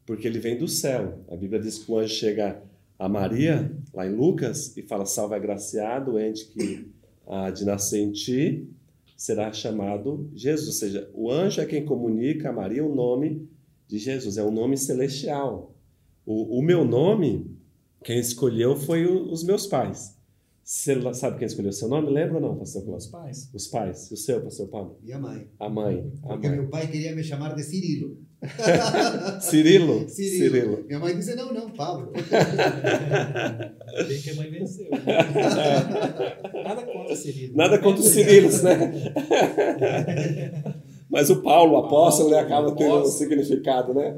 porque 0.06 0.28
ele 0.28 0.39
vem 0.39 0.58
do 0.58 0.67
céu. 0.67 1.24
A 1.30 1.36
Bíblia 1.36 1.62
diz 1.62 1.78
que 1.78 1.91
o 1.91 1.97
anjo 1.97 2.13
chega 2.13 2.62
a 2.97 3.10
Maria, 3.10 3.71
lá 3.93 4.06
em 4.06 4.15
Lucas, 4.15 4.76
e 4.78 4.82
fala: 4.82 5.06
Salve 5.06 5.36
agraciado, 5.36 6.19
ente 6.19 6.47
que 6.47 6.88
há 7.28 7.50
de 7.50 7.65
nascer 7.65 8.00
em 8.00 8.12
ti 8.12 8.67
será 9.21 9.54
chamado 9.54 10.28
Jesus. 10.34 10.67
Ou 10.67 10.74
seja, 10.74 11.12
o 11.13 11.32
anjo 11.32 11.62
é 11.62 11.65
quem 11.67 11.86
comunica 11.86 12.50
a 12.50 12.52
Maria 12.52 12.84
o 12.84 12.95
nome 12.95 13.47
de 13.88 14.00
Jesus, 14.00 14.36
é 14.36 14.43
um 14.43 14.50
nome 14.50 14.76
celestial. 14.76 15.76
O, 16.26 16.58
o 16.58 16.63
meu 16.63 16.84
nome, 16.84 17.56
quem 18.04 18.19
escolheu 18.19 18.76
foi 18.76 19.06
o, 19.06 19.32
os 19.32 19.43
meus 19.43 19.67
pais. 19.67 20.17
Você 20.72 20.96
sabe 21.14 21.38
quem 21.38 21.46
escolheu 21.46 21.74
seu 21.74 21.90
nome? 21.90 22.10
Lembra 22.10 22.36
ou 22.36 22.42
não, 22.42 22.56
pastor 22.56 22.82
Os 22.84 22.88
Cláudio? 22.88 23.12
pais. 23.12 23.50
Os 23.54 23.68
pais. 23.68 24.10
E 24.10 24.14
o 24.14 24.18
seu, 24.18 24.40
pastor 24.40 24.70
Paulo? 24.70 24.98
Minha 25.04 25.20
mãe. 25.20 25.46
A 25.60 25.68
mãe. 25.68 26.10
A 26.24 26.30
Porque 26.30 26.48
mãe. 26.48 26.58
meu 26.60 26.70
pai 26.70 26.88
queria 26.88 27.14
me 27.14 27.22
chamar 27.22 27.54
de 27.56 27.62
Cirilo. 27.62 28.18
Cirilo? 29.42 30.08
Cirilo. 30.08 30.86
Minha 30.88 31.00
mãe 31.00 31.14
disse, 31.14 31.36
não, 31.36 31.54
não, 31.54 31.70
Pablo. 31.72 32.14
Bem 34.08 34.22
que 34.22 34.30
a 34.30 34.36
mãe 34.36 34.50
venceu. 34.50 34.90
Nada 36.64 36.84
contra 36.84 37.16
Cirilo. 37.18 37.58
Nada 37.58 37.78
contra 37.78 38.02
os 38.02 38.08
Cirilos, 38.08 38.64
né? 38.64 39.14
Mas 41.10 41.30
o 41.30 41.42
Paulo, 41.42 41.74
o 41.74 41.78
apóstolo, 41.86 42.30
ele 42.30 42.38
acaba 42.40 42.74
tendo 42.74 43.02
um 43.02 43.06
significado, 43.06 43.94
né? 43.94 44.18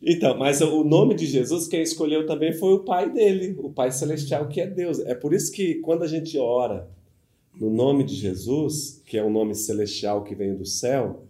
Então, 0.00 0.38
mas 0.38 0.60
o 0.60 0.84
nome 0.84 1.14
de 1.14 1.26
Jesus, 1.26 1.66
quem 1.66 1.82
escolheu 1.82 2.24
também 2.24 2.52
foi 2.52 2.72
o 2.72 2.84
Pai 2.84 3.12
dele, 3.12 3.56
o 3.58 3.70
Pai 3.70 3.90
Celestial, 3.90 4.48
que 4.48 4.60
é 4.60 4.66
Deus. 4.66 5.00
É 5.00 5.14
por 5.14 5.34
isso 5.34 5.50
que 5.50 5.76
quando 5.76 6.04
a 6.04 6.06
gente 6.06 6.38
ora 6.38 6.88
no 7.60 7.68
nome 7.68 8.04
de 8.04 8.14
Jesus, 8.14 9.02
que 9.04 9.18
é 9.18 9.24
um 9.24 9.32
nome 9.32 9.54
celestial 9.54 10.22
que 10.22 10.34
vem 10.34 10.54
do 10.54 10.64
céu, 10.64 11.24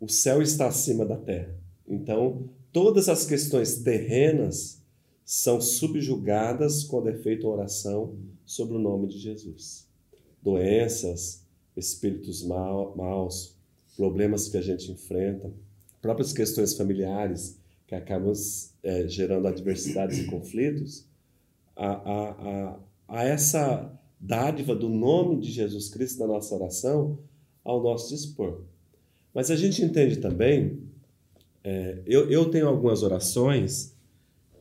o 0.00 0.08
céu 0.08 0.42
está 0.42 0.66
acima 0.66 1.06
da 1.06 1.16
terra. 1.16 1.54
Então, 1.86 2.48
todas 2.72 3.08
as 3.08 3.24
questões 3.24 3.76
terrenas 3.76 4.82
são 5.24 5.60
subjugadas 5.60 6.82
quando 6.82 7.08
é 7.08 7.14
feita 7.14 7.46
uma 7.46 7.54
oração 7.54 8.16
sobre 8.44 8.76
o 8.76 8.80
nome 8.80 9.06
de 9.06 9.18
Jesus. 9.18 9.86
Doenças, 10.42 11.44
espíritos 11.76 12.42
mau- 12.42 12.96
maus, 12.96 13.56
problemas 13.96 14.48
que 14.48 14.56
a 14.56 14.60
gente 14.60 14.90
enfrenta, 14.90 15.52
próprias 16.00 16.32
questões 16.32 16.76
familiares 16.76 17.61
que 17.92 17.96
acabam 17.96 18.32
eh, 18.82 19.06
gerando 19.06 19.46
adversidades 19.46 20.18
e 20.18 20.24
conflitos, 20.24 21.06
a, 21.76 21.88
a, 21.88 22.30
a, 22.30 22.78
a 23.06 23.24
essa 23.24 23.92
dádiva 24.18 24.74
do 24.74 24.88
nome 24.88 25.38
de 25.38 25.50
Jesus 25.50 25.90
Cristo 25.90 26.18
na 26.20 26.26
nossa 26.26 26.54
oração 26.54 27.18
ao 27.62 27.82
nosso 27.82 28.08
dispor. 28.08 28.62
Mas 29.34 29.50
a 29.50 29.56
gente 29.56 29.82
entende 29.84 30.16
também, 30.16 30.80
eh, 31.62 31.98
eu, 32.06 32.30
eu 32.30 32.46
tenho 32.50 32.66
algumas 32.66 33.02
orações 33.02 33.94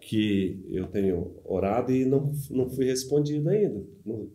que 0.02 0.60
eu 0.70 0.88
tenho 0.88 1.32
orado 1.46 1.94
e 1.94 2.04
não, 2.04 2.34
não 2.50 2.70
fui 2.70 2.84
respondido 2.86 3.48
ainda. 3.50 3.82
Não- 4.06 4.28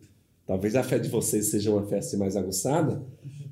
talvez 0.43 0.75
a 0.75 0.81
fé 0.81 0.97
de 0.97 1.07
vocês 1.07 1.47
seja 1.51 1.69
uma 1.69 1.85
fé 1.85 1.99
assim 1.99 2.17
mais 2.17 2.35
aguçada, 2.35 3.03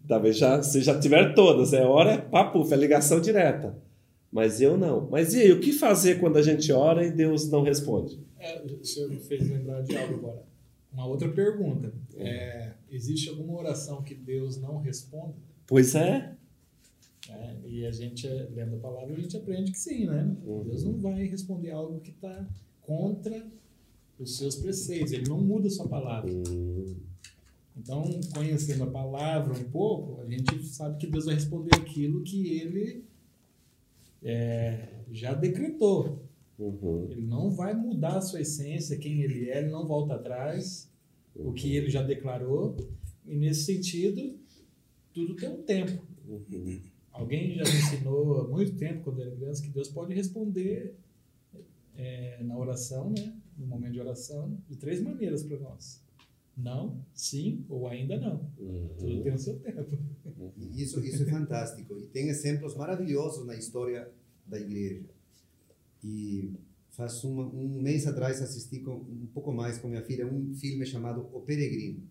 talvez 0.07 0.37
já, 0.37 0.57
você 0.57 0.81
já 0.81 0.99
tiver 0.99 1.35
todas, 1.35 1.71
é 1.71 1.85
hora, 1.85 2.19
papo, 2.19 2.65
é 2.73 2.75
ligação 2.75 3.19
direta. 3.21 3.84
Mas 4.35 4.59
eu 4.59 4.77
não. 4.77 5.09
Mas 5.09 5.33
e 5.33 5.43
aí, 5.43 5.51
o 5.53 5.61
que 5.61 5.71
fazer 5.71 6.19
quando 6.19 6.35
a 6.35 6.41
gente 6.41 6.69
ora 6.69 7.05
e 7.05 7.09
Deus 7.09 7.49
não 7.49 7.63
responde? 7.63 8.19
É, 8.37 8.61
o 8.65 8.83
senhor 8.83 9.09
me 9.09 9.17
fez 9.17 9.49
lembrar 9.49 9.81
de 9.81 9.95
algo 9.95 10.15
agora. 10.15 10.43
Uma 10.91 11.05
outra 11.07 11.29
pergunta. 11.29 11.93
É, 12.17 12.73
existe 12.91 13.29
alguma 13.29 13.57
oração 13.57 14.03
que 14.03 14.13
Deus 14.13 14.57
não 14.57 14.77
responda? 14.79 15.35
Pois 15.65 15.95
é. 15.95 16.35
É, 17.29 17.55
e 17.65 17.85
a 17.85 17.91
gente, 17.93 18.27
lendo 18.27 18.75
a 18.75 18.79
palavra, 18.79 19.15
a 19.15 19.17
gente 19.17 19.37
aprende 19.37 19.71
que 19.71 19.79
sim, 19.79 20.05
né? 20.05 20.35
Uhum. 20.45 20.65
Deus 20.65 20.83
não 20.83 20.99
vai 20.99 21.25
responder 21.27 21.71
algo 21.71 22.01
que 22.01 22.11
está 22.11 22.45
contra 22.81 23.41
os 24.19 24.35
seus 24.35 24.57
preceitos. 24.57 25.13
Ele 25.13 25.29
não 25.29 25.39
muda 25.39 25.67
a 25.67 25.71
sua 25.71 25.87
palavra. 25.87 26.29
Hum, 26.29 26.93
Então, 27.77 28.03
conhecendo 28.33 28.83
a 28.83 28.87
palavra 28.87 29.53
um 29.57 29.63
pouco, 29.71 30.21
a 30.21 30.29
gente 30.29 30.61
sabe 30.65 30.97
que 30.97 31.07
Deus 31.07 31.23
vai 31.23 31.35
responder 31.35 31.73
aquilo 31.77 32.21
que 32.21 32.49
ele 32.59 33.14
é, 34.25 34.89
já 35.11 35.33
decretou. 35.33 36.27
uhum, 36.57 37.07
Ele 37.11 37.21
não 37.21 37.51
vai 37.51 37.75
mudar 37.75 38.17
a 38.17 38.21
sua 38.21 38.41
essência, 38.41 38.97
quem 38.97 39.21
ele 39.21 39.49
é, 39.49 39.59
ele 39.59 39.69
não 39.69 39.85
volta 39.85 40.15
atrás, 40.15 40.91
o 41.35 41.53
que 41.53 41.75
ele 41.75 41.89
já 41.89 42.01
declarou. 42.01 42.75
E 43.25 43.35
nesse 43.35 43.65
sentido, 43.65 44.37
tudo 45.13 45.35
tem 45.35 45.49
um 45.49 45.61
tempo. 45.61 46.03
uhum. 46.27 46.81
Alguém 47.11 47.55
já 47.55 47.63
me 47.63 47.69
ensinou 47.69 48.41
há 48.41 48.47
muito 48.47 48.75
tempo, 48.75 49.03
quando 49.03 49.21
era 49.21 49.31
criança, 49.31 49.63
que 49.63 49.69
Deus 49.69 49.87
pode 49.87 50.13
responder 50.13 50.95
é, 51.95 52.43
na 52.43 52.57
oração, 52.57 53.09
né? 53.11 53.33
no 53.57 53.65
momento 53.65 53.93
de 53.93 54.01
oração, 54.01 54.57
de 54.67 54.75
três 54.75 55.01
maneiras 55.01 55.43
para 55.43 55.57
nós: 55.59 56.03
não, 56.57 56.99
sim 57.13 57.65
ou 57.69 57.87
ainda 57.87 58.17
não. 58.19 58.37
Tudo 58.97 59.11
uhum. 59.13 59.23
tem 59.23 59.33
o 59.33 59.37
seu 59.37 59.59
tempo. 59.59 59.85
Isso, 60.73 60.99
isso 61.01 61.23
é 61.23 61.25
fantástico. 61.25 61.97
E 61.99 62.03
tem 62.07 62.29
exemplos 62.29 62.75
maravilhosos 62.75 63.45
na 63.45 63.55
história 63.55 64.09
da 64.47 64.59
igreja. 64.59 65.03
E 66.03 66.51
faz 66.91 67.23
uma, 67.23 67.45
um 67.47 67.81
mês 67.81 68.07
atrás 68.07 68.41
assisti 68.41 68.79
com, 68.79 68.93
um 68.95 69.27
pouco 69.33 69.51
mais 69.51 69.77
com 69.77 69.87
minha 69.87 70.01
filha 70.03 70.25
um 70.25 70.53
filme 70.53 70.85
chamado 70.85 71.27
O 71.33 71.41
Peregrino, 71.41 72.01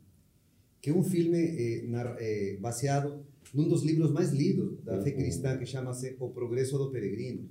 que 0.80 0.90
é 0.90 0.92
um 0.94 1.02
filme 1.02 1.38
eh, 1.38 1.86
nar- 1.86 2.16
eh, 2.18 2.58
baseado 2.60 3.24
num 3.54 3.68
dos 3.68 3.82
livros 3.82 4.10
mais 4.10 4.30
lidos 4.32 4.78
da 4.84 5.00
fé 5.02 5.10
Uhum. 5.10 5.16
cristã, 5.16 5.56
que 5.56 5.64
chama-se 5.64 6.16
O 6.20 6.28
Progresso 6.28 6.76
do 6.76 6.90
Peregrino. 6.90 7.48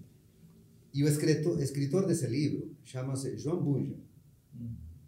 E 0.94 1.04
o 1.04 1.08
escritor, 1.08 1.60
escritor 1.62 2.06
desse 2.06 2.28
livro 2.28 2.70
chama-se 2.84 3.36
João 3.38 3.64
Bunyan. 3.64 3.96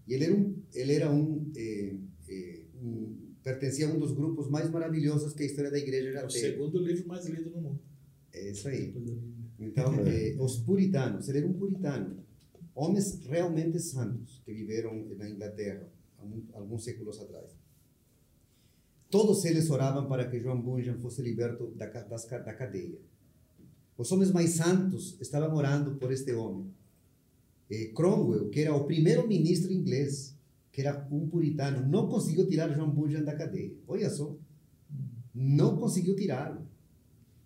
E 0.08 0.14
ele 0.14 0.24
era 0.26 0.34
um, 0.36 0.56
ele 0.74 0.94
era 0.94 1.12
um, 1.12 1.35
eh, 1.56 1.96
eh, 2.30 2.62
um 2.82 3.26
pertencia 3.44 3.88
a 3.88 3.92
um 3.94 4.00
dos 4.00 4.12
grupos 4.12 4.50
mais 4.50 4.70
maravilhosos 4.72 5.34
que 5.34 5.44
a 5.44 5.46
história 5.46 5.70
da 5.70 5.78
igreja 5.78 6.10
É 6.10 6.14
já 6.14 6.26
o 6.26 6.28
teve. 6.28 6.40
segundo 6.40 6.80
livro 6.80 7.08
mais 7.08 7.26
lido 7.28 7.52
no 7.52 7.62
mundo. 7.62 7.80
É 8.34 8.50
isso 8.50 8.68
aí. 8.68 8.94
Então, 9.60 9.94
eh, 10.06 10.36
os 10.40 10.58
puritanos, 10.58 11.30
ele 11.30 11.38
era 11.38 11.48
um 11.48 11.54
puritano, 11.54 12.18
homens 12.74 13.20
realmente 13.26 13.80
santos 13.80 14.42
que 14.44 14.52
viveram 14.52 14.94
na 15.16 15.30
Inglaterra 15.30 15.88
alguns 16.54 16.84
séculos 16.84 17.20
atrás. 17.20 17.56
Todos 19.10 19.46
eles 19.46 19.70
oravam 19.70 20.08
para 20.08 20.28
que 20.28 20.40
João 20.40 20.60
Bunyan 20.60 20.98
fosse 20.98 21.22
liberto 21.22 21.68
da, 21.76 21.86
das 21.86 22.26
da 22.26 22.54
cadeia. 22.54 22.98
Os 23.98 24.12
homens 24.12 24.32
mais 24.32 24.50
santos 24.52 25.18
estavam 25.22 25.56
orando 25.56 25.96
por 25.96 26.12
este 26.12 26.34
homem. 26.34 26.74
Eh, 27.70 27.92
Cromwell, 27.96 28.50
que 28.50 28.62
era 28.62 28.76
o 28.76 28.86
primeiro 28.86 29.28
ministro 29.28 29.72
inglês, 29.72 30.35
que 30.76 30.82
era 30.82 31.08
um 31.10 31.26
puritano, 31.26 31.88
não 31.88 32.10
conseguiu 32.10 32.46
tirar 32.46 32.70
João 32.70 32.92
Bunyan 32.92 33.24
da 33.24 33.34
cadeia. 33.34 33.72
Olha 33.88 34.10
só, 34.10 34.38
não 35.34 35.78
conseguiu 35.78 36.18
tirá-lo. 36.18 36.68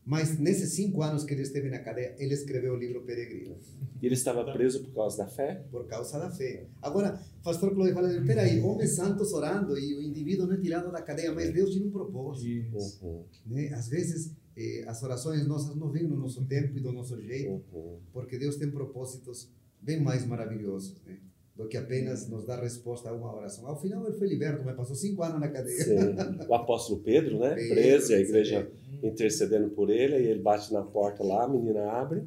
Mas 0.04 0.40
nesses 0.40 0.74
cinco 0.74 1.04
anos 1.04 1.24
que 1.24 1.36
ele 1.36 1.44
esteve 1.44 1.70
na 1.70 1.78
cadeia, 1.78 2.16
ele 2.18 2.34
escreveu 2.34 2.74
o 2.74 2.76
livro 2.76 3.04
Peregrino, 3.04 3.56
E 4.02 4.08
ele 4.08 4.16
estava 4.16 4.52
preso 4.52 4.84
por 4.84 4.96
causa 4.96 5.18
da 5.20 5.28
fé? 5.28 5.64
por 5.70 5.86
causa 5.86 6.18
da 6.18 6.32
fé. 6.32 6.66
Agora, 6.82 7.22
pastor 7.44 7.72
Chloe 7.72 7.94
fala, 7.94 8.10
peraí, 8.26 8.60
homens 8.62 8.96
santos 8.96 9.32
orando 9.32 9.78
e 9.78 9.94
o 9.94 10.02
indivíduo 10.02 10.48
não 10.48 10.56
é 10.56 10.58
tirado 10.58 10.92
da 10.92 11.04
cadeia, 11.04 11.32
mas 11.32 11.54
Deus 11.54 11.70
tinha 11.70 11.86
um 11.86 11.92
propósito. 11.92 12.76
Isso. 12.76 13.06
Uhum, 13.06 13.24
Né? 13.46 13.72
Às 13.74 13.90
vezes, 13.90 14.36
eh, 14.58 14.86
as 14.88 15.04
orações 15.04 15.46
nossas 15.46 15.76
não 15.76 15.92
vêm 15.92 16.08
no 16.08 16.18
nosso 16.18 16.44
tempo 16.46 16.76
e 16.76 16.82
do 16.82 16.92
nosso 16.92 17.22
jeito, 17.22 17.64
uhum. 17.72 18.00
porque 18.12 18.40
Deus 18.40 18.56
tem 18.56 18.72
propósitos 18.72 19.52
bem 19.80 20.02
mais 20.02 20.26
maravilhosos 20.26 21.00
né? 21.06 21.20
Do 21.60 21.68
que 21.68 21.76
apenas 21.76 22.30
nos 22.30 22.46
dar 22.46 22.62
resposta 22.62 23.10
a 23.10 23.14
uma 23.14 23.36
oração. 23.36 23.68
Ao 23.68 23.76
final, 23.76 24.08
ele 24.08 24.18
foi 24.18 24.30
liberto, 24.30 24.64
mas 24.64 24.78
passou 24.78 24.96
cinco 24.96 25.22
anos 25.22 25.42
na 25.42 25.50
cadeia. 25.50 25.84
Sim. 25.84 26.48
O 26.48 26.54
apóstolo 26.54 27.02
Pedro, 27.02 27.38
né? 27.38 27.54
Pedro, 27.54 27.76
Preso, 27.76 28.12
e 28.14 28.16
a 28.16 28.20
igreja 28.20 28.72
intercedendo 29.04 29.70
por 29.72 29.90
ele, 29.90 30.16
aí 30.16 30.26
ele 30.26 30.42
bate 30.42 30.72
na 30.72 30.82
porta 30.82 31.22
lá, 31.22 31.44
a 31.44 31.50
menina 31.50 31.84
abre, 31.92 32.24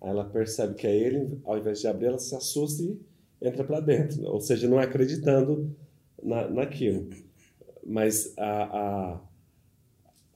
aí 0.00 0.10
ela 0.10 0.24
percebe 0.24 0.74
que 0.74 0.88
é 0.88 0.96
ele, 0.96 1.40
ao 1.44 1.56
invés 1.56 1.80
de 1.80 1.86
abrir, 1.86 2.06
ela 2.06 2.18
se 2.18 2.34
assusta 2.34 2.82
e 2.82 2.98
entra 3.40 3.62
para 3.62 3.78
dentro, 3.78 4.24
ou 4.24 4.40
seja, 4.40 4.68
não 4.68 4.80
acreditando 4.80 5.72
na, 6.20 6.48
naquilo. 6.48 7.08
Mas 7.86 8.36
a, 8.36 8.62
a, 8.64 9.20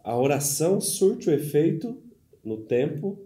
a 0.05 0.17
oração 0.17 0.81
surte 0.81 1.29
o 1.29 1.33
efeito 1.33 2.01
no 2.45 2.59
tempo 2.59 3.19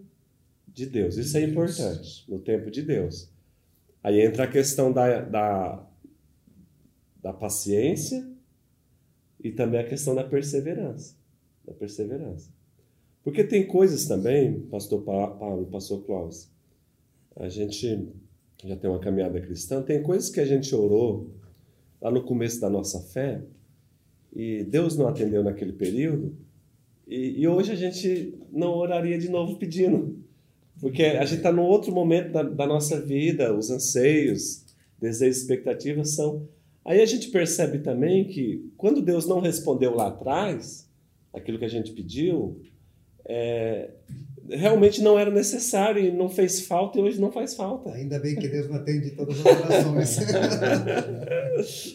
de 0.67 0.87
Deus, 0.87 1.15
isso 1.17 1.37
é 1.37 1.43
importante, 1.43 2.25
no 2.27 2.39
tempo 2.39 2.71
de 2.71 2.81
Deus. 2.81 3.30
Aí 4.03 4.21
entra 4.21 4.45
a 4.45 4.47
questão 4.47 4.91
da, 4.91 5.21
da, 5.21 5.87
da 7.21 7.33
paciência 7.33 8.27
e 9.43 9.51
também 9.51 9.79
a 9.79 9.87
questão 9.87 10.15
da 10.15 10.23
perseverança. 10.23 11.15
Da 11.65 11.73
perseverança. 11.73 12.49
Porque 13.23 13.43
tem 13.43 13.67
coisas 13.67 14.07
também, 14.07 14.61
pastor 14.61 15.03
Pa- 15.03 15.31
Paulo, 15.31 15.67
pastor 15.67 16.03
Klaus, 16.03 16.49
a 17.35 17.47
gente 17.49 18.11
já 18.63 18.75
tem 18.75 18.89
uma 18.89 18.99
caminhada 18.99 19.39
cristã, 19.39 19.81
tem 19.81 20.01
coisas 20.01 20.29
que 20.29 20.39
a 20.39 20.45
gente 20.45 20.73
orou 20.73 21.29
lá 22.01 22.09
no 22.09 22.23
começo 22.23 22.59
da 22.59 22.69
nossa 22.69 22.99
fé 22.99 23.43
e 24.33 24.63
Deus 24.63 24.97
não 24.97 25.07
atendeu 25.07 25.43
naquele 25.43 25.73
período 25.73 26.35
e, 27.07 27.41
e 27.41 27.47
hoje 27.47 27.71
a 27.71 27.75
gente 27.75 28.39
não 28.51 28.73
oraria 28.73 29.17
de 29.19 29.29
novo 29.29 29.57
pedindo. 29.57 30.23
Porque 30.81 31.03
a 31.03 31.23
gente 31.25 31.37
está 31.37 31.51
num 31.51 31.63
outro 31.63 31.93
momento 31.93 32.31
da, 32.31 32.43
da 32.43 32.67
nossa 32.67 32.99
vida, 32.99 33.55
os 33.55 33.69
anseios, 33.69 34.65
desejos, 34.99 35.37
expectativas 35.37 36.15
são 36.15 36.47
Aí 36.83 36.99
a 36.99 37.05
gente 37.05 37.29
percebe 37.29 37.79
também 37.79 38.25
que 38.25 38.71
quando 38.75 39.01
Deus 39.01 39.27
não 39.27 39.39
respondeu 39.39 39.95
lá 39.95 40.07
atrás, 40.07 40.89
aquilo 41.31 41.59
que 41.59 41.65
a 41.65 41.69
gente 41.69 41.91
pediu, 41.91 42.59
é, 43.25 43.91
realmente 44.49 45.01
não 45.01 45.17
era 45.17 45.29
necessário 45.29 46.03
e 46.03 46.11
não 46.11 46.27
fez 46.27 46.65
falta 46.65 46.97
e 46.97 47.01
hoje 47.01 47.21
não 47.21 47.31
faz 47.31 47.53
falta. 47.53 47.91
Ainda 47.91 48.19
bem 48.19 48.35
que 48.35 48.47
Deus 48.47 48.67
não 48.67 48.77
atende 48.77 49.11
todas 49.11 49.45
as 49.45 49.85
orações. 49.85 50.17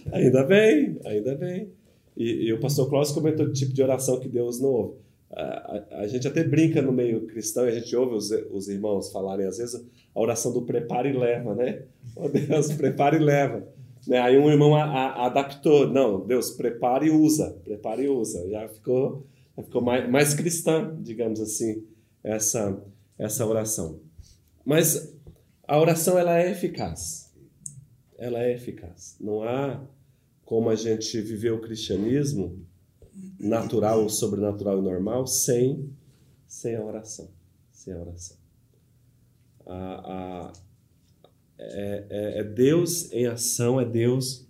ainda 0.12 0.44
bem, 0.44 0.99
ainda 1.05 1.35
bem. 1.35 1.68
E, 2.16 2.46
e 2.46 2.53
o 2.53 2.61
pastor 2.61 2.88
Klaus 2.88 3.11
comentou 3.11 3.44
do 3.44 3.53
tipo 3.53 3.72
de 3.72 3.83
oração 3.83 4.20
que 4.20 4.29
Deus 4.29 4.61
não 4.61 4.68
ouve. 4.68 4.99
A, 5.32 5.82
a, 6.02 6.06
gente 6.06 6.28
até 6.28 6.44
brinca 6.44 6.80
no 6.80 6.92
meio 6.92 7.26
cristão 7.26 7.66
e 7.66 7.68
a 7.68 7.74
gente 7.74 7.94
ouve 7.96 8.14
os, 8.14 8.30
os 8.50 8.68
irmãos 8.68 9.10
falarem 9.10 9.46
às 9.46 9.58
vezes 9.58 9.84
a 10.14 10.20
oração 10.20 10.52
do 10.52 10.62
prepara 10.62 11.08
e 11.08 11.12
leva, 11.12 11.54
né? 11.54 11.82
Oh 12.16 12.28
Deus, 12.28 12.72
prepara 12.72 13.16
e 13.16 13.18
leva. 13.18 13.66
Né? 14.06 14.18
Aí 14.18 14.38
um 14.38 14.48
irmão 14.50 14.74
a, 14.74 14.84
a, 14.84 15.26
adaptou, 15.26 15.88
não, 15.88 16.24
Deus, 16.24 16.52
prepara 16.52 17.04
e 17.04 17.10
usa, 17.10 17.58
prepara 17.64 18.00
e 18.00 18.08
usa. 18.08 18.48
Já 18.48 18.68
ficou, 18.68 19.26
já 19.56 19.62
ficou 19.64 19.82
mais, 19.82 20.08
mais 20.08 20.34
cristã, 20.34 20.96
digamos 21.00 21.40
assim, 21.40 21.84
essa, 22.22 22.80
essa 23.18 23.44
oração. 23.44 23.98
Mas 24.64 25.12
a 25.66 25.78
oração 25.78 26.18
ela 26.18 26.38
é 26.38 26.50
eficaz. 26.50 27.32
Ela 28.16 28.42
é 28.42 28.54
eficaz. 28.54 29.16
Não 29.20 29.42
há 29.42 29.82
como 30.44 30.70
a 30.70 30.76
gente 30.76 31.20
viver 31.20 31.50
o 31.50 31.60
cristianismo 31.60 32.65
natural, 33.38 34.09
sobrenatural 34.09 34.79
e 34.79 34.83
normal 34.83 35.26
sem, 35.26 35.90
sem 36.46 36.74
a 36.76 36.85
oração. 36.85 37.29
Sem 37.72 37.94
a 37.94 37.98
oração. 37.98 38.37
A, 39.66 39.74
a, 39.74 40.52
é, 41.59 42.07
é, 42.09 42.40
é 42.40 42.44
Deus 42.44 43.12
em 43.12 43.26
ação, 43.26 43.81
é 43.81 43.85
Deus 43.85 44.46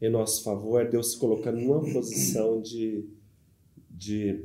em 0.00 0.10
nosso 0.10 0.42
favor, 0.42 0.82
é 0.82 0.88
Deus 0.88 1.12
se 1.12 1.18
colocando 1.18 1.58
numa 1.58 1.80
posição 1.92 2.60
de, 2.60 3.04
de 3.90 4.44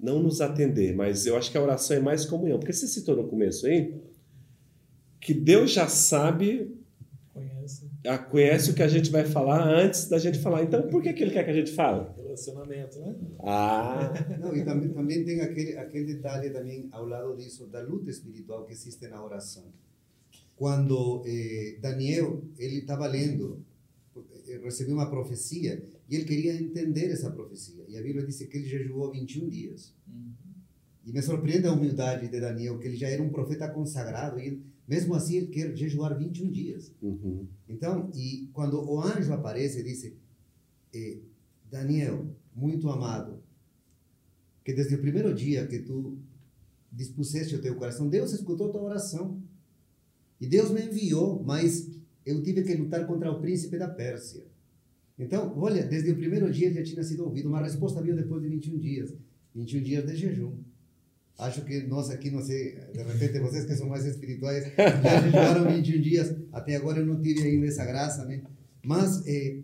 não 0.00 0.22
nos 0.22 0.40
atender, 0.40 0.94
mas 0.94 1.26
eu 1.26 1.36
acho 1.36 1.50
que 1.50 1.58
a 1.58 1.62
oração 1.62 1.96
é 1.96 2.00
mais 2.00 2.24
comunhão, 2.24 2.58
porque 2.58 2.72
você 2.72 2.86
citou 2.86 3.16
no 3.16 3.28
começo 3.28 3.66
aí 3.66 3.94
que 5.20 5.34
Deus 5.34 5.70
já 5.70 5.86
sabe 5.86 6.74
conhece. 8.30 8.70
o 8.70 8.74
que 8.74 8.82
a 8.82 8.88
gente 8.88 9.10
vai 9.10 9.24
falar 9.24 9.66
antes 9.66 10.08
da 10.08 10.18
gente 10.18 10.38
falar. 10.38 10.62
Então, 10.62 10.88
por 10.88 11.02
que, 11.02 11.12
que 11.12 11.22
ele 11.22 11.32
quer 11.32 11.44
que 11.44 11.50
a 11.50 11.54
gente 11.54 11.72
fale? 11.72 12.06
Relacionamento, 12.16 12.98
né? 12.98 13.14
Ah! 13.40 14.12
Não, 14.40 14.56
e 14.56 14.64
também, 14.64 14.88
também 14.90 15.24
tem 15.24 15.40
aquele, 15.40 15.76
aquele 15.76 16.14
detalhe 16.14 16.50
também 16.50 16.88
ao 16.92 17.06
lado 17.06 17.36
disso, 17.36 17.66
da 17.66 17.80
luta 17.82 18.10
espiritual 18.10 18.64
que 18.64 18.72
existe 18.72 19.06
na 19.08 19.22
oração. 19.22 19.64
Quando 20.56 21.22
eh, 21.26 21.78
Daniel, 21.80 22.42
ele 22.58 22.78
estava 22.78 23.06
lendo, 23.06 23.64
eh, 24.46 24.60
recebeu 24.62 24.94
uma 24.94 25.08
profecia, 25.08 25.82
e 26.08 26.16
ele 26.16 26.24
queria 26.24 26.54
entender 26.54 27.10
essa 27.10 27.30
profecia. 27.30 27.84
E 27.88 27.96
a 27.96 28.02
Bíblia 28.02 28.26
diz 28.26 28.38
que 28.38 28.56
ele 28.56 28.66
jejuou 28.66 29.10
21 29.10 29.48
dias. 29.48 29.94
Uhum. 30.06 30.32
E 31.06 31.12
me 31.12 31.22
surpreende 31.22 31.66
a 31.66 31.72
humildade 31.72 32.28
de 32.28 32.40
Daniel, 32.40 32.78
que 32.78 32.86
ele 32.86 32.96
já 32.96 33.08
era 33.08 33.22
um 33.22 33.30
profeta 33.30 33.68
consagrado, 33.68 34.38
e 34.38 34.46
ele, 34.46 34.62
mesmo 34.90 35.14
assim, 35.14 35.36
ele 35.36 35.46
quer 35.46 35.76
jejuar 35.76 36.18
21 36.18 36.50
dias. 36.50 36.92
Uhum. 37.00 37.46
Então, 37.68 38.10
e 38.12 38.50
quando 38.52 38.74
o 38.74 39.00
anjo 39.00 39.32
aparece, 39.32 39.84
diz: 39.84 40.12
eh, 40.92 41.18
Daniel, 41.70 42.26
muito 42.52 42.90
amado, 42.90 43.40
que 44.64 44.72
desde 44.72 44.96
o 44.96 45.00
primeiro 45.00 45.32
dia 45.32 45.64
que 45.64 45.78
tu 45.78 46.18
dispuseste 46.90 47.54
o 47.54 47.62
teu 47.62 47.76
coração, 47.76 48.08
Deus 48.08 48.32
escutou 48.32 48.68
a 48.68 48.72
tua 48.72 48.82
oração. 48.82 49.40
E 50.40 50.46
Deus 50.48 50.72
me 50.72 50.82
enviou, 50.82 51.40
mas 51.40 51.88
eu 52.26 52.42
tive 52.42 52.64
que 52.64 52.74
lutar 52.74 53.06
contra 53.06 53.30
o 53.30 53.40
príncipe 53.40 53.78
da 53.78 53.88
Pérsia. 53.88 54.42
Então, 55.16 55.56
olha, 55.56 55.86
desde 55.86 56.10
o 56.10 56.16
primeiro 56.16 56.50
dia 56.50 56.66
ele 56.66 56.74
já 56.74 56.82
tinha 56.82 57.04
sido 57.04 57.24
ouvido. 57.24 57.48
Uma 57.48 57.62
resposta 57.62 58.02
veio 58.02 58.16
depois 58.16 58.42
de 58.42 58.48
21 58.48 58.78
dias 58.78 59.14
21 59.54 59.82
dias 59.82 60.06
de 60.06 60.16
jejum. 60.16 60.54
Acho 61.38 61.64
que 61.64 61.82
nós 61.84 62.10
aqui, 62.10 62.30
não 62.30 62.42
sei, 62.42 62.74
de 62.92 63.02
repente 63.02 63.38
vocês 63.40 63.64
que 63.64 63.74
são 63.74 63.88
mais 63.88 64.04
espirituais, 64.04 64.64
já 64.76 65.22
jejuaram 65.22 65.72
21 65.72 66.00
dias. 66.02 66.36
Até 66.52 66.76
agora 66.76 66.98
eu 66.98 67.06
não 67.06 67.20
tive 67.20 67.42
ainda 67.42 67.66
essa 67.66 67.84
graça, 67.84 68.24
né? 68.26 68.42
Mas 68.82 69.26
eh, 69.26 69.62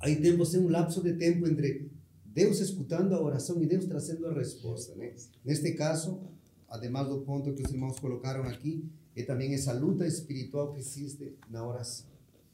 aí 0.00 0.16
tem 0.16 0.36
você 0.36 0.58
um 0.58 0.68
lapso 0.68 1.02
de 1.02 1.14
tempo 1.14 1.46
entre 1.46 1.90
Deus 2.24 2.60
escutando 2.60 3.14
a 3.14 3.22
oração 3.22 3.62
e 3.62 3.66
Deus 3.66 3.86
trazendo 3.86 4.26
a 4.26 4.32
resposta, 4.32 4.94
né? 4.96 5.12
Neste 5.44 5.72
caso, 5.72 6.20
además 6.68 7.08
do 7.08 7.20
ponto 7.22 7.54
que 7.54 7.62
os 7.62 7.70
irmãos 7.70 7.98
colocaram 7.98 8.42
aqui, 8.42 8.84
é 9.16 9.22
também 9.24 9.54
essa 9.54 9.72
luta 9.72 10.06
espiritual 10.06 10.72
que 10.72 10.78
existe 10.78 11.36
na 11.50 11.66
oração. 11.66 12.06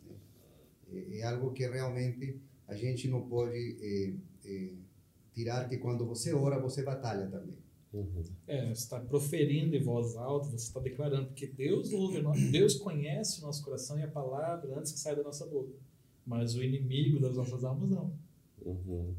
Né? 0.06 0.16
É, 0.92 1.18
é, 1.18 1.22
algo 1.24 1.52
que 1.52 1.66
realmente 1.66 2.40
a 2.66 2.74
gente 2.74 3.08
não 3.08 3.28
pode 3.28 3.76
é, 3.82 4.14
é, 4.48 4.70
tirar, 5.32 5.68
que 5.68 5.76
quando 5.76 6.06
você 6.06 6.32
ora, 6.32 6.58
você 6.58 6.82
batalha 6.82 7.26
também. 7.26 7.56
Uhum. 7.94 8.24
É, 8.48 8.66
você 8.66 8.72
está 8.72 8.98
proferindo 8.98 9.76
em 9.76 9.80
voz 9.80 10.16
alta, 10.16 10.48
você 10.48 10.56
está 10.56 10.80
declarando, 10.80 11.28
porque 11.28 11.46
Deus 11.46 11.92
ouve, 11.92 12.20
Deus 12.50 12.74
conhece 12.74 13.38
o 13.38 13.42
nosso 13.46 13.62
coração 13.62 13.96
e 13.98 14.02
a 14.02 14.08
palavra 14.08 14.76
antes 14.76 14.90
que 14.90 14.98
saia 14.98 15.14
da 15.14 15.22
nossa 15.22 15.46
boca. 15.46 15.72
Mas 16.26 16.56
o 16.56 16.62
inimigo 16.62 17.20
das 17.20 17.36
nossas 17.36 17.62
almas 17.62 17.90
não. 17.90 18.12
Uhum. 18.64 19.14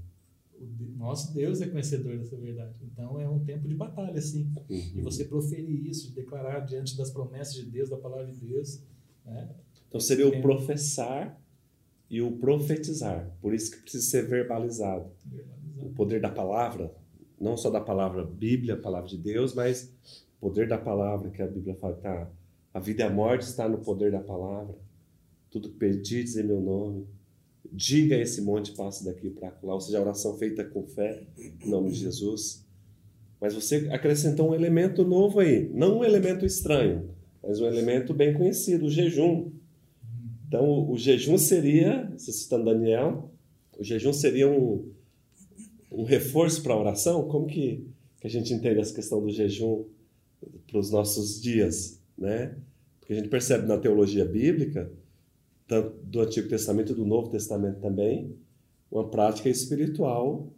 O 0.60 0.98
nosso 0.98 1.34
Deus 1.34 1.62
é 1.62 1.68
conhecedor 1.68 2.18
dessa 2.18 2.36
verdade. 2.36 2.74
Então 2.82 3.20
é 3.20 3.30
um 3.30 3.40
tempo 3.46 3.66
de 3.66 3.76
batalha, 3.76 4.20
sim. 4.22 4.52
Uhum. 4.70 4.92
E 4.96 5.02
você 5.02 5.24
proferir 5.24 5.88
isso, 5.88 6.14
declarar 6.14 6.60
diante 6.62 6.98
das 6.98 7.12
promessas 7.12 7.54
de 7.54 7.66
Deus, 7.66 7.90
da 7.90 7.98
palavra 7.98 8.28
de 8.28 8.46
Deus. 8.46 8.82
Né? 9.26 9.50
Então 9.88 10.02
seria 10.02 10.28
o 10.28 10.42
professar 10.42 11.40
e 12.10 12.22
o 12.22 12.34
profetizar. 12.34 13.32
Por 13.42 13.54
isso 13.54 13.72
que 13.72 13.78
precisa 13.84 14.04
ser 14.04 14.28
verbalizado. 14.28 15.10
verbalizado. 15.26 15.88
O 15.88 15.94
poder 15.94 16.20
da 16.20 16.30
palavra, 16.30 16.94
não 17.40 17.58
só 17.58 17.70
da 17.70 17.82
palavra 17.82 18.24
Bíblia, 18.24 18.78
palavra 18.78 19.10
de 19.10 19.18
Deus, 19.18 19.54
mas 19.54 19.92
o 20.38 20.48
poder 20.48 20.68
da 20.68 20.78
palavra 20.78 21.30
que 21.30 21.42
a 21.42 21.48
Bíblia 21.48 21.76
fala, 21.76 21.96
tá, 21.96 22.32
a 22.74 22.80
vida 22.80 23.04
e 23.04 23.06
a 23.06 23.10
morte 23.10 23.44
está 23.44 23.68
no 23.68 23.80
poder 23.80 24.12
da 24.12 24.20
palavra. 24.20 24.76
Tudo 25.50 25.70
que 25.70 25.78
pedides 25.78 26.36
em 26.36 26.44
meu 26.44 26.60
nome, 26.60 27.08
diga 27.72 28.16
esse 28.16 28.42
monte, 28.42 28.74
passe 28.74 29.06
daqui 29.06 29.30
para 29.30 29.54
lá, 29.64 29.74
ou 29.74 29.82
seja, 29.82 29.98
a 29.98 30.02
oração 30.02 30.38
feita 30.38 30.64
com 30.64 30.86
fé, 30.86 31.24
em 31.38 31.70
nome 31.70 31.90
de 31.90 31.96
Jesus. 31.96 32.66
Mas 33.40 33.54
você 33.54 33.88
acrescentou 33.92 34.50
um 34.50 34.56
elemento 34.56 35.04
novo 35.04 35.40
aí, 35.40 35.70
não 35.74 36.00
um 36.00 36.04
elemento 36.04 36.46
estranho, 36.46 37.10
mas 37.42 37.60
um 37.60 37.68
elemento 37.68 38.14
bem 38.14 38.34
conhecido, 38.34 38.86
o 38.86 38.90
jejum. 38.90 39.52
Então, 40.48 40.66
o, 40.66 40.92
o 40.92 40.98
jejum 40.98 41.38
seria, 41.38 42.12
se 42.18 42.32
citando 42.32 42.66
Daniel, 42.66 43.32
o 43.78 43.84
jejum 43.84 44.14
seria 44.14 44.50
um, 44.50 44.90
um 45.96 46.04
reforço 46.04 46.62
para 46.62 46.74
a 46.74 46.80
oração? 46.80 47.28
Como 47.28 47.48
que, 47.48 47.88
que 48.20 48.28
a 48.28 48.30
gente 48.30 48.54
entende 48.54 48.80
essa 48.80 48.94
questão 48.94 49.22
do 49.22 49.30
jejum 49.30 49.86
para 50.68 50.80
os 50.80 50.92
nossos 50.92 51.42
dias, 51.42 52.02
né? 52.18 52.58
Porque 53.00 53.14
a 53.14 53.16
gente 53.16 53.30
percebe 53.30 53.68
na 53.68 53.78
teologia 53.78 54.26
bíblica 54.26 54.92
tanto 55.68 55.98
do 56.06 56.22
Antigo 56.22 56.48
Testamento 56.48 56.92
e 56.92 56.96
do 56.96 57.06
Novo 57.06 57.30
Testamento 57.30 57.80
também, 57.80 58.36
uma 58.92 59.10
prática 59.10 59.50
espiritual 59.50 60.54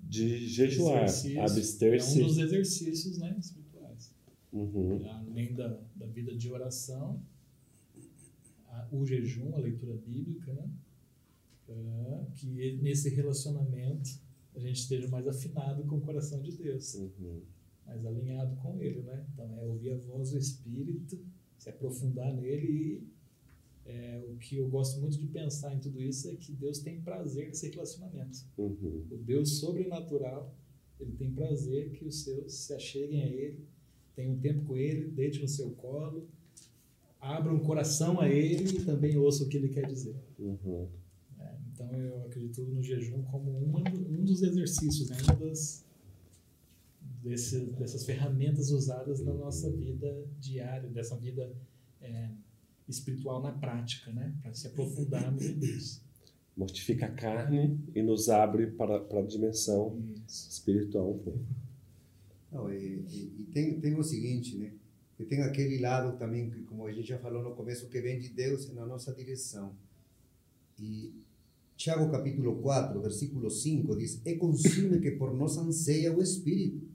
de 0.00 0.46
jejuar, 0.48 1.04
abster-se. 1.04 2.20
É 2.20 2.24
um 2.24 2.26
dos 2.26 2.38
exercícios 2.38 3.18
né, 3.18 3.36
espirituais. 3.38 4.14
Uhum. 4.52 5.06
Além 5.06 5.54
da, 5.54 5.78
da 5.94 6.06
vida 6.06 6.34
de 6.34 6.50
oração, 6.50 7.22
a, 8.66 8.88
o 8.90 9.04
jejum, 9.04 9.54
a 9.54 9.58
leitura 9.58 9.94
bíblica, 9.94 10.52
né? 10.52 10.68
É, 11.68 12.26
que 12.34 12.78
nesse 12.82 13.08
relacionamento 13.08 14.10
a 14.54 14.58
gente 14.58 14.80
esteja 14.80 15.08
mais 15.08 15.26
afinado 15.26 15.84
com 15.84 15.96
o 15.96 16.00
coração 16.00 16.40
de 16.42 16.52
Deus, 16.52 16.94
uhum. 16.94 17.42
mais 17.86 18.04
alinhado 18.04 18.56
com 18.56 18.80
Ele, 18.80 19.02
né? 19.02 19.26
Então 19.32 19.58
é 19.58 19.64
ouvir 19.64 19.90
a 19.90 19.96
voz 19.96 20.30
do 20.30 20.38
Espírito, 20.38 21.18
se 21.58 21.70
aprofundar 21.70 22.34
nele 22.34 22.66
e 22.66 23.12
é, 23.84 24.22
o 24.28 24.36
que 24.36 24.56
eu 24.56 24.68
gosto 24.68 25.00
muito 25.00 25.18
de 25.18 25.26
pensar 25.26 25.74
em 25.74 25.80
tudo 25.80 26.00
isso 26.00 26.28
é 26.28 26.36
que 26.36 26.52
Deus 26.52 26.78
tem 26.78 27.00
prazer 27.00 27.48
nesse 27.48 27.68
relacionamento. 27.68 28.38
Uhum. 28.56 29.06
O 29.10 29.16
Deus 29.16 29.58
sobrenatural, 29.58 30.54
ele 31.00 31.12
tem 31.12 31.32
prazer 31.32 31.90
que 31.90 32.04
os 32.04 32.22
seus 32.22 32.52
se 32.52 32.72
acheguem 32.72 33.22
a 33.22 33.26
Ele, 33.26 33.66
tenham 34.14 34.38
tempo 34.38 34.64
com 34.64 34.76
Ele, 34.76 35.10
deite 35.10 35.40
no 35.40 35.48
seu 35.48 35.70
colo, 35.70 36.28
abram 37.20 37.56
o 37.56 37.60
coração 37.60 38.20
a 38.20 38.28
Ele 38.28 38.64
e 38.64 38.84
também 38.84 39.16
ouçam 39.16 39.46
o 39.46 39.48
que 39.48 39.56
Ele 39.56 39.68
quer 39.68 39.86
dizer. 39.86 40.16
Uhum. 40.38 40.88
Então 41.84 42.00
eu 42.00 42.24
acredito 42.26 42.62
no 42.62 42.82
jejum 42.82 43.22
como 43.24 43.50
uma, 43.50 43.80
um 43.80 44.24
dos 44.24 44.42
exercícios, 44.42 45.10
né? 45.10 45.16
uma 45.24 45.36
das 45.36 45.84
desse, 47.22 47.60
dessas 47.72 48.04
ferramentas 48.04 48.70
usadas 48.70 49.20
na 49.20 49.32
nossa 49.32 49.70
vida 49.70 50.26
diária, 50.40 50.88
dessa 50.88 51.16
vida 51.16 51.52
é, 52.00 52.30
espiritual 52.88 53.40
na 53.40 53.52
prática, 53.52 54.12
né? 54.12 54.34
Para 54.42 54.52
se 54.54 54.66
aprofundarmos 54.66 55.44
em 55.44 55.58
Deus. 55.58 56.00
Mortifica 56.56 57.06
a 57.06 57.10
carne 57.10 57.78
e 57.94 58.02
nos 58.02 58.28
abre 58.28 58.66
para, 58.72 59.00
para 59.00 59.20
a 59.20 59.26
dimensão 59.26 59.98
Isso. 60.26 60.50
espiritual 60.50 61.12
um 61.12 61.18
pouco. 61.18 61.46
Não, 62.50 62.72
e, 62.72 63.04
e, 63.08 63.34
e, 63.40 63.44
tem, 63.52 63.80
tem 63.80 63.98
o 63.98 64.02
seguinte, 64.02 64.58
né? 64.58 64.72
Que 65.16 65.24
tem 65.24 65.42
aquele 65.42 65.78
lado 65.78 66.18
também, 66.18 66.50
que, 66.50 66.62
como 66.64 66.86
a 66.86 66.92
gente 66.92 67.08
já 67.08 67.18
falou 67.18 67.42
no 67.42 67.54
começo, 67.54 67.88
que 67.88 68.00
vem 68.00 68.18
de 68.18 68.28
Deus 68.28 68.70
na 68.74 68.84
nossa 68.84 69.14
direção. 69.14 69.74
E 70.78 71.14
Tiago 71.82 72.08
capítulo 72.12 72.62
4, 72.62 73.00
versículo 73.00 73.50
5 73.50 73.96
diz: 73.96 74.20
É 74.24 74.36
consume 74.36 75.00
que 75.00 75.10
por 75.10 75.34
nós 75.34 75.58
anseia 75.58 76.16
o 76.16 76.22
Espírito 76.22 76.86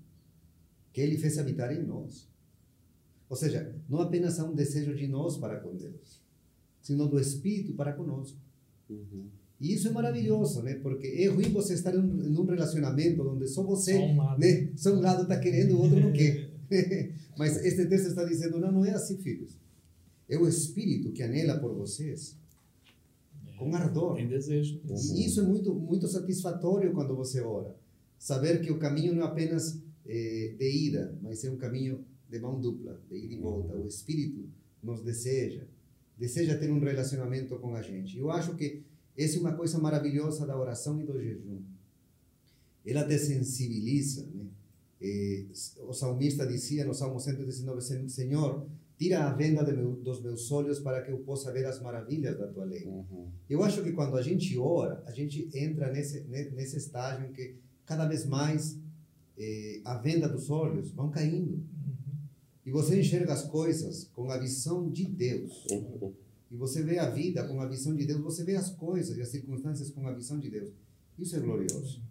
que 0.93 1.01
Ele 1.01 1.17
fez 1.17 1.37
habitar 1.37 1.73
em 1.73 1.83
nós. 1.83 2.25
Ou 3.27 3.35
seja, 3.35 3.75
não 3.89 3.99
apenas 3.99 4.39
há 4.39 4.45
um 4.45 4.55
desejo 4.55 4.95
de 4.95 5.05
nós 5.05 5.35
para 5.35 5.59
com 5.59 5.75
Deus, 5.75 6.21
sino 6.81 7.05
do 7.05 7.19
Espírito 7.19 7.73
para 7.73 7.91
conosco. 7.91 8.37
Uhum. 8.89 9.25
E 9.59 9.73
isso 9.73 9.89
é 9.89 9.91
maravilhoso, 9.91 10.63
né? 10.63 10.75
Porque 10.75 11.07
é 11.07 11.27
ruim 11.27 11.51
você 11.51 11.73
estar 11.73 11.93
em 11.93 11.99
um, 11.99 12.21
em 12.25 12.37
um 12.39 12.45
relacionamento 12.45 13.29
onde 13.29 13.45
só 13.45 13.63
você, 13.63 13.91
Só 13.91 14.05
um 14.05 14.15
lado. 14.15 14.39
né? 14.39 14.69
Só 14.77 14.93
um 14.93 15.01
lado 15.01 15.23
está 15.23 15.37
querendo, 15.37 15.75
o 15.75 15.81
outro 15.81 15.99
não 15.99 16.13
quer. 16.13 16.49
Mas 17.37 17.57
este 17.57 17.85
texto 17.87 18.07
está 18.07 18.23
dizendo, 18.23 18.57
não, 18.57 18.71
não 18.71 18.85
é 18.85 18.91
assim, 18.91 19.17
filhos. 19.17 19.51
É 20.29 20.37
o 20.37 20.47
Espírito 20.47 21.11
que 21.11 21.23
anela 21.23 21.59
por 21.59 21.75
vocês, 21.75 22.37
com 23.57 23.75
ardor. 23.75 24.15
Tem 24.15 24.27
desejo. 24.27 24.79
E 24.85 25.25
isso 25.25 25.41
é 25.41 25.43
muito, 25.43 25.73
muito 25.73 26.07
satisfatório 26.07 26.93
quando 26.93 27.15
você 27.15 27.41
ora. 27.41 27.75
Saber 28.17 28.61
que 28.61 28.71
o 28.71 28.79
caminho 28.79 29.13
não 29.13 29.23
é 29.23 29.25
apenas 29.25 29.81
eh, 30.05 30.55
de 30.57 30.87
ida, 30.87 31.17
mas 31.21 31.43
é 31.43 31.51
um 31.51 31.57
caminho 31.57 32.05
de 32.29 32.39
mão 32.39 32.59
dupla, 32.59 33.01
de 33.09 33.17
ida 33.17 33.33
e 33.33 33.37
volta. 33.37 33.75
O 33.75 33.87
Espírito 33.87 34.47
nos 34.81 35.01
deseja, 35.01 35.65
deseja 36.17 36.57
ter 36.57 36.71
um 36.71 36.79
relacionamento 36.79 37.57
com 37.57 37.75
a 37.75 37.81
gente. 37.81 38.17
Eu 38.17 38.31
acho 38.31 38.55
que 38.55 38.83
essa 39.17 39.37
é 39.37 39.39
uma 39.39 39.53
coisa 39.53 39.79
maravilhosa 39.79 40.45
da 40.45 40.57
oração 40.57 41.01
e 41.01 41.03
do 41.03 41.19
jejum. 41.19 41.61
Ela 42.85 43.03
te 43.03 43.17
sensibiliza, 43.17 44.27
né? 44.33 44.45
Eh, 44.99 45.45
o 45.87 45.93
salmista 45.93 46.45
dizia 46.45 46.83
no 46.85 46.93
Salmo 46.93 47.19
119, 47.19 48.09
Senhor, 48.09 48.67
tira 48.97 49.25
a 49.25 49.33
venda 49.33 49.63
de 49.63 49.73
meu, 49.73 49.91
dos 49.97 50.21
meus 50.21 50.51
olhos 50.51 50.79
para 50.79 51.01
que 51.01 51.11
eu 51.11 51.19
possa 51.19 51.51
ver 51.51 51.65
as 51.65 51.79
maravilhas 51.81 52.37
da 52.37 52.47
tua 52.47 52.65
lei. 52.65 52.85
Uhum. 52.85 53.29
Eu 53.49 53.63
acho 53.63 53.83
que 53.83 53.91
quando 53.91 54.17
a 54.17 54.21
gente 54.21 54.57
ora, 54.57 55.03
a 55.05 55.11
gente 55.11 55.49
entra 55.53 55.91
nesse, 55.91 56.21
ne- 56.21 56.49
nesse 56.51 56.77
estágio 56.77 57.27
em 57.27 57.31
que 57.31 57.55
cada 57.85 58.07
vez 58.07 58.25
mais 58.25 58.79
eh, 59.37 59.81
a 59.85 59.97
venda 59.97 60.27
dos 60.27 60.49
olhos 60.49 60.91
vão 60.91 61.09
caindo. 61.11 61.63
E 62.65 62.71
você 62.71 62.99
enxerga 62.99 63.33
as 63.33 63.43
coisas 63.45 64.05
com 64.13 64.29
a 64.29 64.37
visão 64.37 64.89
de 64.89 65.05
Deus. 65.05 65.65
Uhum. 65.71 66.13
E 66.49 66.55
você 66.55 66.81
vê 66.81 66.97
a 66.97 67.09
vida 67.09 67.47
com 67.47 67.61
a 67.61 67.67
visão 67.67 67.95
de 67.95 68.05
Deus. 68.05 68.19
Você 68.21 68.43
vê 68.43 68.55
as 68.55 68.71
coisas 68.71 69.15
e 69.17 69.21
as 69.21 69.29
circunstâncias 69.29 69.89
com 69.91 70.05
a 70.07 70.13
visão 70.13 70.39
de 70.39 70.49
Deus. 70.49 70.71
Isso 71.19 71.35
é 71.35 71.39
glorioso. 71.39 72.01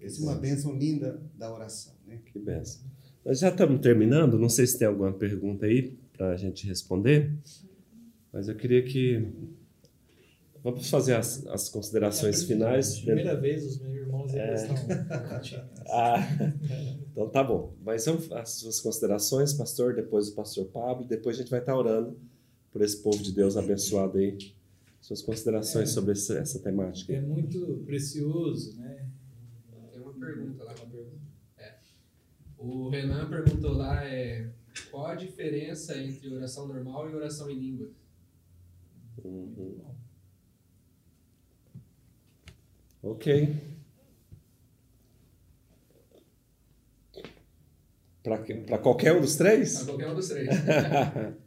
Essa 0.00 0.20
é 0.20 0.24
uma 0.24 0.34
bênção 0.34 0.76
linda 0.76 1.20
da 1.36 1.52
oração. 1.52 1.94
Né? 2.06 2.20
Que 2.32 2.38
benção. 2.38 2.82
Nós 3.24 3.38
já 3.38 3.50
estamos 3.50 3.80
terminando, 3.80 4.38
não 4.38 4.48
sei 4.48 4.66
se 4.66 4.78
tem 4.78 4.88
alguma 4.88 5.12
pergunta 5.12 5.66
aí 5.66 5.96
para 6.22 6.30
a 6.34 6.36
gente 6.36 6.64
responder, 6.68 7.32
mas 8.32 8.46
eu 8.48 8.54
queria 8.54 8.80
que. 8.84 9.26
Vamos 10.62 10.88
fazer 10.88 11.16
as, 11.16 11.44
as 11.48 11.68
considerações 11.68 12.44
finais. 12.44 13.00
Primeira 13.00 13.34
vez 13.34 13.66
os 13.66 13.80
meus 13.80 13.94
irmãos 13.96 14.32
É. 14.32 14.54
estão. 14.54 14.76
Ah, 15.90 16.18
então 17.10 17.28
tá 17.28 17.42
bom. 17.42 17.74
Mas 17.84 18.04
são 18.04 18.16
as 18.34 18.50
suas 18.50 18.80
considerações, 18.80 19.52
pastor, 19.52 19.94
depois 19.96 20.28
o 20.28 20.34
pastor 20.36 20.66
Pablo, 20.66 21.04
depois 21.04 21.36
a 21.36 21.40
gente 21.40 21.50
vai 21.50 21.58
estar 21.58 21.76
orando 21.76 22.16
por 22.70 22.80
esse 22.82 23.02
povo 23.02 23.20
de 23.20 23.32
Deus 23.32 23.56
abençoado 23.56 24.16
aí. 24.18 24.38
Suas 25.00 25.20
considerações 25.22 25.90
É. 25.90 25.92
sobre 25.92 26.12
essa, 26.12 26.38
essa 26.38 26.60
temática. 26.60 27.12
É 27.12 27.20
muito 27.20 27.82
precioso, 27.84 28.78
né? 28.78 29.08
Tem 29.90 30.00
uma 30.00 30.12
pergunta 30.14 30.62
lá. 30.62 30.74
É. 31.58 31.74
O 32.56 32.88
Renan 32.90 33.28
perguntou 33.28 33.72
lá 33.72 34.04
é, 34.04 34.48
qual 34.90 35.06
a 35.06 35.14
diferença 35.14 35.96
entre 35.96 36.32
oração 36.34 36.66
normal 36.66 37.10
e 37.10 37.14
oração 37.14 37.50
em 37.50 37.58
línguas? 37.58 37.90
Uhum. 39.24 39.80
Ok. 43.02 43.56
Para 48.22 48.78
qualquer 48.78 49.16
um 49.16 49.20
dos 49.20 49.34
três? 49.34 49.78
Para 49.78 49.86
qualquer 49.86 50.08
um 50.08 50.14
dos 50.14 50.28
três. 50.28 50.48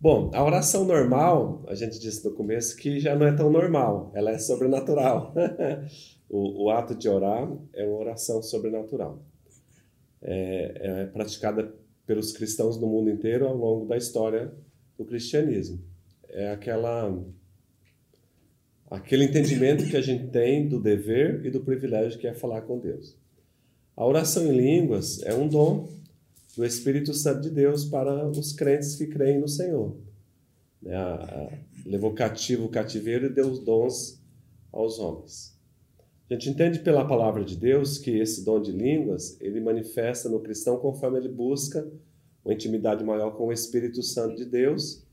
Bom, 0.00 0.30
a 0.34 0.44
oração 0.44 0.84
normal, 0.84 1.64
a 1.66 1.74
gente 1.74 1.98
disse 1.98 2.22
no 2.28 2.34
começo 2.34 2.76
que 2.76 3.00
já 3.00 3.16
não 3.16 3.26
é 3.26 3.32
tão 3.34 3.50
normal, 3.50 4.12
ela 4.14 4.32
é 4.32 4.38
sobrenatural. 4.38 5.32
o, 6.28 6.64
o 6.64 6.70
ato 6.70 6.94
de 6.94 7.08
orar 7.08 7.48
é 7.72 7.86
uma 7.86 8.00
oração 8.00 8.42
sobrenatural. 8.42 9.22
É, 10.24 11.02
é 11.02 11.06
praticada 11.06 11.74
pelos 12.06 12.32
cristãos 12.32 12.78
no 12.80 12.86
mundo 12.86 13.10
inteiro 13.10 13.46
ao 13.46 13.56
longo 13.56 13.86
da 13.86 13.96
história 13.96 14.52
do 14.96 15.04
cristianismo. 15.04 15.80
É 16.28 16.50
aquela 16.50 17.22
aquele 18.90 19.24
entendimento 19.24 19.86
que 19.88 19.96
a 19.96 20.00
gente 20.02 20.28
tem 20.28 20.68
do 20.68 20.80
dever 20.80 21.44
e 21.44 21.50
do 21.50 21.60
privilégio 21.60 22.18
que 22.18 22.26
é 22.26 22.34
falar 22.34 22.62
com 22.62 22.78
Deus. 22.78 23.16
A 23.96 24.06
oração 24.06 24.46
em 24.52 24.56
línguas 24.56 25.22
é 25.22 25.34
um 25.34 25.48
dom 25.48 25.88
do 26.56 26.64
Espírito 26.64 27.12
Santo 27.14 27.42
de 27.42 27.50
Deus 27.50 27.84
para 27.84 28.28
os 28.28 28.52
crentes 28.52 28.94
que 28.94 29.06
creem 29.06 29.40
no 29.40 29.48
Senhor. 29.48 29.96
A- 30.86 31.48
levou 31.86 32.12
cativo 32.14 32.64
o 32.66 32.68
cativeiro 32.68 33.26
e 33.26 33.30
deu 33.30 33.48
os 33.48 33.58
dons 33.60 34.20
aos 34.72 34.98
homens. 34.98 35.53
A 36.34 36.36
gente 36.36 36.50
entende 36.50 36.80
pela 36.80 37.06
palavra 37.06 37.44
de 37.44 37.56
Deus 37.56 37.96
que 37.96 38.10
esse 38.10 38.44
dom 38.44 38.60
de 38.60 38.72
línguas 38.72 39.40
ele 39.40 39.60
manifesta 39.60 40.28
no 40.28 40.40
cristão 40.40 40.78
conforme 40.78 41.16
ele 41.16 41.28
busca 41.28 41.88
uma 42.44 42.52
intimidade 42.52 43.04
maior 43.04 43.36
com 43.36 43.46
o 43.46 43.52
Espírito 43.52 44.02
Santo 44.02 44.34
de 44.34 44.44
Deus 44.44 45.06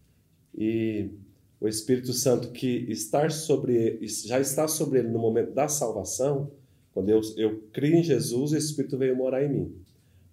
e 0.58 1.12
o 1.60 1.68
Espírito 1.68 2.12
Santo 2.12 2.50
que 2.50 2.88
estar 2.90 3.30
sobre 3.30 4.00
já 4.08 4.40
está 4.40 4.68
sobre 4.68 4.98
ele 4.98 5.10
no 5.10 5.20
momento 5.20 5.52
da 5.52 5.68
salvação, 5.68 6.50
quando 6.92 7.10
eu, 7.10 7.22
eu 7.38 7.62
crio 7.72 7.98
em 7.98 8.04
Jesus, 8.04 8.52
o 8.52 8.58
Espírito 8.58 8.98
veio 8.98 9.16
morar 9.16 9.44
em 9.46 9.50
mim. 9.50 9.76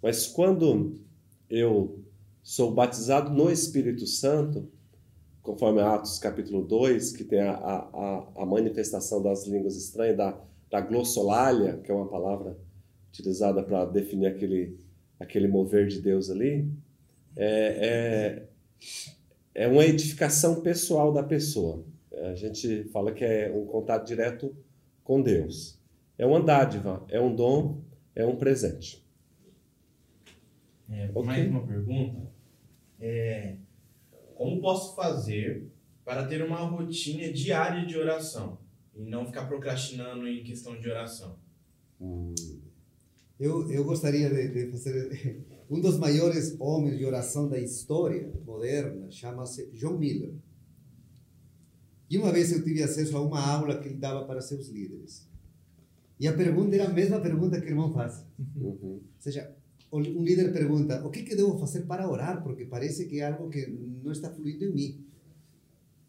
Mas 0.02 0.26
quando 0.26 0.98
eu 1.50 1.98
sou 2.42 2.72
batizado 2.72 3.30
no 3.30 3.50
Espírito 3.50 4.06
Santo, 4.06 4.66
conforme 5.42 5.82
Atos 5.82 6.18
capítulo 6.18 6.64
2, 6.64 7.12
que 7.12 7.24
tem 7.24 7.42
a, 7.42 7.52
a, 7.52 8.28
a 8.36 8.46
manifestação 8.46 9.22
das 9.22 9.46
línguas 9.46 9.76
estranhas, 9.76 10.16
da, 10.16 10.48
da 10.70 10.80
glossolalia, 10.80 11.78
que 11.78 11.90
é 11.90 11.94
uma 11.94 12.08
palavra 12.08 12.56
utilizada 13.08 13.62
para 13.62 13.84
definir 13.86 14.26
aquele, 14.26 14.78
aquele 15.18 15.48
mover 15.48 15.86
de 15.86 16.00
Deus 16.00 16.30
ali, 16.30 16.70
é, 17.36 18.46
é, 19.54 19.62
é 19.64 19.68
uma 19.68 19.84
edificação 19.84 20.60
pessoal 20.60 21.12
da 21.12 21.22
pessoa. 21.22 21.84
A 22.12 22.34
gente 22.34 22.84
fala 22.84 23.12
que 23.12 23.24
é 23.24 23.50
um 23.50 23.64
contato 23.66 24.06
direto 24.06 24.54
com 25.04 25.22
Deus. 25.22 25.78
É 26.16 26.26
uma 26.26 26.42
dádiva, 26.42 27.04
é 27.08 27.20
um 27.20 27.34
dom, 27.34 27.80
é 28.14 28.26
um 28.26 28.36
presente. 28.36 29.06
É, 30.90 31.10
Ok. 31.14 31.24
Mais 31.24 31.48
uma 31.48 31.66
pergunta. 31.66 32.28
É, 33.00 33.54
como 34.34 34.60
posso 34.60 34.96
fazer 34.96 35.68
para 36.04 36.26
ter 36.26 36.42
uma 36.42 36.58
rotina 36.60 37.32
diária 37.32 37.86
de 37.86 37.96
oração 37.96 38.58
e 38.98 39.04
não 39.04 39.24
ficar 39.24 39.46
procrastinando 39.46 40.26
em 40.26 40.42
questão 40.42 40.78
de 40.78 40.90
oração? 40.90 41.38
Eu, 43.38 43.70
eu 43.70 43.84
gostaria 43.84 44.28
de, 44.28 44.48
de 44.48 44.70
fazer. 44.70 45.46
Um 45.70 45.82
dos 45.82 45.98
maiores 45.98 46.56
homens 46.58 46.96
de 46.96 47.04
oração 47.04 47.46
da 47.46 47.58
história 47.58 48.32
moderna 48.46 49.10
chama-se 49.10 49.66
John 49.72 49.98
Miller. 49.98 50.32
E 52.08 52.16
uma 52.16 52.32
vez 52.32 52.50
eu 52.50 52.64
tive 52.64 52.82
acesso 52.82 53.14
a 53.18 53.20
uma 53.20 53.38
aula 53.38 53.78
que 53.78 53.88
ele 53.88 53.98
dava 53.98 54.24
para 54.24 54.40
seus 54.40 54.68
líderes. 54.68 55.28
E 56.18 56.26
a 56.26 56.32
pergunta 56.32 56.74
era 56.74 56.86
a 56.86 56.92
mesma 56.92 57.20
pergunta 57.20 57.60
que 57.60 57.66
o 57.66 57.68
irmão 57.68 57.92
faz. 57.92 58.24
Uhum. 58.56 58.78
Ou 58.82 59.02
seja, 59.20 59.54
um 59.92 60.24
líder 60.24 60.52
pergunta: 60.54 61.06
o 61.06 61.10
que, 61.10 61.22
que 61.22 61.36
devo 61.36 61.58
fazer 61.58 61.82
para 61.82 62.08
orar? 62.08 62.42
Porque 62.42 62.64
parece 62.64 63.06
que 63.06 63.20
é 63.20 63.26
algo 63.26 63.50
que 63.50 63.66
não 64.02 64.12
está 64.12 64.30
fluindo 64.30 64.64
em 64.64 64.72
mim. 64.72 65.06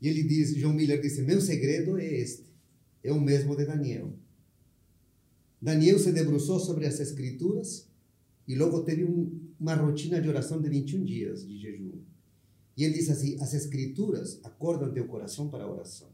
E 0.01 0.07
ele 0.07 0.23
diz: 0.23 0.55
John 0.55 0.73
Miller 0.73 1.01
disse, 1.01 1.21
meu 1.21 1.41
segredo 1.41 1.97
é 1.97 2.05
este, 2.05 2.45
é 3.03 3.11
o 3.11 3.19
mesmo 3.19 3.55
de 3.55 3.65
Daniel. 3.65 4.13
Daniel 5.61 5.99
se 5.99 6.11
debruçou 6.11 6.59
sobre 6.59 6.85
as 6.85 6.99
Escrituras 6.99 7.87
e 8.47 8.55
logo 8.55 8.83
teve 8.83 9.03
um, 9.03 9.39
uma 9.59 9.75
rotina 9.75 10.21
de 10.21 10.27
oração 10.27 10.61
de 10.61 10.69
21 10.69 11.03
dias 11.03 11.45
de 11.45 11.57
jejum. 11.57 11.99
E 12.75 12.83
ele 12.83 12.93
diz 12.93 13.09
assim: 13.09 13.39
as 13.41 13.53
Escrituras 13.53 14.39
acordam 14.43 14.91
teu 14.91 15.05
coração 15.05 15.49
para 15.49 15.65
a 15.65 15.71
oração. 15.71 16.07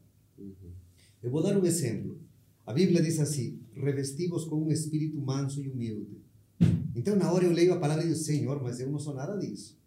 Eu 1.21 1.31
vou 1.31 1.41
dar 1.41 1.57
um 1.57 1.65
exemplo. 1.65 2.19
A 2.65 2.73
Bíblia 2.73 3.01
diz 3.01 3.19
assim: 3.19 3.59
revestivos 3.73 4.45
com 4.45 4.63
um 4.63 4.71
espírito 4.71 5.19
manso 5.19 5.61
e 5.61 5.69
humilde. 5.69 6.17
Então, 6.95 7.15
na 7.15 7.31
hora 7.31 7.45
eu 7.45 7.51
leio 7.51 7.73
a 7.73 7.79
palavra 7.79 8.03
e 8.03 8.07
digo: 8.07 8.19
Senhor, 8.19 8.61
mas 8.63 8.79
eu 8.79 8.89
não 8.89 8.97
sou 8.97 9.13
nada 9.13 9.37
disso. 9.37 9.77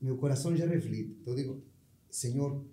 Meu 0.00 0.16
coração 0.16 0.56
já 0.56 0.66
reflete. 0.66 1.16
Então, 1.20 1.34
eu 1.34 1.36
digo: 1.36 1.62
Senhor, 2.10 2.64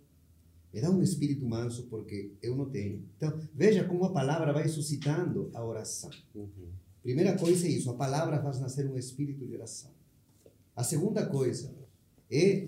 me 0.74 0.82
dá 0.82 0.90
um 0.90 1.02
espírito 1.02 1.46
manso 1.46 1.84
porque 1.84 2.34
eu 2.42 2.56
não 2.56 2.70
tenho. 2.70 3.04
Então, 3.18 3.40
veja 3.54 3.84
como 3.84 4.04
a 4.06 4.12
palavra 4.12 4.52
vai 4.54 4.68
suscitando 4.68 5.50
a 5.54 5.64
oração. 5.64 6.10
Uhum. 6.36 6.70
Primeira 7.02 7.38
coisa 7.38 7.66
é 7.66 7.70
isso: 7.70 7.90
a 7.90 7.96
palavra 7.96 8.42
faz 8.42 8.60
nascer 8.60 8.88
um 8.88 8.98
espírito 8.98 9.46
de 9.46 9.56
oração. 9.56 9.92
A 10.76 10.84
segunda 10.84 11.26
coisa 11.26 11.74
é 12.30 12.68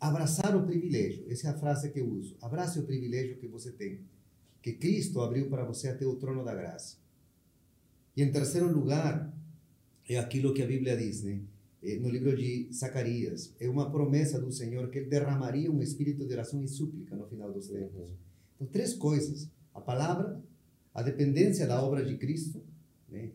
abraçar 0.00 0.56
o 0.56 0.64
privilégio. 0.64 1.24
Essa 1.28 1.48
é 1.48 1.50
a 1.50 1.58
frase 1.58 1.90
que 1.90 2.00
eu 2.00 2.08
uso. 2.08 2.36
Abrace 2.40 2.78
o 2.78 2.84
privilégio 2.84 3.36
que 3.36 3.46
você 3.46 3.70
tem, 3.70 4.00
que 4.60 4.72
Cristo 4.72 5.20
abriu 5.20 5.48
para 5.48 5.64
você 5.64 5.88
até 5.88 6.06
o 6.06 6.16
trono 6.16 6.44
da 6.44 6.54
graça. 6.54 6.96
E 8.16 8.22
em 8.22 8.30
terceiro 8.30 8.72
lugar, 8.72 9.32
é 10.08 10.18
aquilo 10.18 10.52
que 10.52 10.62
a 10.62 10.66
Bíblia 10.66 10.96
diz, 10.96 11.22
né? 11.22 11.40
Eh, 11.84 11.98
No 12.00 12.08
livro 12.08 12.34
de 12.34 12.68
Zacarias, 12.72 13.54
é 13.60 13.68
uma 13.68 13.90
promessa 13.90 14.40
do 14.40 14.50
Senhor 14.50 14.88
que 14.90 14.98
ele 14.98 15.10
derramaria 15.10 15.70
um 15.70 15.82
espírito 15.82 16.26
de 16.26 16.32
oração 16.32 16.62
e 16.62 16.68
súplica 16.68 17.14
no 17.14 17.26
final 17.26 17.52
dos 17.52 17.68
tempos. 17.68 18.10
Então, 18.54 18.66
três 18.68 18.94
coisas: 18.94 19.48
a 19.74 19.80
palavra, 19.80 20.42
a 20.94 21.02
dependência 21.02 21.66
da 21.66 21.82
obra 21.82 22.04
de 22.04 22.16
Cristo, 22.16 22.62
né? 23.08 23.30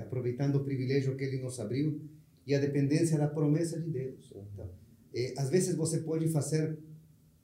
Aproveitando 0.00 0.56
o 0.56 0.64
privilégio 0.64 1.16
que 1.16 1.24
ele 1.24 1.42
nos 1.42 1.58
abriu, 1.58 2.00
e 2.46 2.54
a 2.54 2.60
dependência 2.60 3.16
da 3.18 3.28
promessa 3.28 3.78
de 3.80 3.88
Deus. 3.90 4.32
Então, 4.52 4.68
eh, 5.14 5.34
às 5.36 5.48
vezes 5.50 5.74
você 5.74 6.00
pode 6.00 6.28
fazer 6.28 6.78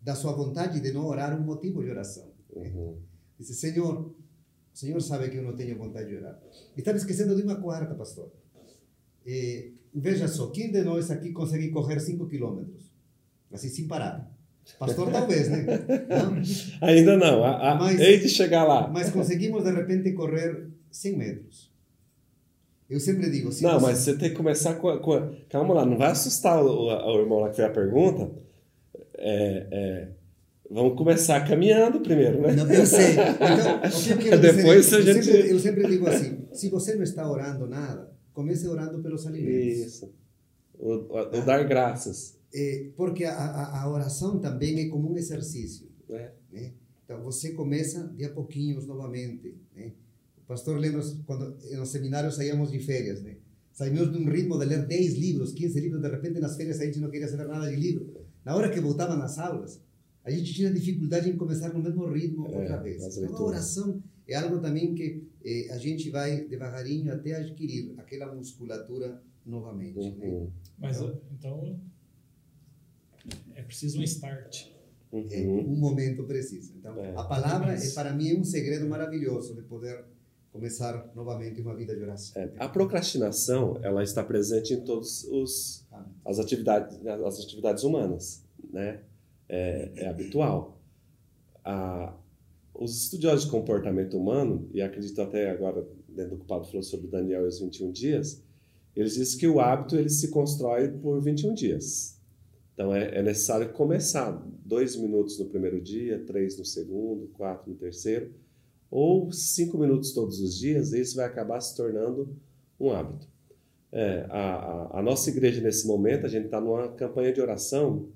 da 0.01 0.15
sua 0.15 0.33
vontade 0.33 0.81
de 0.81 0.93
não 0.93 1.05
orar 1.07 1.39
um 1.39 1.45
motivo 1.45 1.83
de 1.83 1.91
oração. 1.91 2.33
né? 2.55 2.69
Uhum. 2.75 2.99
Dice, 3.39 3.55
Senhor, 3.55 3.95
o 4.73 4.77
Senhor 4.77 5.01
sabe 5.01 5.29
que 5.31 5.37
eu 5.37 5.43
não 5.43 5.57
tenho 5.57 5.77
vontade 5.77 6.09
de 6.11 6.17
orar. 6.17 6.41
E 6.77 6.81
estava 6.81 6.97
esquecendo 6.99 7.35
de 7.35 7.43
uma 7.43 7.61
quarta, 7.61 7.95
pastor. 7.95 8.31
Eh, 9.27 9.73
veja 10.01 10.29
só, 10.29 10.49
quem 10.49 10.71
de 10.71 10.83
nós 10.83 11.11
aqui 11.11 11.33
consegue 11.33 11.71
correr 11.71 12.01
5 12.01 12.27
quilômetros? 12.27 12.85
Assim, 13.53 13.69
sem 13.69 13.87
parar. 13.87 14.31
Pastor, 14.79 15.11
talvez, 15.13 15.49
né? 15.49 15.65
Não? 16.09 16.43
Ainda 16.89 17.17
não. 17.17 17.45
A, 17.45 17.73
a, 17.73 17.75
Mas- 17.77 18.01
Hei 18.01 18.19
de 18.19 18.29
chegar 18.29 18.65
lá. 18.65 18.89
Mas 18.89 19.11
conseguimos, 19.11 19.63
de 19.65 19.71
repente, 19.71 20.13
correr 20.13 20.67
100 20.91 21.17
metros. 21.17 21.71
Eu 22.91 22.99
sempre 23.01 23.31
digo... 23.31 23.51
Se 23.53 23.63
Não, 23.63 23.79
você- 23.81 23.87
mas 23.87 23.99
você 23.99 24.17
tem 24.17 24.31
que 24.31 24.35
começar 24.37 24.75
com, 24.75 24.89
a- 24.89 24.99
com 24.99 25.13
a- 25.15 25.33
Calma 25.49 25.75
lá, 25.75 25.87
não 25.87 25.97
vai 25.97 26.11
assustar 26.11 26.63
o, 26.63 26.89
o- 26.89 27.21
irmão 27.21 27.39
lá 27.41 27.51
que 27.51 27.57
fez 27.57 27.69
a 27.69 27.73
pergunta. 27.73 28.31
É, 29.19 29.67
é, 29.71 30.09
vamos 30.71 30.97
começar 30.99 31.41
caminhando 31.47 32.01
primeiro, 32.01 32.41
né? 32.43 32.53
Não, 32.53 32.71
eu 32.73 32.85
sei. 32.87 33.15
Então, 33.17 33.77
o 33.79 34.03
que 34.03 34.11
eu 34.11 34.19
quero 34.19 34.41
Depois 34.41 34.85
dizer, 34.91 34.97
é, 34.97 34.99
a 34.99 35.01
eu, 35.01 35.15
gente- 35.15 35.25
sempre, 35.25 35.51
eu 35.53 35.59
sempre 35.61 35.87
digo 35.89 36.09
assim, 36.09 36.39
se 36.53 36.69
você 36.69 36.95
não 36.97 37.03
está 37.05 37.29
orando 37.31 37.67
nada, 37.69 38.11
comece 38.37 38.69
orando 38.69 39.03
pelos 39.03 39.27
alimentos. 39.27 39.79
Isso. 39.87 40.13
O, 40.79 40.93
o- 40.93 41.39
o 41.39 41.45
dar 41.45 41.65
graças. 41.67 42.37
É, 42.55 42.91
porque 42.95 43.25
a, 43.25 43.33
a, 43.35 43.83
a 43.83 43.91
oração 43.91 44.39
também 44.39 44.79
é 44.81 44.89
como 44.89 45.11
um 45.11 45.17
exercício. 45.17 45.87
né? 46.09 46.31
né? 46.53 46.73
Então 47.05 47.23
você 47.23 47.53
começa 47.53 48.07
de 48.17 48.25
a 48.27 48.31
pouquinhos 48.31 48.87
novamente. 48.87 49.55
Né? 49.75 49.93
O 50.39 50.43
pastor 50.47 50.79
lembra 50.79 51.01
quando 51.27 51.57
nos 51.79 51.89
seminários 51.89 52.37
saíamos 52.37 52.71
de 52.71 52.79
férias, 52.79 53.23
né? 53.23 53.37
Saímos 53.73 54.11
de 54.13 54.19
um 54.19 54.29
ritmo 54.31 54.59
de 54.59 54.65
ler 54.67 54.87
10 54.87 55.15
livros, 55.19 55.53
15 55.53 55.81
livros, 55.81 56.01
de 56.03 56.09
repente 56.09 56.41
nas 56.41 56.57
férias 56.57 56.81
a 56.81 56.85
gente 56.85 56.99
não 56.99 57.11
queria 57.11 57.29
saber 57.29 57.47
nada 57.49 57.69
de 57.71 57.77
livro. 57.77 58.07
Na 58.45 58.55
hora 58.57 58.71
que 58.71 58.81
voltava 58.81 59.17
nas 59.17 59.39
aulas, 59.39 59.81
a 60.25 60.31
gente 60.31 60.53
tinha 60.55 60.73
dificuldade 60.73 61.29
em 61.29 61.37
começar 61.37 61.73
no 61.73 61.83
mesmo 61.83 62.07
ritmo 62.07 62.47
É, 62.49 62.59
outra 62.59 62.77
vez. 62.79 63.03
Então 63.19 63.37
a 63.37 63.43
oração 63.45 64.03
é 64.27 64.35
algo 64.35 64.59
também 64.61 64.95
que 64.95 65.23
eh, 65.47 65.73
a 65.73 65.79
gente 65.79 66.11
vai 66.11 66.43
devagarinho 66.45 67.13
até 67.13 67.35
adquirir 67.37 67.95
aquela 67.99 68.35
musculatura 68.35 69.23
novamente. 69.45 70.11
Né? 70.11 70.27
Uhum. 70.27 70.51
Mas 70.79 71.01
então 71.33 71.79
é 73.55 73.63
preciso 73.63 73.99
um 74.01 74.03
start. 74.03 74.69
É 75.13 75.41
Uhum. 75.47 75.73
um 75.73 75.77
momento 75.77 76.25
preciso. 76.25 76.75
Então, 76.77 76.99
É. 76.99 77.11
a 77.17 77.25
palavra, 77.25 77.73
é, 77.73 77.91
para 77.95 78.13
mim, 78.13 78.31
é 78.31 78.35
um 78.39 78.45
segredo 78.45 78.87
maravilhoso 78.89 79.55
de 79.55 79.63
poder 79.63 80.05
começar 80.53 81.11
novamente 81.15 81.61
uma 81.61 81.75
vida 81.77 81.95
de 81.95 82.03
oração. 82.03 82.43
É, 82.43 82.53
a 82.59 82.69
procrastinação 82.69 83.79
ela 83.83 84.03
está 84.03 84.23
presente 84.25 84.75
em 84.75 84.81
todas 84.85 85.25
os 85.25 85.87
as 86.25 86.39
atividades 86.39 86.99
as 87.07 87.39
atividades 87.41 87.85
humanas, 87.85 88.45
né? 88.73 89.01
É, 89.49 89.93
é 89.97 90.09
habitual. 90.09 90.81
A, 91.65 92.15
os 92.79 93.05
estudiosos 93.05 93.45
de 93.45 93.51
comportamento 93.51 94.17
humano 94.17 94.69
e 94.73 94.83
acredito 94.83 95.21
até 95.21 95.51
agora 95.51 95.87
dentro 96.09 96.33
do 96.33 96.39
que 96.39 96.45
o 96.45 96.47
Pablo 96.47 96.67
falou 96.67 96.83
sobre 96.83 97.07
Daniel 97.07 97.45
e 97.45 97.49
os 97.49 97.59
21 97.59 97.93
dias, 97.93 98.43
eles 98.95 99.15
dizem 99.15 99.39
que 99.39 99.47
o 99.47 99.61
hábito 99.61 99.97
ele 99.97 100.09
se 100.09 100.29
constrói 100.29 100.89
por 100.89 101.21
21 101.21 101.55
dias. 101.55 102.19
Então 102.73 102.95
é, 102.95 103.19
é 103.19 103.23
necessário 103.23 103.73
começar 103.73 104.31
dois 104.65 104.97
minutos 104.97 105.39
no 105.39 105.47
primeiro 105.47 105.81
dia, 105.81 106.23
três 106.27 106.59
no 106.59 106.65
segundo, 106.65 107.29
quatro 107.29 107.71
no 107.71 107.77
terceiro, 107.77 108.33
ou 108.91 109.31
cinco 109.33 109.79
minutos 109.79 110.13
todos 110.13 110.41
os 110.41 110.59
dias. 110.59 110.93
E 110.93 111.01
isso 111.01 111.17
vai 111.17 111.27
acabar 111.27 111.61
se 111.61 111.77
tornando 111.77 112.37
um 112.79 112.91
hábito. 112.91 113.29
É, 113.93 114.27
a, 114.29 114.55
a, 114.55 114.99
a 114.99 115.03
nossa 115.03 115.31
igreja 115.31 115.61
nesse 115.61 115.87
momento 115.87 116.27
a 116.27 116.29
gente 116.29 116.47
está 116.47 116.61
numa 116.61 116.89
campanha 116.89 117.33
de 117.33 117.41
oração 117.41 118.09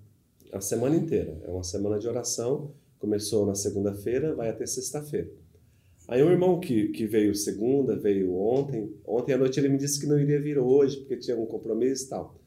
a 0.52 0.60
semana 0.60 0.96
inteira. 0.96 1.40
É 1.44 1.50
uma 1.50 1.64
semana 1.64 1.98
de 1.98 2.08
oração. 2.08 2.72
Começou 3.00 3.44
na 3.44 3.56
segunda-feira, 3.56 4.34
vai 4.34 4.50
até 4.50 4.64
sexta-feira. 4.64 5.28
Aí 6.06 6.22
um 6.22 6.30
irmão 6.30 6.60
que, 6.60 6.88
que 6.88 7.06
veio 7.06 7.34
segunda, 7.34 7.96
veio 7.96 8.34
ontem. 8.34 8.94
Ontem 9.06 9.32
à 9.32 9.38
noite 9.38 9.58
ele 9.58 9.68
me 9.68 9.78
disse 9.78 9.98
que 9.98 10.06
não 10.06 10.20
iria 10.20 10.40
vir 10.40 10.58
hoje, 10.58 10.98
porque 10.98 11.16
tinha 11.16 11.34
algum 11.34 11.46
compromisso 11.46 12.06
e 12.06 12.08
tal. 12.10 12.40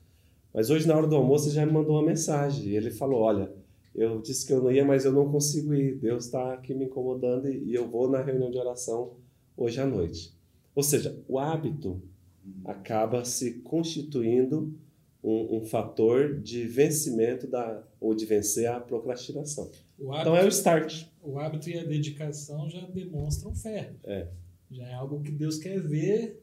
Mas 0.53 0.69
hoje, 0.69 0.87
na 0.87 0.95
hora 0.95 1.07
do 1.07 1.15
almoço, 1.15 1.47
ele 1.47 1.55
já 1.55 1.65
me 1.65 1.71
mandou 1.71 1.95
uma 1.95 2.05
mensagem. 2.05 2.69
Ele 2.69 2.91
falou: 2.91 3.21
Olha, 3.21 3.51
eu 3.95 4.21
disse 4.21 4.45
que 4.45 4.53
eu 4.53 4.61
não 4.61 4.71
ia, 4.71 4.85
mas 4.85 5.05
eu 5.05 5.11
não 5.11 5.31
consigo 5.31 5.73
ir. 5.73 5.95
Deus 5.95 6.25
está 6.25 6.53
aqui 6.53 6.73
me 6.73 6.85
incomodando 6.85 7.49
e 7.49 7.73
eu 7.73 7.87
vou 7.87 8.09
na 8.09 8.21
reunião 8.21 8.51
de 8.51 8.57
oração 8.57 9.13
hoje 9.57 9.81
à 9.81 9.85
noite. 9.85 10.37
Ou 10.75 10.83
seja, 10.83 11.19
o 11.27 11.39
hábito 11.39 12.01
acaba 12.65 13.23
se 13.25 13.59
constituindo 13.61 14.73
um, 15.23 15.57
um 15.57 15.65
fator 15.65 16.39
de 16.41 16.65
vencimento 16.67 17.47
da, 17.47 17.81
ou 17.99 18.13
de 18.13 18.25
vencer 18.25 18.67
a 18.67 18.79
procrastinação. 18.79 19.71
O 19.97 20.13
Então 20.15 20.35
é 20.35 20.39
o 20.39 20.41
hábito, 20.41 20.55
start. 20.55 21.05
o 21.21 21.39
hábito 21.39 21.69
e 21.69 21.79
a 21.79 21.83
dedicação 21.83 22.69
já 22.69 22.81
demonstram 22.87 23.55
fé. 23.55 23.93
É. 24.03 24.27
Já 24.69 24.87
é 24.87 24.93
algo 24.93 25.21
que 25.21 25.31
Deus 25.31 25.57
quer 25.57 25.79
ver. 25.81 26.41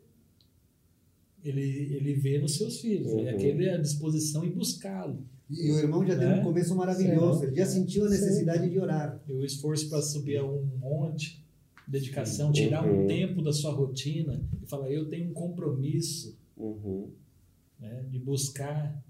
Ele, 1.42 1.94
ele 1.94 2.14
vê 2.14 2.38
nos 2.38 2.56
seus 2.56 2.80
filhos. 2.80 3.12
Uhum. 3.12 3.26
É 3.26 3.30
aquele 3.30 3.68
a 3.70 3.76
disposição 3.78 4.44
em 4.44 4.50
buscá-lo. 4.50 5.24
E 5.48 5.70
o 5.72 5.78
irmão 5.78 6.06
já 6.06 6.16
teve 6.16 6.32
É. 6.32 6.36
um 6.36 6.44
começo 6.44 6.74
maravilhoso, 6.76 7.40
Sim. 7.40 7.46
ele 7.46 7.56
já 7.56 7.66
sentiu 7.66 8.04
a 8.06 8.10
necessidade 8.10 8.68
de 8.70 8.78
orar. 8.78 9.20
E 9.26 9.32
o 9.32 9.44
esforço 9.44 9.88
para 9.88 10.00
subir 10.00 10.36
a 10.36 10.44
um 10.44 10.64
monte, 10.78 11.44
dedicação, 11.88 12.52
tirar 12.52 12.86
um 12.86 13.00
Uhum. 13.00 13.06
tempo 13.08 13.42
da 13.42 13.52
sua 13.52 13.72
rotina 13.72 14.40
e 14.62 14.66
falar: 14.66 14.90
eu 14.92 15.08
tenho 15.08 15.30
um 15.30 15.32
compromisso 15.32 16.38
Uhum. 16.56 17.10
Né, 17.80 18.04
de 18.10 18.18
buscar 18.18 19.00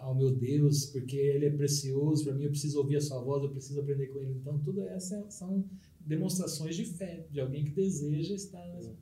ao 0.00 0.14
meu 0.14 0.30
Deus, 0.30 0.86
porque 0.86 1.16
Ele 1.16 1.46
é 1.46 1.50
precioso 1.50 2.24
para 2.24 2.34
mim, 2.34 2.44
eu 2.44 2.50
preciso 2.50 2.78
ouvir 2.78 2.96
a 2.96 3.00
sua 3.00 3.20
voz, 3.20 3.42
eu 3.42 3.50
preciso 3.50 3.80
aprender 3.80 4.06
com 4.06 4.20
Ele. 4.20 4.36
Então, 4.40 4.58
tudo 4.58 4.82
essas 4.88 5.34
são 5.34 5.64
demonstrações 6.00 6.76
de 6.76 6.84
fé, 6.84 7.24
de 7.30 7.40
alguém 7.40 7.64
que 7.64 7.72
deseja 7.72 8.34
estar. 8.34 8.64
né? 8.66 8.92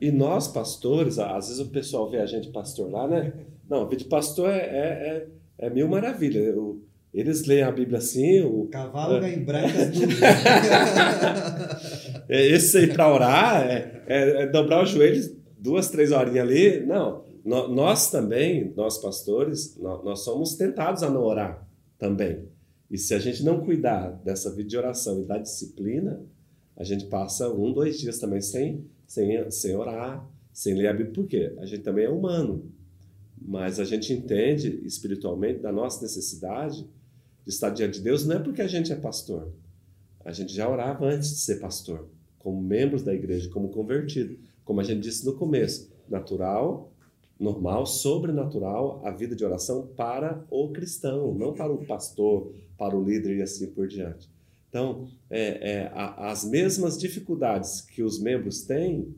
E 0.00 0.10
nós, 0.10 0.48
pastores, 0.48 1.18
às 1.18 1.46
vezes 1.48 1.60
o 1.60 1.70
pessoal 1.70 2.10
vê 2.10 2.18
a 2.18 2.26
gente 2.26 2.48
pastor 2.50 2.90
lá, 2.90 3.08
né? 3.08 3.32
Não, 3.68 3.88
ver 3.88 3.96
de 3.96 4.04
pastor 4.06 4.50
é, 4.50 4.58
é, 4.58 5.28
é, 5.58 5.66
é 5.66 5.70
mil 5.70 5.88
maravilha. 5.88 6.38
Eu- 6.40 6.82
eles 7.14 7.44
leem 7.46 7.62
a 7.62 7.72
Bíblia 7.72 7.98
assim, 7.98 8.40
o, 8.42 8.66
Cavalga 8.68 9.28
em 9.28 9.42
brancas 9.44 9.88
nuvens. 9.88 10.20
é, 12.28 12.46
esse 12.46 12.78
aí 12.78 12.86
para 12.92 13.12
orar 13.12 13.66
é, 13.66 14.02
é- 14.06 14.42
é 14.42 14.46
dobrar 14.46 14.82
os 14.84 14.90
joelhos 14.90 15.30
duas, 15.58 15.88
três 15.90 16.12
horinhas 16.12 16.46
ali. 16.46 16.84
Não, 16.86 17.24
nó- 17.44 17.68
nós 17.68 18.10
também, 18.10 18.72
nós 18.76 18.98
pastores, 18.98 19.76
nó- 19.76 20.02
nós 20.02 20.20
somos 20.20 20.54
tentados 20.54 21.02
a 21.02 21.10
não 21.10 21.22
orar 21.22 21.66
também. 21.98 22.48
E 22.90 22.98
se 22.98 23.14
a 23.14 23.18
gente 23.18 23.44
não 23.44 23.64
cuidar 23.64 24.10
dessa 24.24 24.50
vida 24.50 24.68
de 24.68 24.76
oração 24.76 25.22
e 25.22 25.24
da 25.24 25.38
disciplina, 25.38 26.20
a 26.76 26.82
gente 26.82 27.06
passa 27.06 27.48
um, 27.52 27.72
dois 27.72 27.98
dias 27.98 28.18
também 28.18 28.40
sem, 28.40 28.84
sem, 29.06 29.50
sem 29.50 29.76
orar, 29.76 30.28
sem 30.52 30.74
ler 30.74 30.88
a 30.88 30.92
Bíblia. 30.92 31.12
Por 31.12 31.26
quê? 31.26 31.54
A 31.58 31.66
gente 31.66 31.82
também 31.82 32.06
é 32.06 32.10
humano. 32.10 32.64
Mas 33.40 33.78
a 33.78 33.84
gente 33.84 34.12
entende 34.12 34.80
espiritualmente 34.84 35.60
da 35.60 35.72
nossa 35.72 36.02
necessidade 36.02 36.86
de 37.44 37.50
estar 37.50 37.70
diante 37.70 37.98
de 37.98 38.04
Deus, 38.04 38.26
não 38.26 38.36
é 38.36 38.38
porque 38.38 38.60
a 38.60 38.66
gente 38.66 38.92
é 38.92 38.96
pastor. 38.96 39.52
A 40.24 40.32
gente 40.32 40.52
já 40.52 40.68
orava 40.68 41.06
antes 41.06 41.30
de 41.30 41.36
ser 41.36 41.60
pastor, 41.60 42.08
como 42.38 42.60
membros 42.60 43.02
da 43.02 43.14
igreja, 43.14 43.48
como 43.50 43.70
convertido. 43.70 44.38
Como 44.64 44.80
a 44.80 44.84
gente 44.84 45.00
disse 45.00 45.24
no 45.24 45.34
começo, 45.34 45.90
natural, 46.08 46.92
normal, 47.40 47.86
sobrenatural, 47.86 49.00
a 49.04 49.10
vida 49.10 49.34
de 49.34 49.44
oração 49.44 49.86
para 49.96 50.44
o 50.50 50.68
cristão, 50.70 51.34
não 51.34 51.54
para 51.54 51.72
o 51.72 51.84
pastor, 51.86 52.52
para 52.76 52.96
o 52.96 53.02
líder 53.02 53.38
e 53.38 53.42
assim 53.42 53.66
por 53.68 53.88
diante. 53.88 54.28
Então, 54.68 55.08
é, 55.28 55.70
é, 55.72 55.86
a- 55.94 56.30
as 56.30 56.44
mesmas 56.44 56.98
dificuldades 56.98 57.80
que 57.80 58.02
os 58.02 58.20
membros 58.20 58.62
têm, 58.62 59.14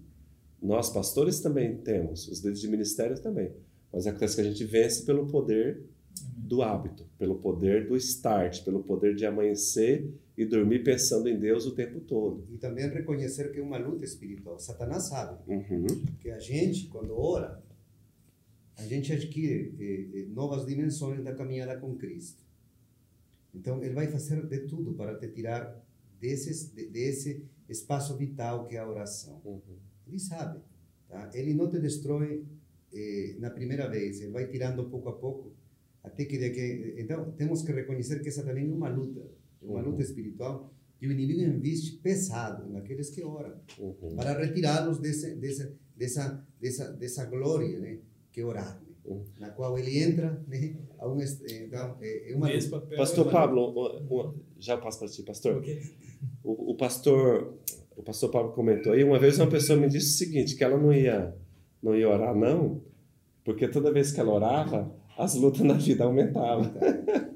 nós 0.63 0.89
pastores 0.89 1.41
também 1.41 1.77
temos, 1.79 2.29
os 2.29 2.39
líderes 2.39 2.61
de 2.61 2.69
ministério 2.69 3.21
também. 3.21 3.51
Mas 3.93 4.07
acontece 4.07 4.37
que 4.37 4.41
a 4.41 4.45
gente 4.45 4.65
vence 4.65 5.05
pelo 5.05 5.27
poder 5.27 5.83
do 6.37 6.63
hábito, 6.63 7.05
pelo 7.19 7.35
poder 7.35 7.89
do 7.89 7.97
start, 7.97 8.63
pelo 8.65 8.83
poder 8.83 9.15
de 9.15 9.27
amanhecer 9.27 10.09
e 10.39 10.45
dormir 10.47 10.83
pensando 10.85 11.29
em 11.29 11.39
Deus 11.39 11.67
o 11.67 11.75
tempo 11.75 12.01
todo. 12.01 12.45
E 12.51 12.57
também 12.57 12.89
reconhecer 12.89 13.51
que 13.53 13.59
é 13.59 13.63
uma 13.63 13.77
luta 13.79 14.05
espiritual. 14.05 14.59
Satanás 14.59 15.05
sabe 15.09 15.39
Uhum. 15.47 15.87
que 16.21 16.31
a 16.31 16.39
gente, 16.39 16.87
quando 16.87 17.19
ora, 17.19 17.61
a 18.77 18.83
gente 18.87 19.13
adquire 19.13 19.75
eh, 19.79 20.21
eh, 20.21 20.27
novas 20.29 20.67
dimensões 20.67 21.23
da 21.23 21.35
caminhada 21.35 21.79
com 21.79 21.95
Cristo. 21.97 22.43
Então, 23.55 23.83
ele 23.83 23.95
vai 23.95 24.09
fazer 24.09 24.47
de 24.47 24.61
tudo 24.61 24.95
para 24.95 25.15
te 25.19 25.29
tirar 25.29 25.79
desses, 26.21 26.71
de- 26.73 26.87
desse 26.89 27.45
espaço 27.69 28.17
vital 28.17 28.67
que 28.67 28.77
é 28.77 28.79
a 28.79 28.89
oração. 28.89 29.41
Uhum. 29.45 29.61
Ele 30.07 30.19
sabe. 30.19 30.61
tá? 31.09 31.31
ele 31.35 31.53
não 31.55 31.71
te 31.71 31.79
destrói 31.79 32.45
eh, 32.93 33.37
na 33.39 33.51
primeira 33.51 33.89
vez, 33.89 34.21
ele 34.21 34.33
vai 34.33 34.47
tirando 34.47 34.89
pouco 34.89 35.09
a 35.09 35.13
pouco, 35.13 35.53
até 36.03 36.25
que, 36.25 36.37
que 36.51 36.95
então 36.99 37.31
temos 37.33 37.63
que 37.63 37.73
reconhecer 37.73 38.21
que 38.21 38.29
essa 38.29 38.43
também 38.43 38.69
é 38.71 38.75
uma 38.75 38.89
luta, 38.89 39.23
uma 39.61 39.81
luta 39.81 40.03
espiritual 40.03 40.73
que 40.99 41.07
o 41.07 41.13
inimigo 41.13 41.41
investe 41.41 41.97
pesado 41.99 42.69
naqueles 42.71 43.11
que 43.11 43.23
oram 43.23 43.55
Uhum. 43.79 44.17
para 44.17 44.39
retirá-los 44.39 44.99
desse, 44.99 45.35
desse, 45.37 45.73
dessa 45.97 46.45
dessa 46.61 46.93
dessa 46.93 47.25
glória, 47.27 47.79
né, 47.79 47.99
que 48.33 48.41
é 48.41 48.45
orar, 48.45 48.81
Uhum. 49.05 49.25
na 49.39 49.51
qual 49.51 49.77
ele 49.79 50.03
entra, 50.03 50.41
né, 50.47 50.77
a 50.99 51.09
um, 51.09 51.19
então 51.21 51.97
é, 52.01 52.33
uma 52.37 52.49
papel 52.71 52.97
Pastor 52.99 53.27
é- 53.27 53.31
Pablo, 53.31 54.35
já 54.59 54.77
passo 54.79 54.99
para 55.01 55.09
ti, 55.09 55.23
pastor. 55.23 55.57
Ok. 55.57 55.83
O, 56.45 56.71
o 56.73 56.77
pastor, 56.77 57.59
o 57.97 58.03
pastor 58.03 58.31
Pablo 58.31 58.53
comentou 58.53 58.93
aí, 58.93 59.03
uma 59.03 59.19
vez 59.19 59.39
uma 59.39 59.49
pessoa 59.49 59.79
me 59.79 59.89
disse 59.89 60.15
o 60.15 60.19
seguinte, 60.19 60.55
que 60.57 60.63
ela 60.65 60.79
não 60.79 60.93
ia, 60.93 61.35
não 61.83 61.97
ia 61.97 62.09
orar 62.09 62.35
não, 62.35 62.81
porque 63.45 63.67
toda 63.69 63.93
vez 63.93 64.13
que 64.13 64.21
ela 64.21 64.33
orava, 64.33 64.95
as 65.19 65.35
lutas 65.35 65.63
na 65.63 65.75
vida 65.75 66.05
aumentavam. 66.05 66.73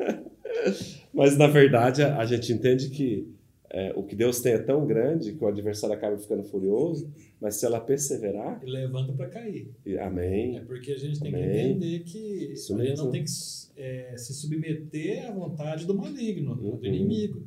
Mas 1.12 1.36
na 1.36 1.46
verdade 1.46 2.02
a 2.02 2.24
gente 2.24 2.52
entende 2.52 2.90
que 2.90 3.28
é, 3.70 3.92
o 3.96 4.02
que 4.02 4.14
Deus 4.14 4.40
tem 4.40 4.52
é 4.52 4.58
tão 4.58 4.86
grande 4.86 5.32
que 5.34 5.42
o 5.44 5.46
adversário 5.48 5.94
acaba 5.96 6.16
ficando 6.18 6.44
furioso, 6.44 7.10
mas 7.40 7.56
se 7.56 7.66
ela 7.66 7.80
perseverar, 7.80 8.60
E 8.64 8.70
levanta 8.70 9.12
para 9.12 9.28
cair. 9.28 9.70
e- 9.84 9.94
É 9.94 10.02
amém. 10.02 10.62
porque 10.66 10.92
a 10.92 10.96
gente 10.98 11.20
tem 11.20 11.30
que 11.32 11.36
Amém. 11.36 11.70
entender 11.72 12.00
que 12.04 12.18
Isso 12.52 12.74
a 12.74 12.78
gente 12.78 12.88
mesmo. 12.90 13.04
não 13.04 13.10
tem 13.12 13.24
que 13.24 13.30
é, 13.76 14.16
se 14.16 14.32
submeter 14.34 15.26
à 15.28 15.32
vontade 15.32 15.84
do 15.86 15.94
maligno, 15.94 16.52
Uhum. 16.52 16.76
do 16.78 16.86
inimigo. 16.86 17.42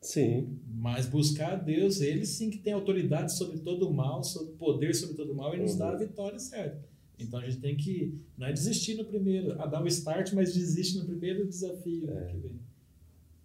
Sim, 0.00 0.58
Mas 0.74 1.06
buscar 1.06 1.52
a 1.52 1.56
Deus, 1.56 2.00
ele 2.00 2.26
sim 2.26 2.50
que 2.50 2.58
tem 2.58 2.72
autoridade 2.72 3.32
sobre 3.36 3.58
todo 3.58 3.88
o 3.88 3.94
mal, 3.94 4.24
sobre 4.24 4.52
poder 4.54 4.94
sobre 4.94 5.14
todo 5.16 5.32
o 5.32 5.34
mal, 5.36 5.54
e 5.54 5.60
nos 5.60 5.72
Uhum. 5.74 5.78
dá 5.78 5.90
a 5.90 5.96
vitória 5.96 6.38
certa. 6.40 6.84
Então 7.18 7.38
a 7.38 7.44
gente 7.44 7.60
tem 7.60 7.76
que 7.76 8.12
não 8.36 8.48
é 8.48 8.52
desistir 8.52 8.94
no 8.96 9.04
primeiro, 9.04 9.52
a 9.62 9.66
dar 9.66 9.80
o 9.80 9.86
start, 9.86 10.32
mas 10.32 10.52
desiste 10.54 10.98
no 10.98 11.04
primeiro 11.04 11.46
desafio 11.46 12.00
que 12.26 12.36
vem. 12.36 12.58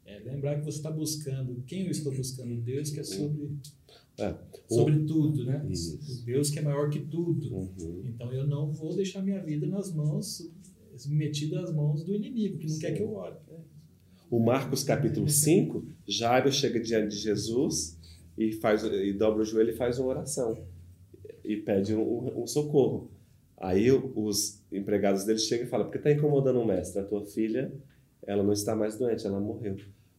É 0.08 0.20
lembrar 0.20 0.58
que 0.58 0.64
você 0.66 0.78
está 0.78 0.90
buscando, 0.90 1.62
quem 1.68 1.84
eu 1.84 1.92
estou 1.92 2.14
buscando? 2.16 2.56
Deus 2.62 2.90
que 2.90 3.02
é 3.02 3.04
sobre, 3.04 3.50
É. 4.18 4.34
sobre 4.70 5.00
tudo, 5.04 5.44
né? 5.44 5.66
Isso. 5.70 6.00
Deus 6.26 6.50
que 6.50 6.60
é 6.60 6.62
maior 6.62 6.90
que 6.90 7.02
tudo. 7.02 7.54
Uhum. 7.54 8.04
Então 8.06 8.32
eu 8.32 8.48
não 8.48 8.72
vou 8.72 8.96
deixar 8.96 9.22
minha 9.22 9.44
vida 9.44 9.68
nas 9.68 9.94
mãos, 9.94 10.50
submetida 10.96 11.62
às 11.62 11.74
mãos 11.74 12.06
do 12.06 12.16
inimigo, 12.16 12.58
que 12.58 12.68
não 12.68 12.80
quer 12.80 12.94
que 12.94 13.04
eu 13.04 13.14
ore. 13.14 13.36
O 14.32 14.40
Marcos 14.40 14.82
capítulo 14.82 15.28
5, 15.28 15.86
Jairo 16.08 16.52
chega 16.54 16.80
diante 16.80 17.16
de 17.16 17.22
Jesus 17.22 18.00
e 18.38 18.54
faz 18.54 18.84
e 18.86 19.12
dobra 19.12 19.42
o 19.42 19.46
joelho 19.46 19.72
e 19.72 19.76
faz 19.76 20.00
uma 20.00 20.08
oração 20.10 20.58
e 21.44 21.58
pede 21.58 21.94
um, 21.94 22.44
um 22.44 22.48
socorro. 22.48 23.12
Aí 23.58 23.92
os 23.92 24.64
empregados 24.72 25.26
dele 25.26 25.40
chegam 25.40 25.66
e 25.68 25.70
falam: 25.70 25.88
"Porque 25.88 25.98
está 25.98 26.12
incomodando 26.12 26.60
o 26.62 26.66
mestre? 26.66 27.02
A 27.02 27.06
tua 27.06 27.26
filha, 27.26 27.74
ela 28.26 28.42
não 28.44 28.54
está 28.54 28.74
mais 28.74 28.98
doente, 28.98 29.26
ela 29.28 29.40
morreu." 29.40 29.76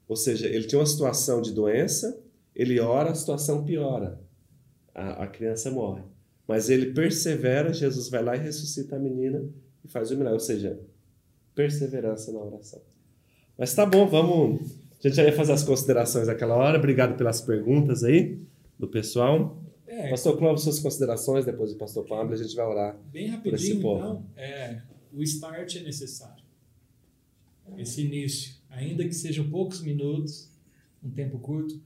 Ou 0.08 0.16
seja, 0.16 0.48
ele 0.48 0.66
tinha 0.66 0.78
uma 0.78 0.86
situação 0.86 1.42
de 1.42 1.52
doença, 1.52 2.18
ele 2.56 2.80
ora, 2.80 3.10
a 3.10 3.14
situação 3.14 3.64
piora, 3.64 4.18
a, 4.94 5.24
a 5.24 5.26
criança 5.26 5.70
morre. 5.70 6.02
Mas 6.46 6.70
ele 6.70 6.92
persevera, 6.92 7.74
Jesus 7.74 8.08
vai 8.08 8.22
lá 8.22 8.34
e 8.34 8.40
ressuscita 8.40 8.96
a 8.96 8.98
menina 8.98 9.44
e 9.84 9.88
faz 9.88 10.10
o 10.10 10.16
milagre. 10.16 10.34
Ou 10.34 10.40
seja, 10.40 10.80
perseverança 11.54 12.32
na 12.32 12.38
oração. 12.38 12.80
Mas 13.56 13.74
tá 13.74 13.84
bom, 13.84 14.06
vamos. 14.06 14.62
A 14.98 15.08
gente 15.08 15.16
já 15.16 15.24
ia 15.24 15.32
fazer 15.32 15.52
as 15.52 15.62
considerações 15.62 16.26
naquela 16.26 16.56
hora. 16.56 16.78
Obrigado 16.78 17.16
pelas 17.16 17.40
perguntas 17.42 18.02
aí 18.02 18.40
do 18.78 18.88
pessoal. 18.88 19.62
É, 19.86 20.10
Pastor 20.10 20.36
Clóvis, 20.38 20.62
suas 20.62 20.78
considerações, 20.78 21.44
depois 21.44 21.72
do 21.72 21.76
Pastor 21.76 22.04
Pablo, 22.06 22.32
a 22.32 22.36
gente 22.36 22.54
vai 22.54 22.66
orar. 22.66 22.96
Bem 23.10 23.38
por 23.40 23.54
esse 23.54 23.72
rapidinho, 23.72 23.82
povo. 23.82 23.98
então, 23.98 24.24
é, 24.36 24.80
o 25.12 25.22
start 25.22 25.76
é 25.76 25.80
necessário. 25.80 26.44
Esse 27.76 28.02
início, 28.02 28.54
ainda 28.70 29.04
que 29.04 29.14
sejam 29.14 29.48
poucos 29.48 29.80
minutos, 29.82 30.50
um 31.02 31.10
tempo 31.10 31.38
curto, 31.38 31.80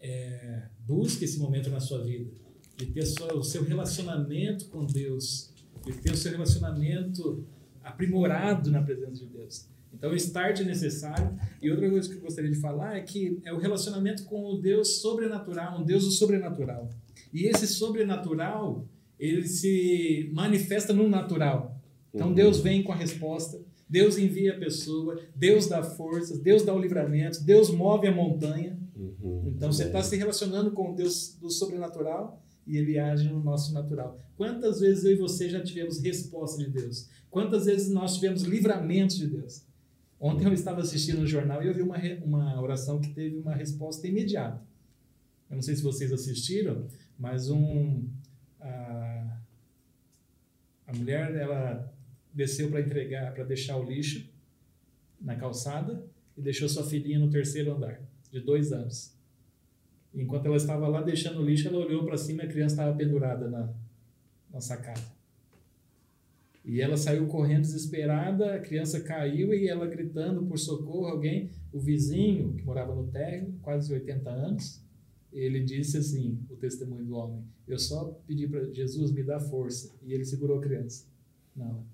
é, 0.00 0.62
busque 0.86 1.24
esse 1.24 1.38
momento 1.38 1.70
na 1.70 1.80
sua 1.80 2.02
vida, 2.02 2.30
de 2.76 2.86
ter 2.86 3.04
o 3.34 3.42
seu 3.42 3.62
relacionamento 3.64 4.66
com 4.66 4.84
Deus, 4.84 5.50
de 5.84 5.92
ter 5.94 6.12
o 6.12 6.16
seu 6.16 6.32
relacionamento 6.32 7.44
aprimorado 7.82 8.70
na 8.70 8.82
presença 8.82 9.24
de 9.24 9.26
Deus. 9.26 9.66
Então, 9.92 10.10
o 10.10 10.16
start 10.16 10.60
é 10.60 10.64
necessário. 10.64 11.38
E 11.62 11.70
outra 11.70 11.88
coisa 11.88 12.08
que 12.08 12.16
eu 12.16 12.20
gostaria 12.20 12.50
de 12.50 12.58
falar 12.58 12.96
é 12.96 13.00
que 13.00 13.38
é 13.44 13.52
o 13.52 13.58
relacionamento 13.58 14.24
com 14.24 14.44
o 14.52 14.60
Deus 14.60 15.00
sobrenatural, 15.00 15.80
um 15.80 15.84
Deus 15.84 16.04
do 16.04 16.10
sobrenatural. 16.10 16.90
E 17.32 17.46
esse 17.46 17.66
sobrenatural, 17.66 18.84
ele 19.18 19.46
se 19.46 20.30
manifesta 20.32 20.92
no 20.92 21.08
natural. 21.08 21.80
Então, 22.12 22.28
Uhum. 22.28 22.34
Deus 22.34 22.58
vem 22.60 22.82
com 22.82 22.92
a 22.92 22.96
resposta, 22.96 23.60
Deus 23.88 24.16
envia 24.18 24.54
a 24.54 24.58
pessoa, 24.58 25.20
Deus 25.34 25.66
dá 25.66 25.82
forças, 25.82 26.38
Deus 26.38 26.62
dá 26.62 26.74
o 26.74 26.78
livramento, 26.78 27.42
Deus 27.42 27.70
move 27.70 28.06
a 28.06 28.12
montanha. 28.12 28.78
Uhum. 28.96 29.52
Então, 29.54 29.72
você 29.72 29.84
está 29.84 30.02
se 30.02 30.16
relacionando 30.16 30.70
com 30.72 30.92
o 30.92 30.96
Deus 30.96 31.36
do 31.40 31.50
sobrenatural 31.50 32.42
e 32.66 32.78
ele 32.78 32.98
age 32.98 33.28
no 33.28 33.42
nosso 33.42 33.72
natural. 33.72 34.18
Quantas 34.36 34.80
vezes 34.80 35.04
eu 35.04 35.12
e 35.12 35.16
você 35.16 35.48
já 35.48 35.62
tivemos 35.62 36.00
resposta 36.00 36.62
de 36.62 36.70
Deus? 36.70 37.08
Quantas 37.30 37.66
vezes 37.66 37.90
nós 37.90 38.14
tivemos 38.14 38.42
livramento 38.42 39.16
de 39.16 39.26
Deus? 39.26 39.64
Ontem 40.18 40.46
eu 40.46 40.52
estava 40.52 40.80
assistindo 40.80 41.20
um 41.20 41.26
jornal 41.26 41.62
e 41.62 41.66
eu 41.66 41.74
vi 41.74 41.82
uma, 41.82 41.98
uma 42.24 42.62
oração 42.62 43.00
que 43.00 43.12
teve 43.12 43.36
uma 43.36 43.54
resposta 43.54 44.06
imediata. 44.06 44.62
Eu 45.50 45.56
não 45.56 45.62
sei 45.62 45.76
se 45.76 45.82
vocês 45.82 46.12
assistiram, 46.12 46.86
mas 47.18 47.50
um 47.50 48.08
a, 48.60 49.38
a 50.86 50.92
mulher 50.94 51.34
ela 51.34 51.93
desceu 52.34 52.68
para 52.68 52.80
entregar, 52.80 53.32
para 53.32 53.44
deixar 53.44 53.76
o 53.76 53.84
lixo 53.84 54.28
na 55.20 55.36
calçada 55.36 56.04
e 56.36 56.42
deixou 56.42 56.68
sua 56.68 56.84
filhinha 56.84 57.18
no 57.18 57.30
terceiro 57.30 57.72
andar, 57.72 58.00
de 58.30 58.40
dois 58.40 58.72
anos. 58.72 59.14
Enquanto 60.12 60.46
ela 60.46 60.56
estava 60.56 60.88
lá 60.88 61.00
deixando 61.00 61.40
o 61.40 61.44
lixo, 61.44 61.68
ela 61.68 61.78
olhou 61.78 62.04
para 62.04 62.16
cima 62.16 62.42
e 62.42 62.46
a 62.46 62.48
criança 62.48 62.74
estava 62.74 62.96
pendurada 62.96 63.48
na, 63.48 63.72
na 64.52 64.60
sacada. 64.60 65.14
E 66.64 66.80
ela 66.80 66.96
saiu 66.96 67.26
correndo 67.26 67.62
desesperada, 67.62 68.54
a 68.54 68.58
criança 68.58 69.00
caiu 69.00 69.52
e 69.52 69.68
ela 69.68 69.86
gritando 69.86 70.44
por 70.46 70.58
socorro, 70.58 71.06
alguém, 71.06 71.50
o 71.72 71.78
vizinho 71.78 72.54
que 72.54 72.64
morava 72.64 72.94
no 72.94 73.06
térreo, 73.08 73.54
quase 73.60 73.92
80 73.92 74.30
anos, 74.30 74.82
ele 75.30 75.62
disse 75.62 75.98
assim, 75.98 76.38
o 76.48 76.56
testemunho 76.56 77.04
do 77.04 77.14
homem, 77.16 77.44
eu 77.66 77.78
só 77.78 78.18
pedi 78.26 78.46
para 78.46 78.72
Jesus 78.72 79.10
me 79.10 79.22
dar 79.22 79.40
força, 79.40 79.94
e 80.02 80.14
ele 80.14 80.24
segurou 80.24 80.58
a 80.58 80.62
criança. 80.62 81.06
Não. 81.54 81.84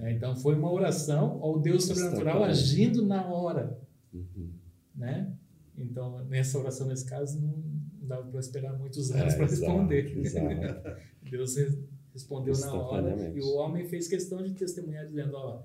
É, 0.00 0.12
então 0.12 0.34
foi 0.36 0.54
uma 0.56 0.70
oração 0.72 1.38
ao 1.42 1.58
Deus 1.60 1.84
sobrenatural 1.84 2.42
agindo 2.44 3.04
na 3.06 3.26
hora, 3.26 3.78
Uhum. 4.12 4.50
né? 4.94 5.32
Então 5.76 6.24
nessa 6.24 6.58
oração 6.58 6.88
nesse 6.88 7.04
caso 7.04 7.40
não 7.40 7.54
dava 8.02 8.28
para 8.30 8.40
esperar 8.40 8.76
muitos 8.78 9.10
É, 9.10 9.20
anos 9.20 9.34
para 9.34 9.44
exato, 9.44 9.62
responder. 9.72 10.18
exato. 10.18 11.00
Deus 11.30 11.56
re- 11.56 11.78
respondeu 12.12 12.58
na 12.58 12.74
hora 12.74 13.32
e 13.36 13.40
o 13.40 13.54
homem 13.56 13.86
fez 13.86 14.08
questão 14.08 14.42
de 14.42 14.52
testemunhar 14.54 15.06
dizendo, 15.06 15.34
ó, 15.36 15.62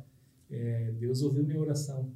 é, 0.52 0.92
Deus 1.00 1.24
ouviu 1.24 1.44
minha 1.44 1.60
oração, 1.60 2.12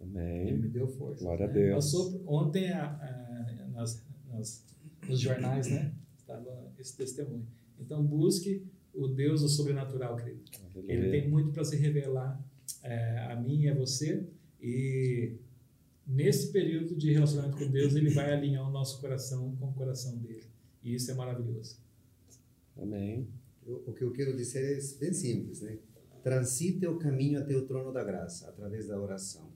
ele 0.00 0.10
Amém. 0.18 0.58
me 0.58 0.68
deu 0.68 0.88
força. 0.88 1.22
Glória 1.22 1.44
a 1.44 1.48
né? 1.48 1.54
Deus. 1.54 1.74
Passou 1.84 2.22
ontem 2.26 2.72
a- 2.72 2.90
a- 2.90 3.66
nas, 3.72 4.02
nas- 4.28 4.64
nos 5.08 5.20
jornais, 5.20 5.68
né? 5.70 5.92
Estava 6.18 6.72
esse 6.78 6.96
testemunho. 6.96 7.46
Então 7.78 8.02
busque 8.04 8.66
o 8.98 9.08
Deus 9.08 9.40
do 9.42 9.48
sobrenatural, 9.48 10.16
querido. 10.16 10.40
Ele 10.74 10.92
Aleluia. 10.92 11.10
tem 11.10 11.30
muito 11.30 11.52
para 11.52 11.64
se 11.64 11.76
revelar 11.76 12.40
é, 12.82 13.18
a 13.30 13.36
mim 13.36 13.62
e 13.62 13.68
a 13.68 13.74
você. 13.74 14.26
E 14.60 15.34
nesse 16.06 16.50
período 16.52 16.96
de 16.96 17.12
relacionamento 17.12 17.56
com 17.58 17.70
Deus, 17.70 17.94
ele 17.94 18.10
vai 18.10 18.32
alinhar 18.32 18.66
o 18.68 18.72
nosso 18.72 19.00
coração 19.00 19.54
com 19.56 19.68
o 19.70 19.74
coração 19.74 20.16
dele. 20.18 20.44
E 20.82 20.94
isso 20.94 21.10
é 21.10 21.14
maravilhoso. 21.14 21.76
Amém. 22.76 23.26
Eu- 23.66 23.82
o 23.86 23.92
que 23.92 24.02
eu 24.02 24.12
quero 24.12 24.36
dizer 24.36 24.78
é 24.78 24.98
bem 24.98 25.12
simples, 25.12 25.60
né? 25.60 25.78
Transite 26.22 26.86
o 26.86 26.98
caminho 26.98 27.38
até 27.38 27.54
o 27.56 27.66
trono 27.66 27.92
da 27.92 28.02
graça 28.04 28.48
através 28.48 28.86
da 28.88 29.00
oração. 29.00 29.48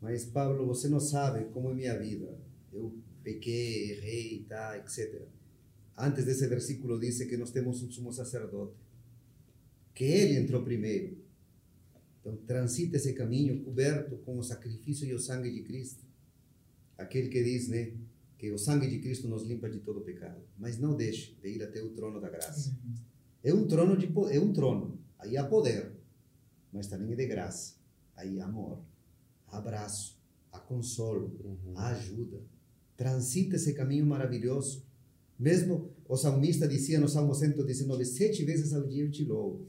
Mas 0.00 0.24
Pablo, 0.24 0.66
você 0.66 0.88
não 0.88 1.00
sabe 1.00 1.46
como 1.46 1.70
é 1.70 1.74
minha 1.74 1.98
vida. 1.98 2.38
Eu 2.72 2.94
pequei, 3.22 3.92
errei, 3.92 4.44
tá, 4.48 4.76
etc. 4.78 5.22
Antes 6.00 6.24
desse 6.24 6.46
versículo 6.46 7.00
diz 7.00 7.18
que 7.18 7.36
nós 7.36 7.50
temos 7.50 7.82
um 7.82 7.90
sumo 7.90 8.12
sacerdote, 8.12 8.76
que 9.92 10.04
ele 10.04 10.36
entrou 10.36 10.62
primeiro. 10.62 11.18
Então, 12.20 12.36
transite 12.46 12.94
esse 12.94 13.14
caminho 13.14 13.64
coberto 13.64 14.16
com 14.18 14.38
o 14.38 14.42
sacrifício 14.44 15.08
e 15.08 15.12
o 15.12 15.18
sangue 15.18 15.50
de 15.50 15.62
Cristo. 15.62 16.04
Aquele 16.96 17.28
que 17.28 17.68
né, 17.68 17.92
que 18.38 18.52
o 18.52 18.58
sangue 18.58 18.88
de 18.88 19.00
Cristo 19.00 19.26
nos 19.26 19.42
limpa 19.42 19.68
de 19.68 19.80
todo 19.80 20.02
pecado. 20.02 20.40
Mas 20.56 20.78
não 20.78 20.96
deixe 20.96 21.34
de 21.42 21.48
ir 21.48 21.62
até 21.64 21.82
o 21.82 21.90
trono 21.90 22.20
da 22.20 22.28
graça. 22.28 22.76
É 23.42 23.52
um 23.52 23.66
trono 23.66 23.96
de 23.96 24.06
é 24.30 24.38
um 24.38 24.52
trono. 24.52 25.00
Aí 25.18 25.36
há 25.36 25.44
poder, 25.44 25.96
mas 26.72 26.86
também 26.86 27.12
é 27.12 27.16
de 27.16 27.26
graça. 27.26 27.74
Aí 28.14 28.38
há 28.38 28.44
amor, 28.44 28.84
há 29.48 29.58
abraço, 29.58 30.16
há 30.52 30.60
consolo, 30.60 31.36
há 31.74 31.88
ajuda. 31.88 32.40
Transita 32.96 33.56
esse 33.56 33.74
caminho 33.74 34.06
maravilhoso 34.06 34.87
Mesmo 35.38 35.90
o 36.08 36.16
salmista 36.16 36.66
dizia 36.66 36.98
no 36.98 37.08
Salmo 37.08 37.34
119, 37.34 38.04
sete 38.04 38.44
vezes 38.44 38.72
ao 38.72 38.86
dia 38.86 39.04
eu 39.04 39.10
te 39.10 39.24
louvo. 39.24 39.68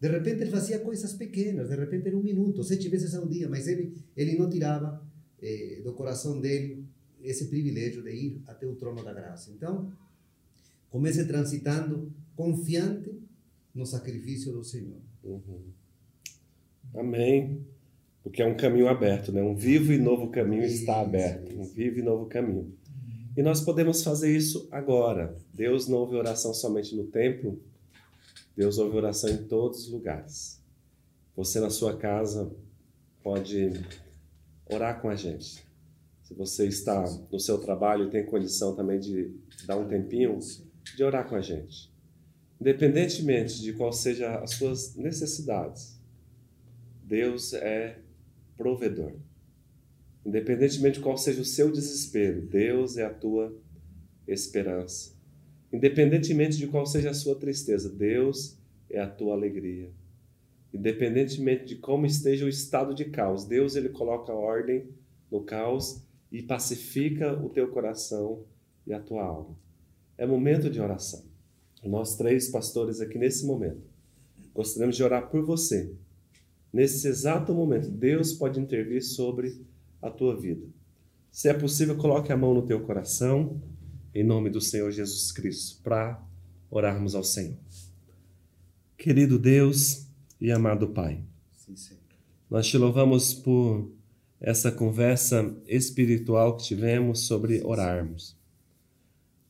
De 0.00 0.08
repente 0.08 0.42
ele 0.42 0.50
fazia 0.50 0.78
coisas 0.78 1.12
pequenas, 1.12 1.68
de 1.68 1.76
repente 1.76 2.08
era 2.08 2.16
um 2.16 2.22
minuto, 2.22 2.62
sete 2.62 2.88
vezes 2.88 3.14
ao 3.14 3.26
dia, 3.26 3.48
mas 3.48 3.66
ele, 3.66 3.94
ele 4.16 4.36
não 4.38 4.48
tirava 4.48 5.02
eh, 5.40 5.80
do 5.82 5.92
coração 5.92 6.40
dele 6.40 6.84
esse 7.22 7.46
privilégio 7.46 8.02
de 8.02 8.10
ir 8.10 8.42
até 8.46 8.66
o 8.66 8.74
trono 8.74 9.02
da 9.02 9.12
graça. 9.12 9.50
Então, 9.50 9.92
comece 10.90 11.24
transitando 11.26 12.12
confiante 12.36 13.12
no 13.74 13.86
sacrifício 13.86 14.52
do 14.52 14.62
Senhor. 14.62 15.00
Uhum. 15.22 15.72
Amém. 16.94 17.66
Porque 18.22 18.42
é 18.42 18.46
um 18.46 18.56
caminho 18.56 18.88
aberto, 18.88 19.32
né? 19.32 19.42
Um 19.42 19.54
vivo 19.54 19.92
e 19.92 19.98
novo 19.98 20.30
caminho 20.30 20.64
está 20.64 21.00
aberto. 21.00 21.58
Um 21.58 21.64
vivo 21.64 21.98
e 21.98 22.02
novo 22.02 22.26
caminho. 22.26 22.72
E 23.36 23.42
nós 23.42 23.60
podemos 23.60 24.02
fazer 24.02 24.34
isso 24.34 24.68
agora. 24.70 25.36
Deus 25.52 25.88
não 25.88 25.98
ouve 25.98 26.16
oração 26.16 26.54
somente 26.54 26.94
no 26.94 27.04
templo, 27.06 27.60
Deus 28.56 28.78
ouve 28.78 28.96
oração 28.96 29.30
em 29.30 29.44
todos 29.44 29.86
os 29.86 29.90
lugares. 29.90 30.62
Você 31.36 31.58
na 31.58 31.70
sua 31.70 31.96
casa 31.96 32.54
pode 33.22 33.72
orar 34.66 35.00
com 35.00 35.08
a 35.08 35.16
gente. 35.16 35.66
Se 36.22 36.32
você 36.34 36.66
está 36.68 37.04
no 37.30 37.40
seu 37.40 37.58
trabalho 37.58 38.06
e 38.06 38.10
tem 38.10 38.24
condição 38.24 38.74
também 38.76 39.00
de 39.00 39.34
dar 39.66 39.76
um 39.76 39.88
tempinho, 39.88 40.38
de 40.96 41.02
orar 41.02 41.28
com 41.28 41.34
a 41.34 41.40
gente. 41.40 41.92
Independentemente 42.60 43.60
de 43.60 43.72
qual 43.72 43.92
seja 43.92 44.38
as 44.38 44.52
suas 44.52 44.94
necessidades, 44.94 46.00
Deus 47.02 47.52
é 47.52 47.98
provedor. 48.56 49.12
Independentemente 50.24 50.98
de 50.98 51.00
qual 51.00 51.16
seja 51.16 51.40
o 51.40 51.44
seu 51.44 51.70
desespero, 51.70 52.40
Deus 52.42 52.96
é 52.96 53.04
a 53.04 53.12
tua 53.12 53.54
esperança. 54.26 55.14
Independentemente 55.72 56.56
de 56.56 56.66
qual 56.66 56.86
seja 56.86 57.10
a 57.10 57.14
sua 57.14 57.36
tristeza, 57.36 57.90
Deus 57.90 58.58
é 58.88 59.00
a 59.00 59.08
tua 59.08 59.34
alegria. 59.34 59.90
Independentemente 60.72 61.64
de 61.66 61.76
como 61.76 62.06
esteja 62.06 62.44
o 62.44 62.48
estado 62.48 62.94
de 62.94 63.06
caos, 63.06 63.44
Deus 63.44 63.76
ele 63.76 63.90
coloca 63.90 64.32
ordem 64.32 64.88
no 65.30 65.42
caos 65.42 66.02
e 66.32 66.42
pacifica 66.42 67.32
o 67.32 67.48
teu 67.48 67.68
coração 67.68 68.44
e 68.86 68.92
a 68.92 69.00
tua 69.00 69.22
alma. 69.22 69.56
É 70.16 70.26
momento 70.26 70.70
de 70.70 70.80
oração. 70.80 71.24
Nós 71.84 72.16
três 72.16 72.48
pastores 72.48 73.00
aqui 73.00 73.18
nesse 73.18 73.44
momento 73.44 73.94
gostaríamos 74.54 74.96
de 74.96 75.02
orar 75.02 75.28
por 75.28 75.44
você. 75.44 75.92
Nesse 76.72 77.08
exato 77.08 77.52
momento, 77.52 77.90
Deus 77.90 78.32
pode 78.32 78.60
intervir 78.60 79.02
sobre 79.02 79.60
a 80.04 80.10
tua 80.10 80.36
vida. 80.36 80.66
Se 81.30 81.48
é 81.48 81.54
possível, 81.54 81.96
coloque 81.96 82.32
a 82.32 82.36
mão 82.36 82.54
no 82.54 82.62
teu 82.62 82.80
coração, 82.80 83.60
em 84.14 84.22
nome 84.22 84.50
do 84.50 84.60
Senhor 84.60 84.90
Jesus 84.90 85.32
Cristo, 85.32 85.82
para 85.82 86.22
orarmos 86.70 87.14
ao 87.14 87.24
Senhor. 87.24 87.56
Querido 88.96 89.38
Deus 89.38 90.06
e 90.40 90.52
amado 90.52 90.88
Pai, 90.88 91.24
Sim, 91.50 91.74
nós 92.48 92.66
te 92.66 92.76
louvamos 92.76 93.34
por 93.34 93.90
essa 94.40 94.70
conversa 94.70 95.56
espiritual 95.66 96.56
que 96.56 96.64
tivemos 96.64 97.26
sobre 97.26 97.62
orarmos. 97.64 98.36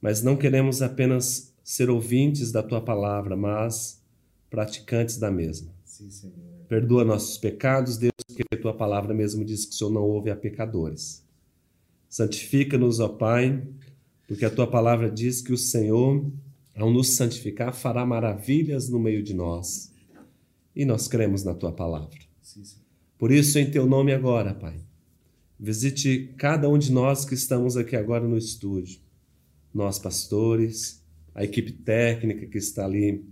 Mas 0.01 0.23
não 0.23 0.37
queremos 0.37 0.81
apenas 0.81 1.53
ser 1.65 1.91
ouvintes 1.91 2.53
da 2.53 2.63
tua 2.63 2.81
palavra, 2.81 3.37
mas 3.37 4.01
praticantes 4.49 5.19
da 5.19 5.31
mesma. 5.31 5.73
Sim, 5.85 6.11
Senhor. 6.11 6.35
Perdoa 6.69 7.05
nossos 7.05 7.39
pecados, 7.39 7.99
Deus, 7.99 8.13
porque 8.35 8.57
a 8.57 8.61
tua 8.61 8.75
palavra 8.75 9.15
mesmo 9.15 9.45
diz 9.45 9.65
que 9.65 9.73
o 9.73 9.75
Senhor 9.75 9.91
não 9.91 10.03
ouve 10.03 10.31
a 10.31 10.37
pecadores. 10.37 11.25
Santifica-nos, 12.09 12.99
ó 12.99 13.09
Pai, 13.09 13.63
porque 14.27 14.45
a 14.45 14.51
tua 14.51 14.67
palavra 14.67 15.11
diz 15.11 15.41
que 15.41 15.53
o 15.53 15.59
Senhor, 15.59 16.25
ao 16.75 16.91
nos 16.91 17.15
santificar, 17.15 17.73
fará 17.73 18.05
maravilhas 18.05 18.89
no 18.89 18.99
meio 18.99 19.23
de 19.23 19.35
nós. 19.35 19.93
E 20.75 20.85
nós 20.85 21.07
cremos 21.07 21.45
na 21.45 21.55
tua 21.55 21.73
palavra. 21.73 22.19
Por 23.17 23.31
isso, 23.31 23.59
em 23.59 23.71
teu 23.71 23.87
nome 23.87 24.13
agora, 24.13 24.53
Pai, 24.53 24.81
visite 25.59 26.35
cada 26.37 26.69
um 26.69 26.77
de 26.77 26.91
nós 26.91 27.25
que 27.25 27.35
estamos 27.35 27.77
aqui 27.77 27.95
agora 27.95 28.27
no 28.27 28.37
estúdio. 28.37 29.01
Nós, 29.73 29.99
pastores, 29.99 31.03
a 31.35 31.45
equipe 31.45 31.73
técnica 31.73 32.47
que 32.47 32.59
está 32.59 32.85
ali 32.85 33.25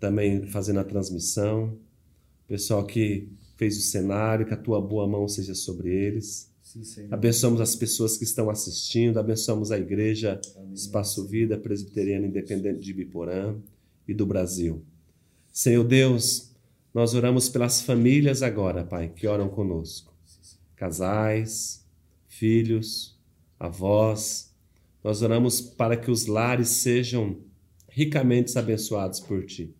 também 0.00 0.46
fazendo 0.46 0.80
a 0.80 0.84
transmissão, 0.84 1.78
pessoal 2.46 2.84
que 2.84 3.28
fez 3.56 3.76
o 3.76 3.80
cenário, 3.80 4.46
que 4.46 4.54
a 4.54 4.56
tua 4.56 4.80
boa 4.80 5.06
mão 5.06 5.26
seja 5.26 5.54
sobre 5.54 5.92
eles. 5.92 6.50
Sim. 6.62 7.08
Abençoamos 7.10 7.60
as 7.60 7.74
pessoas 7.74 8.16
que 8.16 8.24
estão 8.24 8.50
assistindo, 8.50 9.18
abençoamos 9.18 9.72
a 9.72 9.78
igreja 9.78 10.40
Amém. 10.56 10.74
Espaço 10.74 11.26
Vida 11.26 11.56
Presbiteriana 11.56 12.26
Independente 12.26 12.80
de 12.80 12.92
Biporã 12.92 13.56
e 14.06 14.12
do 14.12 14.26
Brasil. 14.26 14.82
Senhor 15.50 15.84
Deus, 15.84 16.50
nós 16.92 17.14
oramos 17.14 17.48
pelas 17.48 17.80
famílias 17.80 18.42
agora, 18.42 18.84
Pai, 18.84 19.08
que 19.08 19.26
oram 19.26 19.48
conosco. 19.48 20.14
Casais, 20.74 21.82
filhos, 22.28 23.18
avós. 23.58 24.54
Nós 25.02 25.22
oramos 25.22 25.60
para 25.60 25.96
que 25.96 26.10
os 26.10 26.26
lares 26.26 26.68
sejam 26.68 27.38
ricamente 27.88 28.58
abençoados 28.58 29.20
por 29.20 29.46
Ti. 29.46 29.74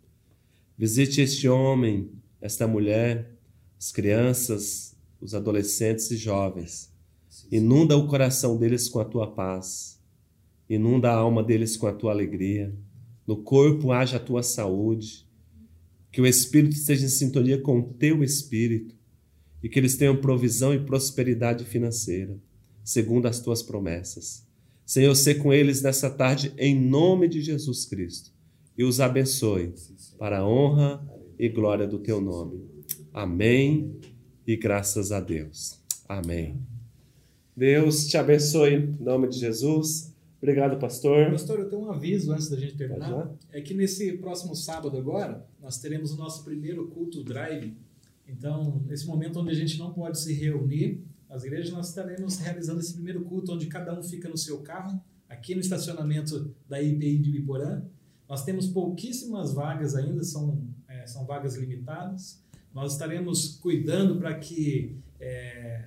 Visite 0.78 1.20
este 1.20 1.48
homem, 1.48 2.10
esta 2.40 2.66
mulher, 2.66 3.35
as 3.78 3.92
crianças, 3.92 4.96
os 5.20 5.34
adolescentes 5.34 6.10
e 6.10 6.16
jovens. 6.16 6.92
Inunda 7.50 7.96
o 7.96 8.06
coração 8.06 8.56
deles 8.56 8.88
com 8.88 8.98
a 8.98 9.04
tua 9.04 9.30
paz. 9.30 10.00
Inunda 10.68 11.10
a 11.10 11.14
alma 11.14 11.42
deles 11.42 11.76
com 11.76 11.86
a 11.86 11.92
tua 11.92 12.12
alegria. 12.12 12.74
No 13.26 13.42
corpo 13.42 13.92
haja 13.92 14.16
a 14.16 14.20
tua 14.20 14.42
saúde. 14.42 15.26
Que 16.10 16.20
o 16.20 16.26
espírito 16.26 16.74
esteja 16.74 17.04
em 17.04 17.10
sintonia 17.10 17.60
com 17.60 17.78
o 17.78 17.94
teu 17.94 18.24
espírito 18.24 18.94
e 19.62 19.68
que 19.68 19.78
eles 19.78 19.96
tenham 19.96 20.16
provisão 20.16 20.72
e 20.72 20.78
prosperidade 20.78 21.64
financeira, 21.64 22.38
segundo 22.84 23.26
as 23.26 23.40
tuas 23.40 23.62
promessas. 23.62 24.46
Senhor, 24.84 25.14
sê 25.14 25.34
com 25.34 25.52
eles 25.52 25.82
nessa 25.82 26.08
tarde 26.08 26.54
em 26.56 26.78
nome 26.78 27.28
de 27.28 27.42
Jesus 27.42 27.84
Cristo 27.84 28.30
e 28.78 28.84
os 28.84 29.00
abençoe 29.00 29.74
para 30.18 30.38
a 30.38 30.48
honra 30.48 31.04
e 31.38 31.48
glória 31.48 31.86
do 31.86 31.98
teu 31.98 32.20
nome. 32.20 32.75
Amém 33.16 33.98
e 34.46 34.58
graças 34.58 35.10
a 35.10 35.20
Deus. 35.20 35.80
Amém. 36.06 36.60
Deus 37.56 38.06
te 38.08 38.18
abençoe 38.18 38.74
em 38.74 39.02
nome 39.02 39.26
de 39.28 39.38
Jesus. 39.38 40.14
Obrigado, 40.36 40.78
pastor. 40.78 41.30
Pastor, 41.30 41.60
eu 41.60 41.70
tenho 41.70 41.80
um 41.80 41.90
aviso 41.90 42.30
antes 42.30 42.50
da 42.50 42.58
gente 42.58 42.76
terminar. 42.76 43.34
É 43.50 43.62
que 43.62 43.72
nesse 43.72 44.18
próximo 44.18 44.54
sábado 44.54 44.98
agora, 44.98 45.48
nós 45.62 45.78
teremos 45.78 46.12
o 46.12 46.16
nosso 46.18 46.44
primeiro 46.44 46.88
culto 46.88 47.24
drive. 47.24 47.74
Então, 48.28 48.82
nesse 48.86 49.06
momento 49.06 49.40
onde 49.40 49.50
a 49.50 49.54
gente 49.54 49.78
não 49.78 49.94
pode 49.94 50.20
se 50.20 50.34
reunir, 50.34 51.02
as 51.30 51.42
igrejas 51.42 51.72
nós 51.72 51.88
estaremos 51.88 52.36
realizando 52.36 52.80
esse 52.80 52.92
primeiro 52.92 53.22
culto 53.22 53.50
onde 53.54 53.66
cada 53.66 53.98
um 53.98 54.02
fica 54.02 54.28
no 54.28 54.36
seu 54.36 54.58
carro, 54.58 55.00
aqui 55.26 55.54
no 55.54 55.62
estacionamento 55.62 56.54
da 56.68 56.82
IPI 56.82 57.16
de 57.16 57.30
Biporã. 57.30 57.82
Nós 58.28 58.44
temos 58.44 58.66
pouquíssimas 58.66 59.54
vagas 59.54 59.94
ainda, 59.94 60.22
são, 60.22 60.62
é, 60.86 61.06
são 61.06 61.24
vagas 61.24 61.56
limitadas. 61.56 62.44
Nós 62.76 62.92
estaremos 62.92 63.56
cuidando 63.56 64.16
para 64.16 64.34
que 64.38 64.98
é, 65.18 65.86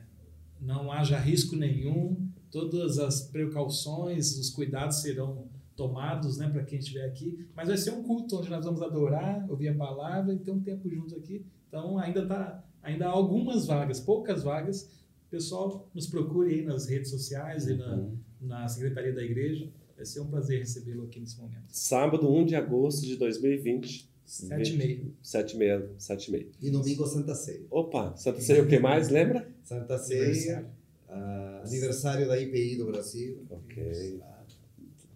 não 0.60 0.92
haja 0.92 1.20
risco 1.20 1.56
nenhum, 1.56 2.18
todas 2.50 2.98
as 2.98 3.22
precauções, 3.22 4.36
os 4.40 4.50
cuidados 4.50 4.98
serão 5.04 5.46
tomados 5.76 6.40
né, 6.40 6.50
para 6.50 6.64
quem 6.64 6.80
estiver 6.80 7.06
aqui. 7.06 7.46
Mas 7.56 7.68
vai 7.68 7.78
ser 7.78 7.92
um 7.92 8.02
culto 8.02 8.38
onde 8.38 8.50
nós 8.50 8.66
vamos 8.66 8.82
adorar, 8.82 9.46
ouvir 9.48 9.68
a 9.68 9.76
palavra 9.76 10.34
e 10.34 10.40
ter 10.40 10.50
um 10.50 10.60
tempo 10.62 10.90
juntos 10.90 11.14
aqui. 11.14 11.46
Então 11.68 12.00
ainda 12.00 12.26
tá, 12.26 12.64
ainda 12.82 13.06
há 13.06 13.12
algumas 13.12 13.68
vagas, 13.68 14.00
poucas 14.00 14.42
vagas. 14.42 14.90
Pessoal, 15.30 15.88
nos 15.94 16.08
procure 16.08 16.56
aí 16.56 16.66
nas 16.66 16.88
redes 16.88 17.12
sociais 17.12 17.68
e 17.68 17.76
na, 17.76 17.98
Uhum. 17.98 18.18
na 18.42 18.68
secretaria 18.68 19.14
da 19.14 19.22
igreja. 19.22 19.70
Vai 19.96 20.08
ser 20.08 20.22
um 20.22 20.28
prazer 20.28 20.58
recebê-lo 20.58 21.04
aqui 21.04 21.20
nesse 21.20 21.40
momento. 21.40 21.66
Sábado, 21.68 22.28
1 22.34 22.48
de 22.48 22.56
agosto 22.56 23.06
de 23.06 23.16
2020. 23.16 24.09
Sete 24.30 24.74
e 24.74 24.78
meia. 24.78 25.02
7 25.24 25.56
e 25.56 25.58
meia, 25.58 25.90
7 25.98 26.28
e 26.28 26.32
meia. 26.32 26.48
E 26.62 26.70
domingo 26.70 27.08
Santa 27.08 27.34
Ceia. 27.34 27.66
Opa, 27.72 28.16
Santa 28.16 28.40
Ceia 28.40 28.62
o 28.62 28.68
que 28.68 28.78
mais, 28.78 29.10
lembra? 29.10 29.50
Santa 29.64 29.98
Ceia, 29.98 30.70
ah, 31.10 31.64
aniversário 31.66 32.28
da 32.28 32.40
IPI 32.40 32.76
do 32.76 32.86
Brasil. 32.86 33.40
Ok. 33.50 34.22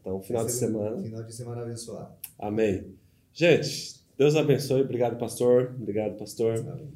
Então, 0.02 0.20
final 0.20 0.44
de 0.44 0.52
ser 0.52 0.66
um 0.66 0.68
semana. 0.68 1.04
Final 1.04 1.24
de 1.24 1.36
semana 1.36 1.62
abençoado. 1.62 2.12
Amém. 2.40 2.88
Gente, 3.32 4.02
Deus 4.18 4.36
abençoe. 4.36 4.82
Obrigado, 4.82 5.20
pastor. 5.20 5.76
Obrigado, 5.80 6.18
pastor. 6.18 6.58
Amém. 6.58 6.88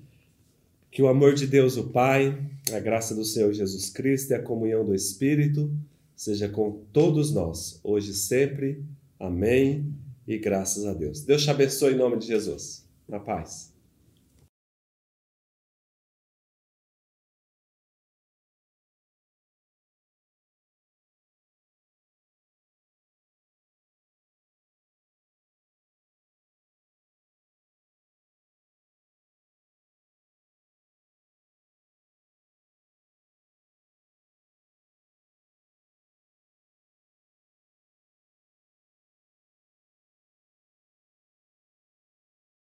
Que 0.89 1.03
o 1.03 1.07
amor 1.07 1.35
de 1.35 1.45
Deus, 1.45 1.77
o 1.77 1.89
Pai, 1.89 2.35
a 2.73 2.79
graça 2.79 3.13
do 3.13 3.23
Senhor 3.23 3.53
Jesus 3.53 3.91
Cristo 3.91 4.31
e 4.31 4.33
a 4.33 4.41
comunhão 4.41 4.83
do 4.83 4.95
Espírito 4.95 5.71
seja 6.15 6.49
com 6.49 6.81
todos 6.91 7.31
nós, 7.31 7.79
hoje 7.83 8.09
e 8.09 8.15
sempre. 8.15 8.83
Amém. 9.19 9.93
E 10.27 10.37
graças 10.37 10.85
a 10.85 10.93
Deus. 10.93 11.23
Deus 11.23 11.43
te 11.43 11.49
abençoe 11.49 11.93
em 11.93 11.97
nome 11.97 12.17
de 12.17 12.27
Jesus. 12.27 12.85
Na 13.07 13.19
paz. 13.19 13.73